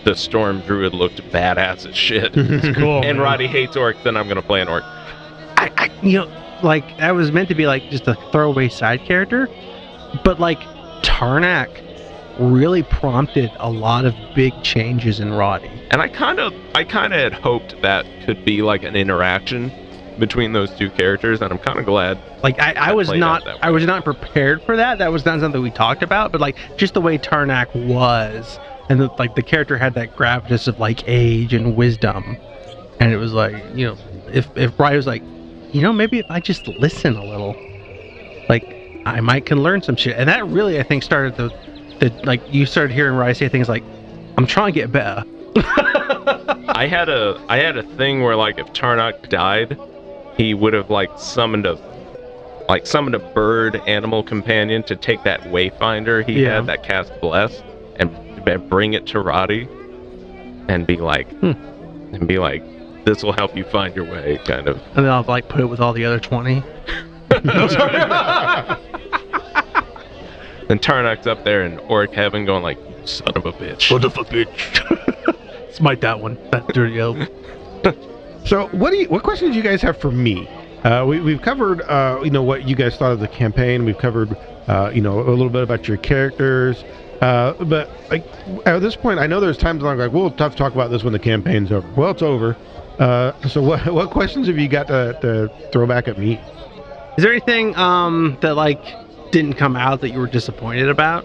[0.04, 2.32] the storm druid looked badass as shit.
[2.74, 3.02] Cool.
[3.04, 4.82] and Roddy hates orcs, then I'm gonna play an orc.
[4.84, 9.04] I, I you know like that was meant to be like just a throwaway side
[9.04, 9.48] character,
[10.24, 10.60] but like
[11.02, 11.91] Tarnak
[12.38, 15.70] really prompted a lot of big changes in Roddy.
[15.90, 19.72] And I kind of I kind of had hoped that could be like an interaction
[20.18, 22.18] between those two characters, and I'm kind of glad.
[22.42, 23.60] Like I, I was not out that way.
[23.62, 24.98] I was not prepared for that.
[24.98, 29.00] That was not something we talked about, but like just the way Tarnak was and
[29.00, 32.36] the, like the character had that gravitas of like age and wisdom.
[33.00, 33.96] And it was like, you know,
[34.32, 35.22] if if Ryan was like,
[35.72, 37.56] you know, maybe if I just listen a little,
[38.48, 38.76] like
[39.06, 40.16] I might can learn some shit.
[40.16, 41.50] And that really I think started the
[42.00, 43.84] the like you started hearing Ryan say things like,
[44.36, 45.24] I'm trying to get better.
[46.74, 49.78] I had a I had a thing where like if Tarnak died,
[50.36, 51.78] he would have like summoned a
[52.68, 56.54] like summoned a bird animal companion to take that wayfinder he Yeah.
[56.56, 57.62] had that cast bless
[57.96, 58.08] and
[58.44, 59.68] b- bring it to Roddy
[60.68, 61.52] and be like Hmm.
[62.14, 62.62] and be like
[63.04, 65.66] this will help you find your way kind of And then I'll like put it
[65.66, 66.62] with all the other twenty.
[70.72, 74.10] and Tarnak's up there in orc heaven going like son of a bitch What the
[74.10, 75.72] fuck, bitch?
[75.72, 76.38] Smite that one.
[76.50, 77.18] That dirty elf.
[78.44, 80.48] So, what do you, what questions do you guys have for me?
[80.82, 83.84] Uh, we, we've covered, uh, you know, what you guys thought of the campaign.
[83.84, 84.36] We've covered,
[84.66, 86.82] uh, you know, a little bit about your characters.
[87.20, 88.26] Uh, but like
[88.66, 90.90] at this point, I know there's times when I'm like, we'll have to talk about
[90.90, 91.88] this when the campaign's over.
[91.92, 92.56] Well, it's over.
[92.98, 96.40] Uh, so, what what questions have you got to, to throw back at me?
[97.16, 98.82] Is there anything um that like
[99.32, 101.24] didn't come out that you were disappointed about?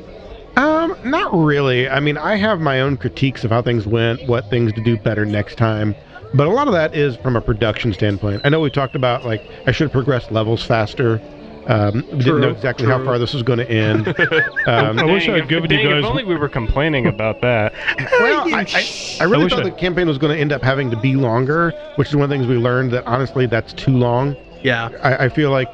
[0.55, 1.87] Um, not really.
[1.87, 4.97] I mean, I have my own critiques of how things went, what things to do
[4.97, 5.93] better next time.
[6.33, 8.41] But a lot of that is from a production standpoint.
[8.43, 11.21] I know we talked about like I should have progressed levels faster.
[11.67, 14.07] Um, we didn't know exactly how far this was going to end.
[14.67, 15.99] Um, I wish I'd if- given you guys.
[15.99, 17.73] If only we were complaining about that.
[18.19, 18.85] well, I, I,
[19.21, 21.15] I really wish thought I- the campaign was going to end up having to be
[21.15, 24.35] longer, which is one of the things we learned that honestly that's too long.
[24.63, 24.89] Yeah.
[25.01, 25.69] I, I feel like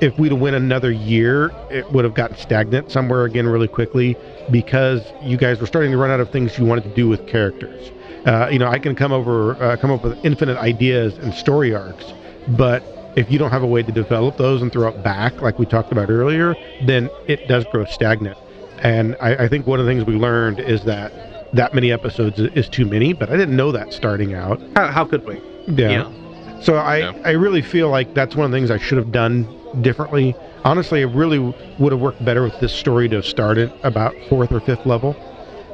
[0.00, 4.16] if we'd have went another year, it would have gotten stagnant somewhere again really quickly
[4.50, 7.26] because you guys were starting to run out of things you wanted to do with
[7.26, 7.90] characters.
[8.26, 11.74] Uh, you know, I can come over, uh, come up with infinite ideas and story
[11.74, 12.12] arcs,
[12.48, 12.82] but
[13.16, 15.66] if you don't have a way to develop those and throw it back, like we
[15.66, 16.54] talked about earlier,
[16.86, 18.38] then it does grow stagnant.
[18.82, 21.12] And I, I think one of the things we learned is that
[21.52, 24.60] that many episodes is, too many, but I didn't know that starting out.
[24.76, 25.40] How, how could we?
[25.66, 26.60] Yeah.
[26.62, 27.12] So I, Yeah.
[27.24, 29.48] I really feel like that's one of the things I should have done
[29.80, 30.34] differently.
[30.64, 31.38] Honestly, it really
[31.78, 35.16] would have worked better with this story to have started about fourth or fifth level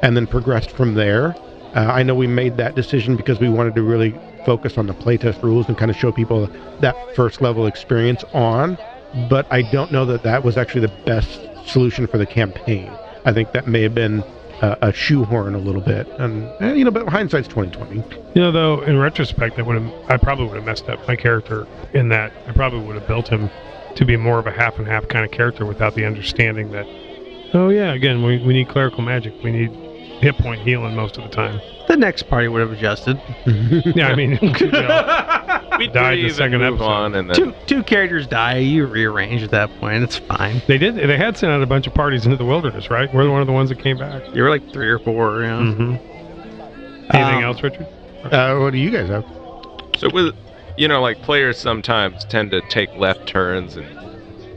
[0.01, 1.35] and then progressed from there.
[1.75, 4.93] Uh, I know we made that decision because we wanted to really focus on the
[4.93, 6.47] playtest rules and kind of show people
[6.79, 8.77] that first level experience on,
[9.29, 12.89] but I don't know that that was actually the best solution for the campaign.
[13.25, 14.23] I think that may have been
[14.61, 17.97] uh, a shoehorn a little bit, and eh, you know, but hindsight's twenty twenty.
[18.33, 21.15] You know, though, in retrospect, I would have, I probably would have messed up my
[21.15, 23.49] character in that I probably would have built him
[23.97, 26.85] to be more of a half and half kind of character without the understanding that,
[27.53, 29.69] oh yeah, again, we, we need clerical magic, we need
[30.21, 31.59] hit point healing most of the time.
[31.87, 33.21] The next party would have adjusted.
[33.95, 36.83] Yeah, I mean, you know, we died in the second move episode.
[36.85, 38.57] on, and then two two characters die.
[38.57, 40.03] You rearrange at that point.
[40.03, 40.61] It's fine.
[40.67, 40.95] They did.
[40.95, 43.11] They had sent out a bunch of parties into the wilderness, right?
[43.13, 44.23] We're one of the ones that came back.
[44.35, 45.41] You were like three or four.
[45.41, 45.59] You know?
[45.59, 47.15] Mm-hmm.
[47.15, 47.87] Anything Um, else, Richard?
[48.25, 49.23] Uh, what do you guys have?
[49.97, 50.35] So with
[50.77, 53.87] you know, like players sometimes tend to take left turns and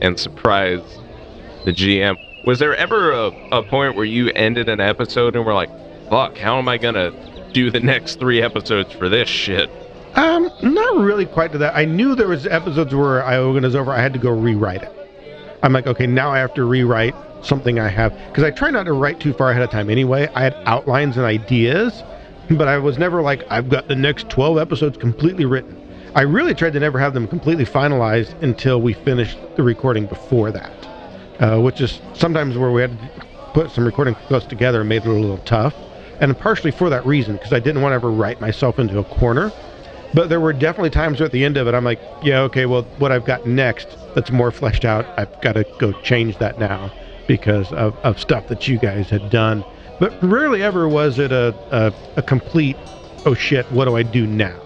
[0.01, 0.81] and surprise
[1.65, 2.17] the GM.
[2.45, 5.69] Was there ever a, a point where you ended an episode and were like,
[6.09, 7.11] fuck, how am I gonna
[7.53, 9.69] do the next three episodes for this shit?
[10.15, 11.75] Um, not really quite to that.
[11.75, 14.91] I knew there was episodes where I was over, I had to go rewrite it.
[15.63, 18.83] I'm like, okay, now I have to rewrite something I have because I try not
[18.83, 20.27] to write too far ahead of time anyway.
[20.35, 22.03] I had outlines and ideas,
[22.49, 25.80] but I was never like, I've got the next 12 episodes completely written.
[26.13, 30.51] I really tried to never have them completely finalized until we finished the recording before
[30.51, 30.87] that,
[31.39, 35.03] uh, which is sometimes where we had to put some recording close together and made
[35.03, 35.73] it a little tough.
[36.19, 39.05] And partially for that reason, because I didn't want to ever write myself into a
[39.05, 39.53] corner.
[40.13, 42.83] But there were definitely times at the end of it, I'm like, yeah, okay, well,
[42.97, 46.91] what I've got next that's more fleshed out, I've got to go change that now
[47.25, 49.63] because of, of stuff that you guys had done.
[49.97, 52.75] But rarely ever was it a, a, a complete,
[53.25, 54.59] oh shit, what do I do now?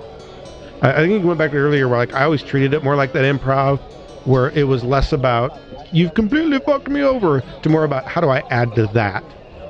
[0.82, 2.96] I, I think you went back to earlier where like I always treated it more
[2.96, 3.80] like that improv,
[4.26, 5.58] where it was less about
[5.92, 9.24] you've completely fucked me over to more about how do I add to that.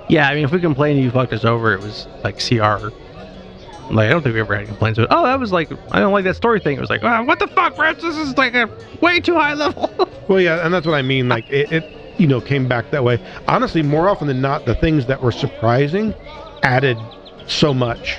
[0.10, 2.90] Yeah, I mean, if we complained you fucked us over, it was like CR.
[3.92, 5.08] Like, I don't think we ever had complaints with.
[5.12, 6.78] Oh, that was like, I don't like that story thing.
[6.78, 8.02] It was like, oh, what the fuck, Rich?
[8.02, 8.70] This is like a
[9.02, 9.90] way too high level.
[10.28, 11.30] Well, yeah, and that's what I mean.
[11.30, 11.84] Like it, it,
[12.18, 13.24] you know, came back that way.
[13.48, 16.16] Honestly, more often than not, the things that were surprising
[16.64, 16.98] added
[17.46, 18.18] so much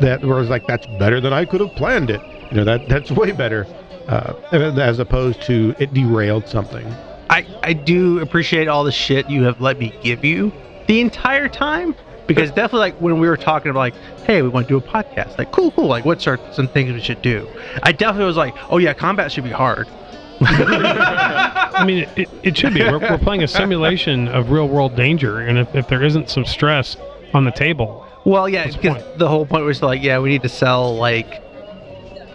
[0.00, 2.20] that where I was like, that's better than I could have planned it.
[2.50, 3.66] You know, that that's way better,
[4.08, 6.86] uh, as opposed to it derailed something.
[7.30, 10.52] I, I do appreciate all the shit you have let me give you
[10.86, 11.94] the entire time.
[12.26, 13.94] Because definitely, like when we were talking about, like,
[14.26, 15.38] hey, we want to do a podcast.
[15.38, 15.86] Like, cool, cool.
[15.86, 17.48] Like, what's our some things we should do?
[17.82, 19.88] I definitely was like, oh yeah, combat should be hard.
[20.40, 22.80] I mean, it, it should be.
[22.80, 26.44] We're, we're playing a simulation of real world danger, and if, if there isn't some
[26.44, 26.96] stress
[27.32, 30.28] on the table, Well, yeah, What's the because the whole point was like, yeah, we
[30.28, 31.42] need to sell like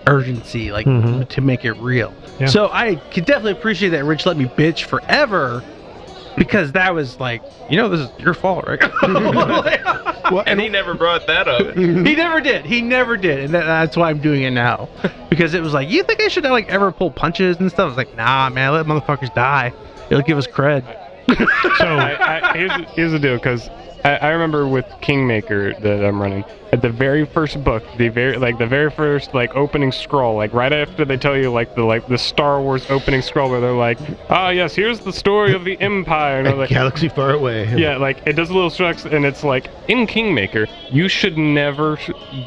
[0.08, 1.28] urgency, like Mhm.
[1.30, 2.14] to make it real.
[2.40, 2.48] Yeah.
[2.48, 5.64] So I could definitely appreciate that Rich let me bitch forever
[6.36, 8.82] because that was like, you know, this is your fault, right?
[10.32, 11.76] Well, And he never brought that up.
[11.76, 11.86] he
[12.16, 12.66] never did.
[12.66, 14.88] He never did, and that, that's why I'm doing it now
[15.30, 17.84] because it was like, you think I should like ever pull punches and stuff?
[17.84, 19.74] I was like, nah, man, let motherfuckers die.
[20.10, 20.84] It'll give us cred.
[21.78, 23.70] so I, I, here's, here's the deal, because
[24.04, 28.38] I, I remember with Kingmaker that I'm running at the very first book, the very
[28.38, 31.84] like the very first like opening scroll, like right after they tell you like the
[31.84, 34.00] like the Star Wars opening scroll where they're like,
[34.30, 37.74] ah yes, here's the story of the Empire, and like, galaxy far away.
[37.78, 41.98] yeah, like it does a little strux, and it's like in Kingmaker, you should never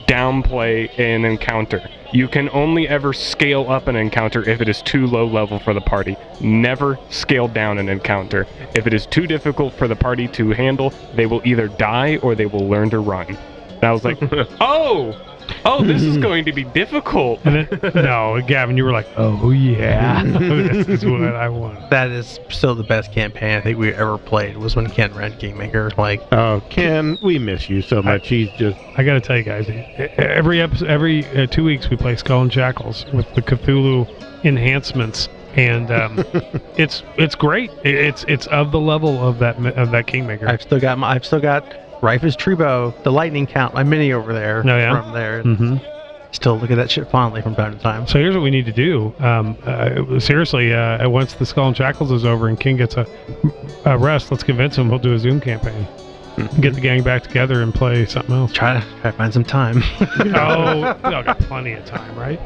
[0.06, 1.88] downplay an encounter.
[2.16, 5.74] You can only ever scale up an encounter if it is too low level for
[5.74, 6.16] the party.
[6.40, 8.46] Never scale down an encounter.
[8.74, 12.34] If it is too difficult for the party to handle, they will either die or
[12.34, 13.36] they will learn to run.
[13.68, 14.16] And I was like,
[14.62, 17.40] oh, oh, this is going to be difficult.
[17.44, 21.90] and then, no, Gavin, you were like, oh yeah, this is what I want.
[21.90, 24.56] That is still the best campaign I think we ever played.
[24.56, 25.90] Was when Ken ran Kingmaker.
[25.96, 28.28] Like, Oh, Ken, we miss you so much.
[28.28, 29.66] He's just I gotta tell you guys,
[30.18, 34.08] every episode, every uh, two weeks we play Skull and Shackles with the Cthulhu
[34.44, 36.24] enhancements, and um,
[36.76, 37.70] it's it's great.
[37.84, 40.48] It's it's of the level of that of that Kingmaker.
[40.48, 41.64] I've still got my, I've still got
[42.00, 44.62] Rifus Trubo, the lightning count, my mini over there.
[44.64, 45.02] Oh, yeah?
[45.02, 45.76] From there, hmm
[46.32, 48.06] still look at that shit fondly from time to time.
[48.06, 49.14] So here's what we need to do.
[49.18, 53.06] Um, uh, seriously, uh, once the Skull and Shackles is over and King gets a,
[53.84, 55.86] a rest, let's convince him we'll do a Zoom campaign.
[56.60, 58.52] Get the gang back together and play something else.
[58.52, 59.82] Try to try to find some time.
[60.00, 62.38] oh, we all got plenty of time, right?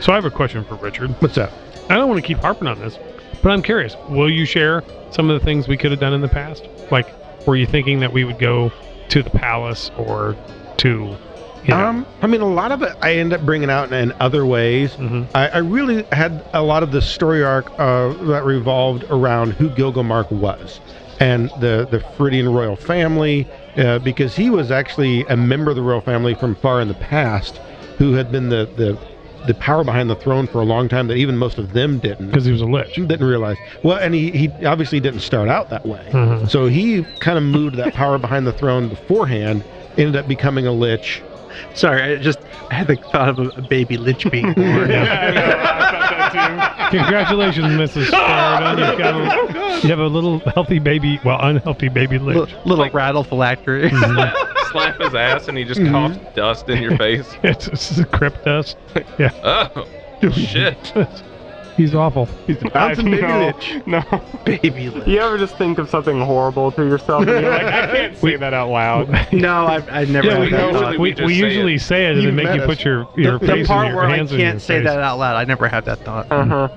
[0.00, 1.10] So I have a question for Richard.
[1.20, 1.52] what's up?
[1.90, 2.98] I don't want to keep harping on this,
[3.42, 3.96] but I'm curious.
[4.08, 6.66] Will you share some of the things we could have done in the past?
[6.90, 7.12] Like,
[7.48, 8.70] were you thinking that we would go
[9.08, 10.36] to the palace or
[10.76, 11.16] to,
[11.64, 13.94] you know, Um, I mean, a lot of it I end up bringing out in,
[13.94, 14.94] in other ways.
[14.96, 15.26] Mhm.
[15.34, 19.70] I, I really had a lot of the story arc uh, that revolved around who
[19.70, 20.78] Gilgamark was
[21.20, 23.46] and the the Phrygian royal family,
[23.76, 26.94] uh, because he was actually a member of the royal family from far in the
[26.94, 27.60] past,
[27.96, 28.98] who had been the the
[29.48, 32.28] the power behind the throne for a long time that even most of them didn't
[32.28, 32.94] because he was a lich?
[32.94, 33.56] didn't realize.
[33.82, 36.06] Well, and he, he obviously didn't start out that way.
[36.12, 36.48] Mhm.
[36.48, 39.64] So he kind of moved that power behind the throne beforehand,
[39.96, 41.22] ended up becoming a lich.
[41.74, 42.38] Sorry, I just
[42.70, 44.90] I had the thought of a, a baby lich being born.
[46.90, 48.04] Congratulations, Mrs.
[48.06, 48.78] Sheridan.
[48.78, 52.36] You've got a, you have a little healthy baby, well, unhealthy baby lich.
[52.36, 53.90] little, little rattle phylactery.
[54.70, 55.92] Slap his ass and he just Mm-hmm.
[56.18, 57.28] coughs dust in your face.
[57.42, 58.76] It's, it's crypt dust.
[59.18, 59.30] Yeah.
[59.42, 59.86] Oh,
[60.30, 60.92] Shit.
[61.76, 62.26] He's awful.
[62.48, 63.86] He's bouncing baby no, lich.
[63.86, 64.02] no.
[64.44, 65.06] Baby lich.
[65.06, 68.34] You ever just think of something horrible to yourself and you're like, I can't say
[68.36, 69.32] that out loud.
[69.32, 70.90] No, I've, I've never Yeah, had we, that usually thought.
[70.92, 71.80] we, we we, just say usually it.
[71.80, 72.66] say it and You then make met you us.
[72.66, 74.78] put your, your the face part in your where I hands in your can't say
[74.78, 74.86] face.
[74.88, 76.26] that out loud, I never had that thought.
[76.32, 76.68] Uh huh.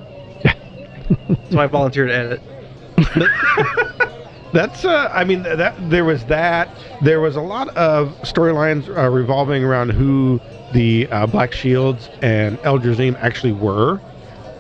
[1.50, 2.42] So I volunteered to edit.
[4.54, 6.70] That's uh, I mean that there was that.
[7.02, 10.42] There was a lot of storylines uh, revolving around who
[10.74, 12.78] the uh, Black Shields and El
[13.18, 14.02] actually were,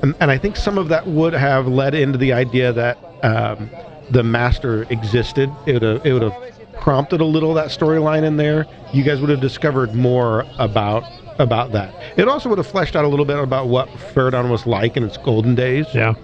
[0.01, 3.69] and, and I think some of that would have led into the idea that um,
[4.09, 5.49] the Master existed.
[5.65, 6.33] It would have,
[6.79, 8.65] prompted a little that storyline in there.
[8.91, 11.03] You guys would have discovered more about
[11.37, 11.93] about that.
[12.17, 15.03] It also would have fleshed out a little bit about what Pharidon was like in
[15.03, 15.85] its golden days.
[15.93, 16.15] Yeah.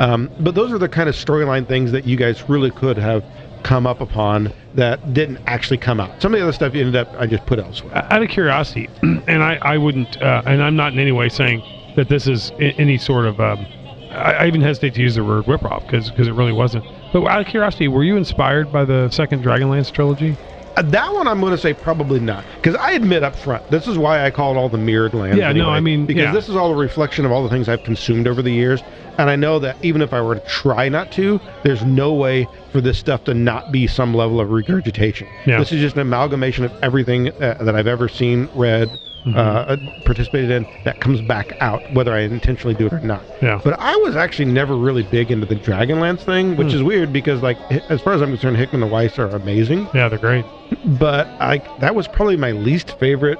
[0.00, 3.24] Um, but those are the kind of storyline things that you guys really could have
[3.62, 6.20] come up upon that didn't actually come out.
[6.20, 8.06] Some of the other stuff you ended up I just put elsewhere.
[8.10, 11.62] out of curiosity, and I, I wouldn't, uh, and I'm not in any way saying
[11.96, 13.40] that this is any sort of.
[13.40, 13.66] Um,
[14.10, 16.84] I, I even hesitate to use the word whip-off because it really wasn't.
[17.12, 20.36] But out of curiosity, were you inspired by the second Dragonlance trilogy?
[20.76, 23.86] Uh, that one I'm going to say probably not because I admit up front this
[23.86, 25.38] is why I call it all the mirrored lands.
[25.38, 26.32] Yeah, no, I mean, because yeah.
[26.32, 28.82] this is all a reflection of all the things I've consumed over the years,
[29.18, 32.48] and I know that even if I were to try not to, there's no way
[32.72, 35.28] for this stuff to not be some level of regurgitation.
[35.46, 35.58] Yeah.
[35.58, 38.90] This is just an amalgamation of everything uh, that I've ever seen, read,
[39.24, 39.38] Mm-hmm.
[39.38, 43.24] uh, participated in that comes back out, whether I intentionally do it or not.
[43.40, 43.58] Yeah.
[43.64, 46.76] But I was actually never really big into the Dragonlance thing, which Hmm.
[46.76, 47.56] is weird because, like,
[47.88, 50.44] as far as I'm concerned, Hickman and Weiss are amazing Yeah, they're great.
[50.84, 53.38] but I that was probably my least favorite,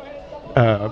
[0.56, 0.88] uh,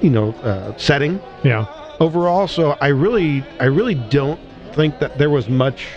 [0.00, 1.64] you know, uh, setting Yeah.
[1.98, 2.46] overall.
[2.46, 4.38] So I really, I really don't
[4.74, 5.88] think that there was much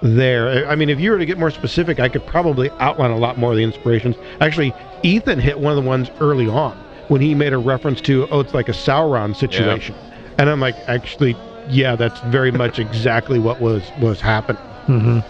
[0.00, 0.64] there.
[0.68, 3.36] I mean, if you were to get more specific, I could probably outline a lot
[3.36, 4.14] more of the inspirations.
[4.40, 4.72] Actually,
[5.02, 6.76] Ethan hit one of the ones early on
[7.08, 9.94] when he made a reference to, oh, it's like a Sauron situation,
[10.38, 11.36] and I'm like, actually,
[11.68, 14.62] yeah, that's very much exactly what was was happening.
[14.86, 15.20] hmm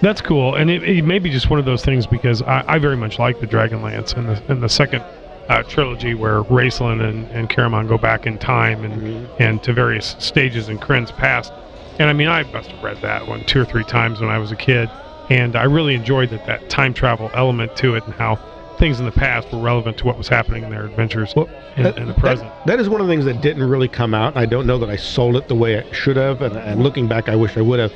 [0.00, 2.78] That's cool, and it, it may be just one of those things because I, I
[2.78, 5.04] very much like the Dragonlance and the and the second
[5.48, 10.16] uh, trilogy where Raistlin and and Caramon go back in time and and to various
[10.18, 11.52] stages in Krynn's past.
[11.98, 14.38] And I mean, I must have read that one two or three times when I
[14.38, 14.88] was a kid,
[15.30, 18.38] and I really enjoyed that that time travel element to it and how
[18.78, 21.46] things in the past were relevant to what was happening in their adventures in,
[21.84, 22.52] That- in the that- present.
[22.66, 24.36] that is one of the things that didn't really come out.
[24.36, 27.06] I don't know that I sold it the way I should have, and, and looking
[27.08, 27.92] back, I wish I would have.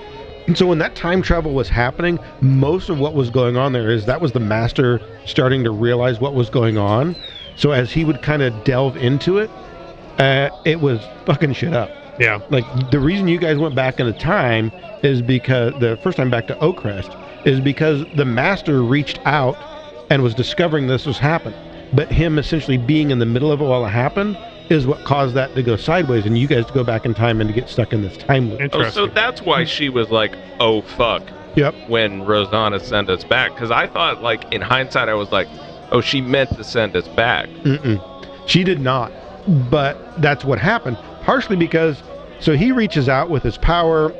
[0.46, 3.90] And so when that time travel was happening, most of what was going on there
[3.90, 7.14] is that was the master starting to realize what was going on.
[7.56, 9.50] So as he would kind of delve into it,
[10.18, 11.90] uh, it was fucking shit up.
[12.18, 14.72] yeah, Like the reason you guys went back in the time
[15.02, 17.14] is because the first time back to Oakrest
[17.44, 19.56] is because the master reached out
[20.10, 21.58] and was discovering this was happening.
[21.92, 24.36] But him essentially being in the middle of it while it happened
[24.68, 27.40] is what caused that to go sideways and you guys to go back in time
[27.40, 28.70] and to get stuck in this time loop.
[28.74, 31.22] Oh, so that's why she was like, "Oh fuck,"
[31.56, 31.74] Yep.
[31.88, 33.54] when Rosanna sent us back.
[33.54, 35.48] Because I thought, like in hindsight, I was like,
[35.90, 38.02] "Oh, she meant to send us back." Mm-mm.
[38.46, 39.12] She did not.
[39.70, 40.98] But that's what happened.
[41.22, 42.02] Partially because,
[42.38, 44.14] so he reaches out with his power.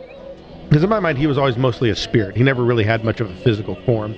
[0.69, 2.37] Because in my mind, he was always mostly a spirit.
[2.37, 4.15] He never really had much of a physical form.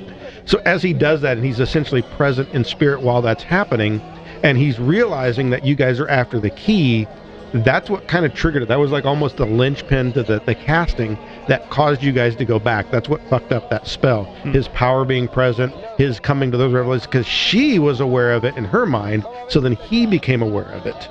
[0.51, 4.01] So as he does that, and he's essentially present in spirit while that's happening,
[4.43, 7.07] and he's realizing that you guys are after the key,
[7.55, 8.67] that's what kind of triggered it.
[8.67, 11.17] That was like almost the linchpin to the, the casting
[11.47, 12.91] that caused you guys to go back.
[12.91, 14.25] That's what fucked up that spell.
[14.25, 14.51] Hmm.
[14.51, 18.57] His power being present, his coming to those revelations, because she was aware of it
[18.57, 21.09] in her mind, so then he became aware of it.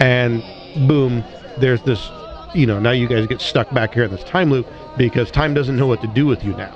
[0.00, 0.42] And
[0.88, 1.22] boom,
[1.58, 2.10] there's this,
[2.56, 4.66] you know, now you guys get stuck back here in this time loop
[4.98, 6.74] because time doesn't know what to do with you now.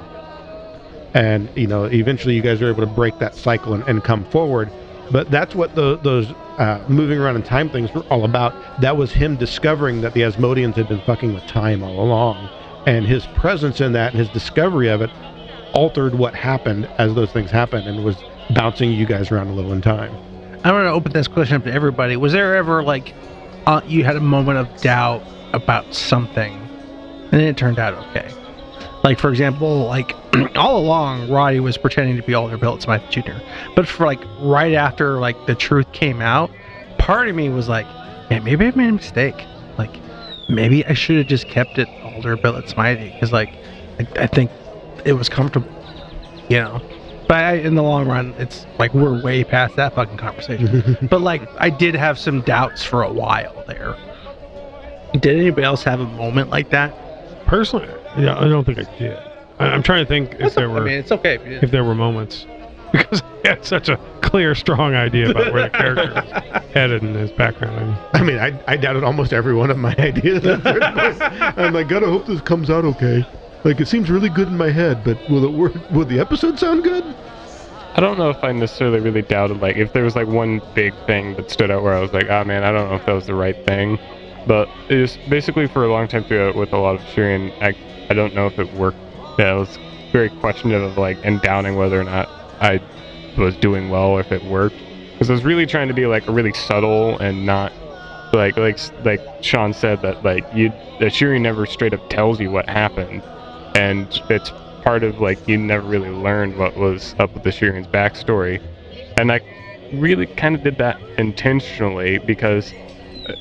[1.14, 4.24] And, you know, eventually you guys are able to break that cycle and, and come
[4.26, 4.70] forward.
[5.10, 8.54] But that's what the, those uh, moving around in time things were all about.
[8.80, 12.48] That was him discovering that the Asmodeans had been fucking with time all along.
[12.86, 15.10] And his presence in that and his discovery of it
[15.72, 18.16] altered what happened as those things happened and was
[18.50, 20.12] bouncing you guys around a little in time.
[20.64, 22.16] i want to open this question up to everybody.
[22.16, 23.14] Was there ever like
[23.66, 25.22] uh, you had a moment of doubt
[25.52, 28.30] about something, and then it turned out okay?
[29.04, 30.16] Like for example, like
[30.56, 33.32] all along, Roddy was pretending to be Alder Bill Smythe Jr.
[33.76, 36.50] But for like right after like the truth came out,
[36.98, 37.86] part of me was like,
[38.30, 39.44] yeah, maybe I made a mistake.
[39.76, 39.94] Like
[40.48, 43.54] maybe I should have just kept it Alder Billet Smythe because like
[44.00, 44.50] I, I think
[45.04, 45.70] it was comfortable,
[46.48, 46.80] you know.
[47.28, 50.96] But I, in the long run, it's like we're way past that fucking conversation.
[51.10, 53.96] but like I did have some doubts for a while there.
[55.12, 57.03] Did anybody else have a moment like that?
[57.46, 57.88] Personally,
[58.18, 59.18] yeah, I don't think I did.
[59.58, 61.36] I, I'm trying to think if there I were mean, it's okay.
[61.36, 62.46] If if there were moments.
[62.94, 67.16] because he had such a clear, strong idea about where the character was headed and
[67.16, 67.98] his background.
[68.12, 70.46] I mean, I, I doubted almost every one of my ideas.
[70.46, 71.58] at.
[71.58, 73.26] I'm like, gotta hope this comes out okay.
[73.64, 75.72] Like, it seems really good in my head, but will it work?
[75.90, 77.02] Will the episode sound good?
[77.96, 80.92] I don't know if I necessarily really doubted like if there was like one big
[81.06, 83.12] thing that stood out where I was like, oh man, I don't know if that
[83.12, 83.98] was the right thing.
[84.46, 87.74] But it was basically for a long time throughout with a lot of Shirian, I
[88.10, 88.98] I don't know if it worked.
[89.38, 89.78] Yeah, I was
[90.12, 92.28] very questionable of like and doubting whether or not
[92.60, 92.80] I
[93.36, 94.76] was doing well or if it worked.
[95.12, 97.72] Because I was really trying to be like really subtle and not
[98.34, 102.50] like like like Sean said that like you the Shiri never straight up tells you
[102.50, 103.22] what happened,
[103.76, 104.50] and it's
[104.82, 108.60] part of like you never really learned what was up with the Shirian's backstory,
[109.16, 109.40] and I
[109.94, 112.72] really kind of did that intentionally because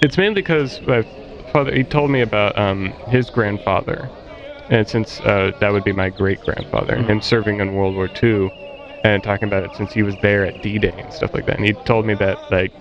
[0.02, 1.04] it's mainly because my
[1.52, 4.10] father he told me about um, his grandfather,
[4.70, 8.10] and since uh, that would be my great grandfather, and him serving in World War
[8.22, 8.50] II,
[9.04, 11.66] and talking about it since he was there at D-Day and stuff like that, and
[11.66, 12.72] he told me that like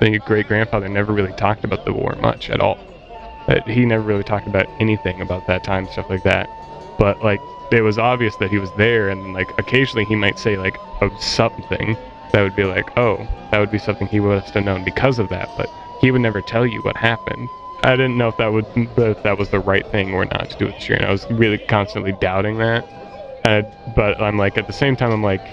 [0.00, 2.78] the great grandfather never really talked about the war much at all.
[3.46, 6.48] That he never really talked about anything about that time, stuff like that.
[6.98, 7.40] But like
[7.72, 11.12] it was obvious that he was there, and like occasionally he might say like of
[11.22, 11.96] something
[12.32, 15.28] that would be like, oh, that would be something he must have known because of
[15.30, 15.48] that.
[15.56, 15.70] But
[16.00, 17.48] he would never tell you what happened.
[17.84, 20.58] I didn't know if that would if that was the right thing or not to
[20.58, 21.04] do with Sheeran.
[21.04, 22.84] I was really constantly doubting that.
[23.94, 25.44] But I'm like at the same time I'm like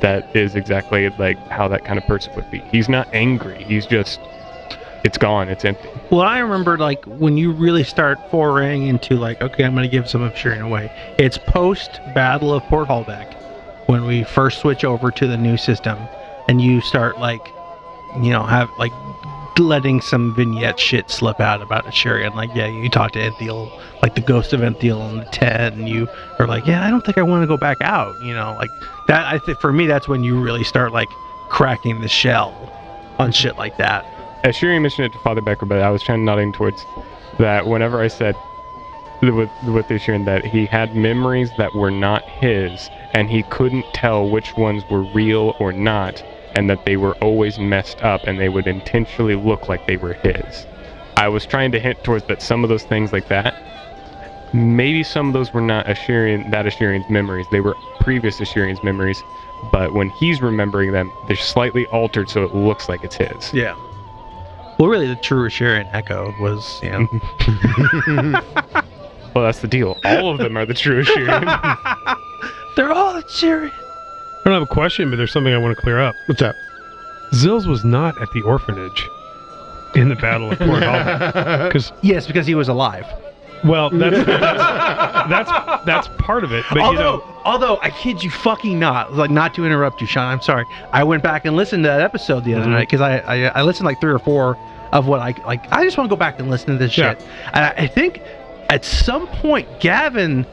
[0.00, 2.58] that is exactly like how that kind of person would be.
[2.70, 3.64] He's not angry.
[3.64, 4.20] He's just
[5.04, 5.48] it's gone.
[5.48, 5.88] It's empty.
[6.10, 9.90] Well, I remember like when you really start foraying into like, okay, I'm going to
[9.90, 10.90] give some of Sheeran away.
[11.18, 13.34] It's post Battle of Port Hallback
[13.86, 15.96] when we first switch over to the new system,
[16.48, 17.46] and you start like,
[18.20, 18.92] you know, have like
[19.58, 22.34] letting some vignette shit slip out about Sherian.
[22.34, 23.70] Like, yeah, you talk to Enthiel,
[24.02, 26.08] like the ghost of Enthiel on the 10, and you
[26.38, 28.20] are like, yeah, I don't think I want to go back out.
[28.22, 28.70] You know, like
[29.08, 29.26] that.
[29.26, 31.08] I think for me, that's when you really start like
[31.48, 32.54] cracking the shell
[33.18, 34.04] on shit like that.
[34.44, 36.84] Shiri mentioned it to Father Becker, but I was trying nodding towards
[37.38, 38.36] that whenever I said
[39.22, 43.84] with with the Shirin that he had memories that were not his, and he couldn't
[43.94, 46.22] tell which ones were real or not,
[46.56, 50.14] and that they were always messed up, and they would intentionally look like they were
[50.14, 50.66] his.
[51.16, 53.54] I was trying to hint towards that some of those things like that,
[54.52, 57.46] maybe some of those were not Ashirian, that Ashirian's memories.
[57.52, 59.22] They were previous Ashirian's memories,
[59.70, 63.52] but when he's remembering them, they're slightly altered so it looks like it's his.
[63.52, 63.74] Yeah.
[64.78, 68.42] Well, really, the true Sharon Echo was, you know,
[69.36, 69.98] Well, that's the deal.
[70.02, 72.18] All of them are the true Ashirian.
[72.76, 73.70] they're all Sharon.
[74.46, 76.14] I don't have a question, but there's something I want to clear up.
[76.26, 76.54] What's up?
[77.32, 79.08] Zills was not at the orphanage
[79.96, 81.66] in the Battle of Port Hall.
[81.66, 83.04] Because, Yes, because he was alive.
[83.64, 86.64] well, that's, that's, that's, that's part of it.
[86.70, 90.06] But, although, you know, although I kid you fucking not, like not to interrupt you,
[90.06, 90.28] Sean.
[90.30, 90.64] I'm sorry.
[90.92, 92.70] I went back and listened to that episode the other Mhm.
[92.70, 94.56] night because I, I I listened like three or four
[94.92, 95.64] of what I like.
[95.72, 97.14] I just want to go back and listen to this Yeah.
[97.14, 97.26] shit.
[97.52, 98.22] And I, I think
[98.70, 100.46] at some point Gavin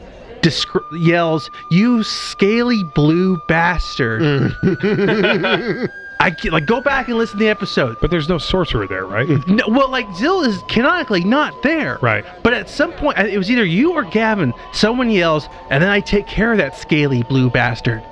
[0.92, 5.88] yells, "You scaly blue bastard!" Mm.
[6.20, 7.96] I ca- like go back and listen to the episode.
[8.00, 9.28] but there's no sorcerer there, right?
[9.48, 11.98] No, well, like Zill is canonically not there.
[12.00, 12.24] right.
[12.42, 14.54] But at some point, it was either you or Gavin.
[14.72, 18.02] Someone yells, and then I take care of that scaly blue bastard.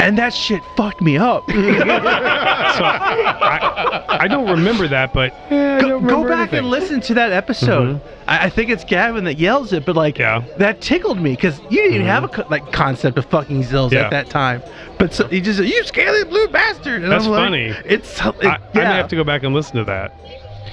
[0.00, 1.44] And that shit fucked me up.
[2.72, 6.58] So I, I don't remember that, but yeah, go, go back anything.
[6.60, 7.96] and listen to that episode.
[7.96, 8.30] Mm-hmm.
[8.30, 10.42] I, I think it's Gavin that yells it, but like Yeah.
[10.56, 12.06] that tickled me because you didn't even mm-hmm.
[12.06, 14.04] have a co- like concept of fucking Zills Yeah.
[14.04, 14.62] at that time.
[14.98, 17.64] But so, he just said, "You scaly blue bastard." And That's I'm like, funny.
[17.84, 18.56] It's it, I, yeah.
[18.72, 20.14] I may have to go back and listen to that.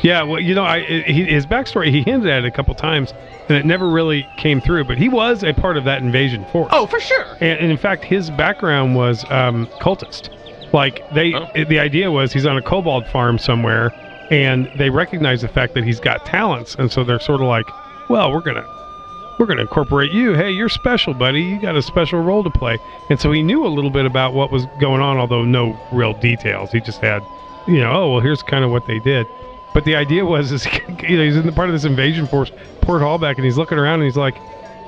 [0.02, 3.14] Yeah, well, you know, I he, his backstory he hinted at it a couple times,
[3.50, 4.86] and it never really came through.
[4.86, 6.70] But he was a part of that invasion force.
[6.72, 7.26] Oh, for sure.
[7.42, 10.30] and, and in fact, his background was um, cultist.
[10.74, 11.48] Like they, Oh.
[11.56, 13.92] it- the idea was he's on a kobold farm somewhere,
[14.32, 17.66] and they recognize the fact that he's got talents, and so they're sort of like,
[18.10, 18.66] well, we're gonna.
[19.38, 20.34] We're going to incorporate you.
[20.34, 21.42] Hey, you're special, buddy.
[21.42, 22.78] You got a special role to play.
[23.10, 26.12] And so he knew a little bit about what was going on, although no real
[26.12, 26.74] details.
[26.74, 27.24] He just had
[27.66, 29.26] you know, oh well, here's kind of what they did.
[29.74, 30.66] But the idea was, is
[31.08, 32.52] you know, he's in the part of this invasion force,
[32.82, 34.36] Port Hallback, and he's looking around and he's like,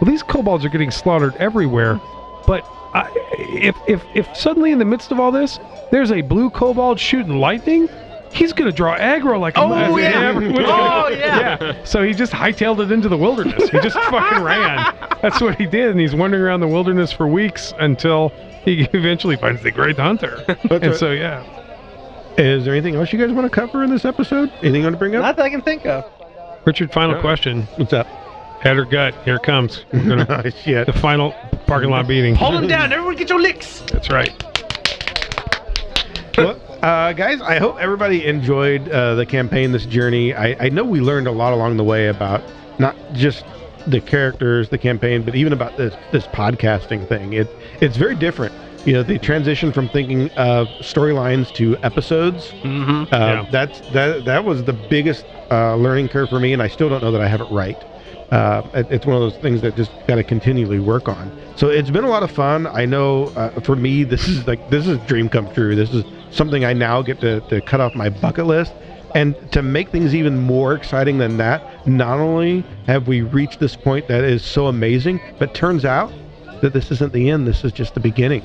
[0.01, 1.99] well, these kobolds are getting slaughtered everywhere.
[2.47, 5.59] But I, if if if suddenly in the midst of all this,
[5.91, 7.87] there's a blue kobold shooting lightning.
[8.33, 10.29] He's gonna draw aggro like a Oh, yeah.
[10.29, 11.83] ever Oh, gonna- yeah.
[11.83, 13.69] So he just hightailed it into the wilderness.
[13.69, 14.95] He just fucking ran.
[15.21, 18.29] That's what he did, and he's wandering around the wilderness for weeks until
[18.63, 20.43] he eventually finds the Great Hunter.
[20.47, 20.95] and right.
[20.95, 21.43] so yeah,
[22.37, 24.49] Is there anything else you guys want to cover in this episode?
[24.61, 25.21] Anything you want to bring up?
[25.21, 26.05] Not that I can think of.
[26.65, 27.63] Richard, final question.
[27.75, 28.07] What's up?
[28.61, 29.13] Head or gut?
[29.25, 29.85] Here it comes.
[29.93, 30.85] We're gonna Oh, shit.
[30.85, 31.33] the final
[31.67, 32.35] parking lot beating.
[32.35, 32.93] Hold him down.
[32.93, 33.81] Everyone get your licks.
[33.91, 34.31] That's right.
[36.37, 40.33] well, uh, guys, I hope everybody enjoyed uh, the campaign, this journey.
[40.33, 42.41] I, I know we learned a lot along the way about
[42.79, 43.43] not just
[43.87, 47.33] the characters, the campaign, but even about this this podcasting thing.
[47.33, 47.47] It
[47.81, 48.53] it's very different.
[48.85, 52.51] You know, the transition from thinking of storylines to episodes.
[52.63, 53.13] Mm-hmm.
[53.13, 53.45] Uh, Yeah.
[53.51, 57.03] That's that that was the biggest uh, learning curve for me, and I still don't
[57.03, 57.77] know that I have it right.
[58.31, 61.31] Uh, it- it's one of those things that just got to continually work on.
[61.57, 62.65] So it's been a lot of fun.
[62.67, 65.75] I know uh, for me, this is like this is a dream come true.
[65.75, 68.73] This is something I now get to, to cut off my bucket list.
[69.13, 73.75] And to make things even more exciting than that, not only have we reached this
[73.75, 76.13] point that is so amazing, but turns out
[76.61, 77.45] that this isn't the end.
[77.45, 78.41] This is just the beginning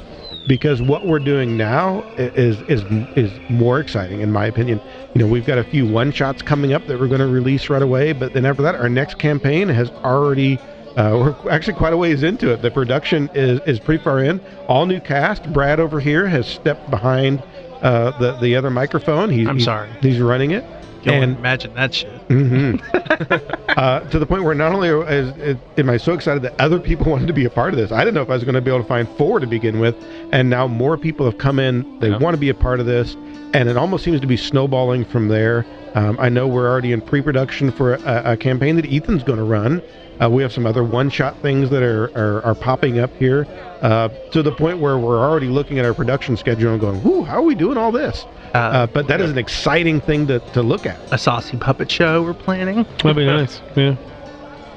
[0.46, 2.82] because what we're doing now is is
[3.16, 4.80] is more exciting in my opinion.
[5.14, 7.68] You know, we've got a few one shots coming up that we're going to release
[7.68, 10.58] right away, but then after that, our next campaign has already.
[10.96, 12.62] Uh, we're actually quite a ways into it.
[12.62, 14.40] The production is, is pretty far in.
[14.66, 15.52] All new cast.
[15.52, 17.42] Brad over here has stepped behind
[17.82, 19.30] uh, the the other microphone.
[19.30, 19.90] He's, I'm he's- sorry.
[20.00, 20.64] He's running it.
[21.06, 22.10] Can't And- imagine that shit.
[22.28, 22.76] hmm
[23.76, 26.78] uh, to the point where not only is, is, am I so excited that other
[26.80, 28.54] people wanted to be a part of this, I didn't know if I was going
[28.54, 29.94] to be able to find four to begin with,
[30.32, 31.98] and now more people have come in.
[32.00, 33.14] They want to be a part of this,
[33.54, 35.64] and it almost seems to be snowballing from there.
[35.94, 39.44] Um, I know we're already in pre-production for a, a campaign that Ethan's going to
[39.44, 39.80] run.
[40.22, 43.46] Uh, we have some other one-shot things that are, are, are popping up here
[43.82, 47.22] uh, to the point where we're already looking at our production schedule and going, "Whoo,
[47.24, 48.24] how are we doing all this?"
[48.54, 50.96] Uh, Uh, but that is an exciting thing to, to look at.
[51.12, 52.84] a saucy puppet show we're planning.
[53.02, 53.60] That'd be nice.
[53.74, 53.96] Yeah.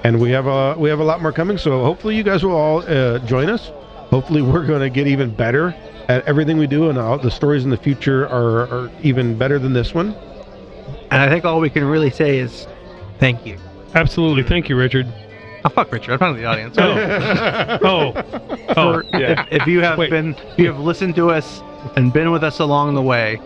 [0.03, 1.57] and we have a we have a lot more coming.
[1.57, 3.71] So hopefully you guys will all uh, join us.
[4.09, 5.73] Hopefully we're going to get even better
[6.09, 9.57] at everything we do, and all the stories in the future are, are even better
[9.59, 10.13] than this one.
[11.11, 12.67] And I think all we can really say is
[13.19, 13.57] thank you.
[13.95, 14.43] Absolutely.
[14.43, 15.07] Thank you, Richard.
[15.65, 16.21] Oh, fuck Richard.
[16.21, 16.75] I'm not the audience.
[16.77, 17.79] Oh.
[17.81, 18.11] Oh.
[18.73, 20.09] For- oh, if, if you have Wait.
[20.09, 21.61] been, if you have listened to us
[21.95, 23.39] and been with us along the way,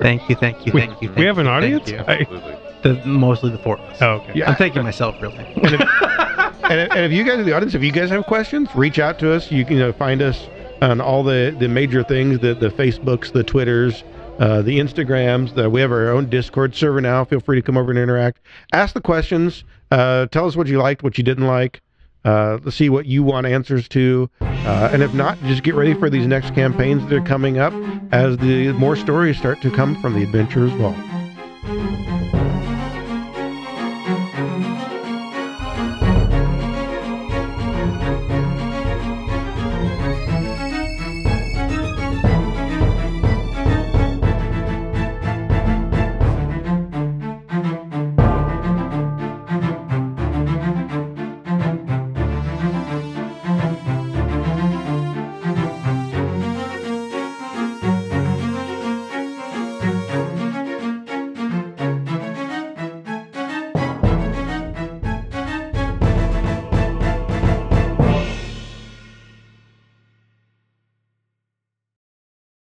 [0.00, 1.08] thank you, thank you, We- thank you.
[1.10, 1.90] we thank have an you, audience?
[1.92, 2.56] I- Absolutely.
[2.82, 4.02] The, mostly the four of us.
[4.02, 4.32] oh, okay.
[4.34, 4.50] Yeah.
[4.50, 5.38] I'm thanking myself, really.
[5.56, 8.26] and, if, and, if- and if you guys in the audience, if you guys have
[8.26, 9.50] questions, reach out to us.
[9.50, 10.48] You can you know, find us
[10.82, 14.04] on all the, the major things, the, the Facebooks, the Twitters,
[14.38, 15.54] uh, the Instagrams.
[15.54, 17.24] The, we have our own Discord server now.
[17.24, 18.40] Feel free to come over and interact.
[18.72, 19.64] Ask the questions.
[19.90, 21.80] Uh, tell us what you liked, what you didn't like.
[22.24, 24.30] Uh, let's see what you want answers to.
[24.40, 27.74] Uh, and if not, just get ready for these next campaigns that are coming up
[28.12, 30.96] as the more stories start to come from the Adventurers Vault.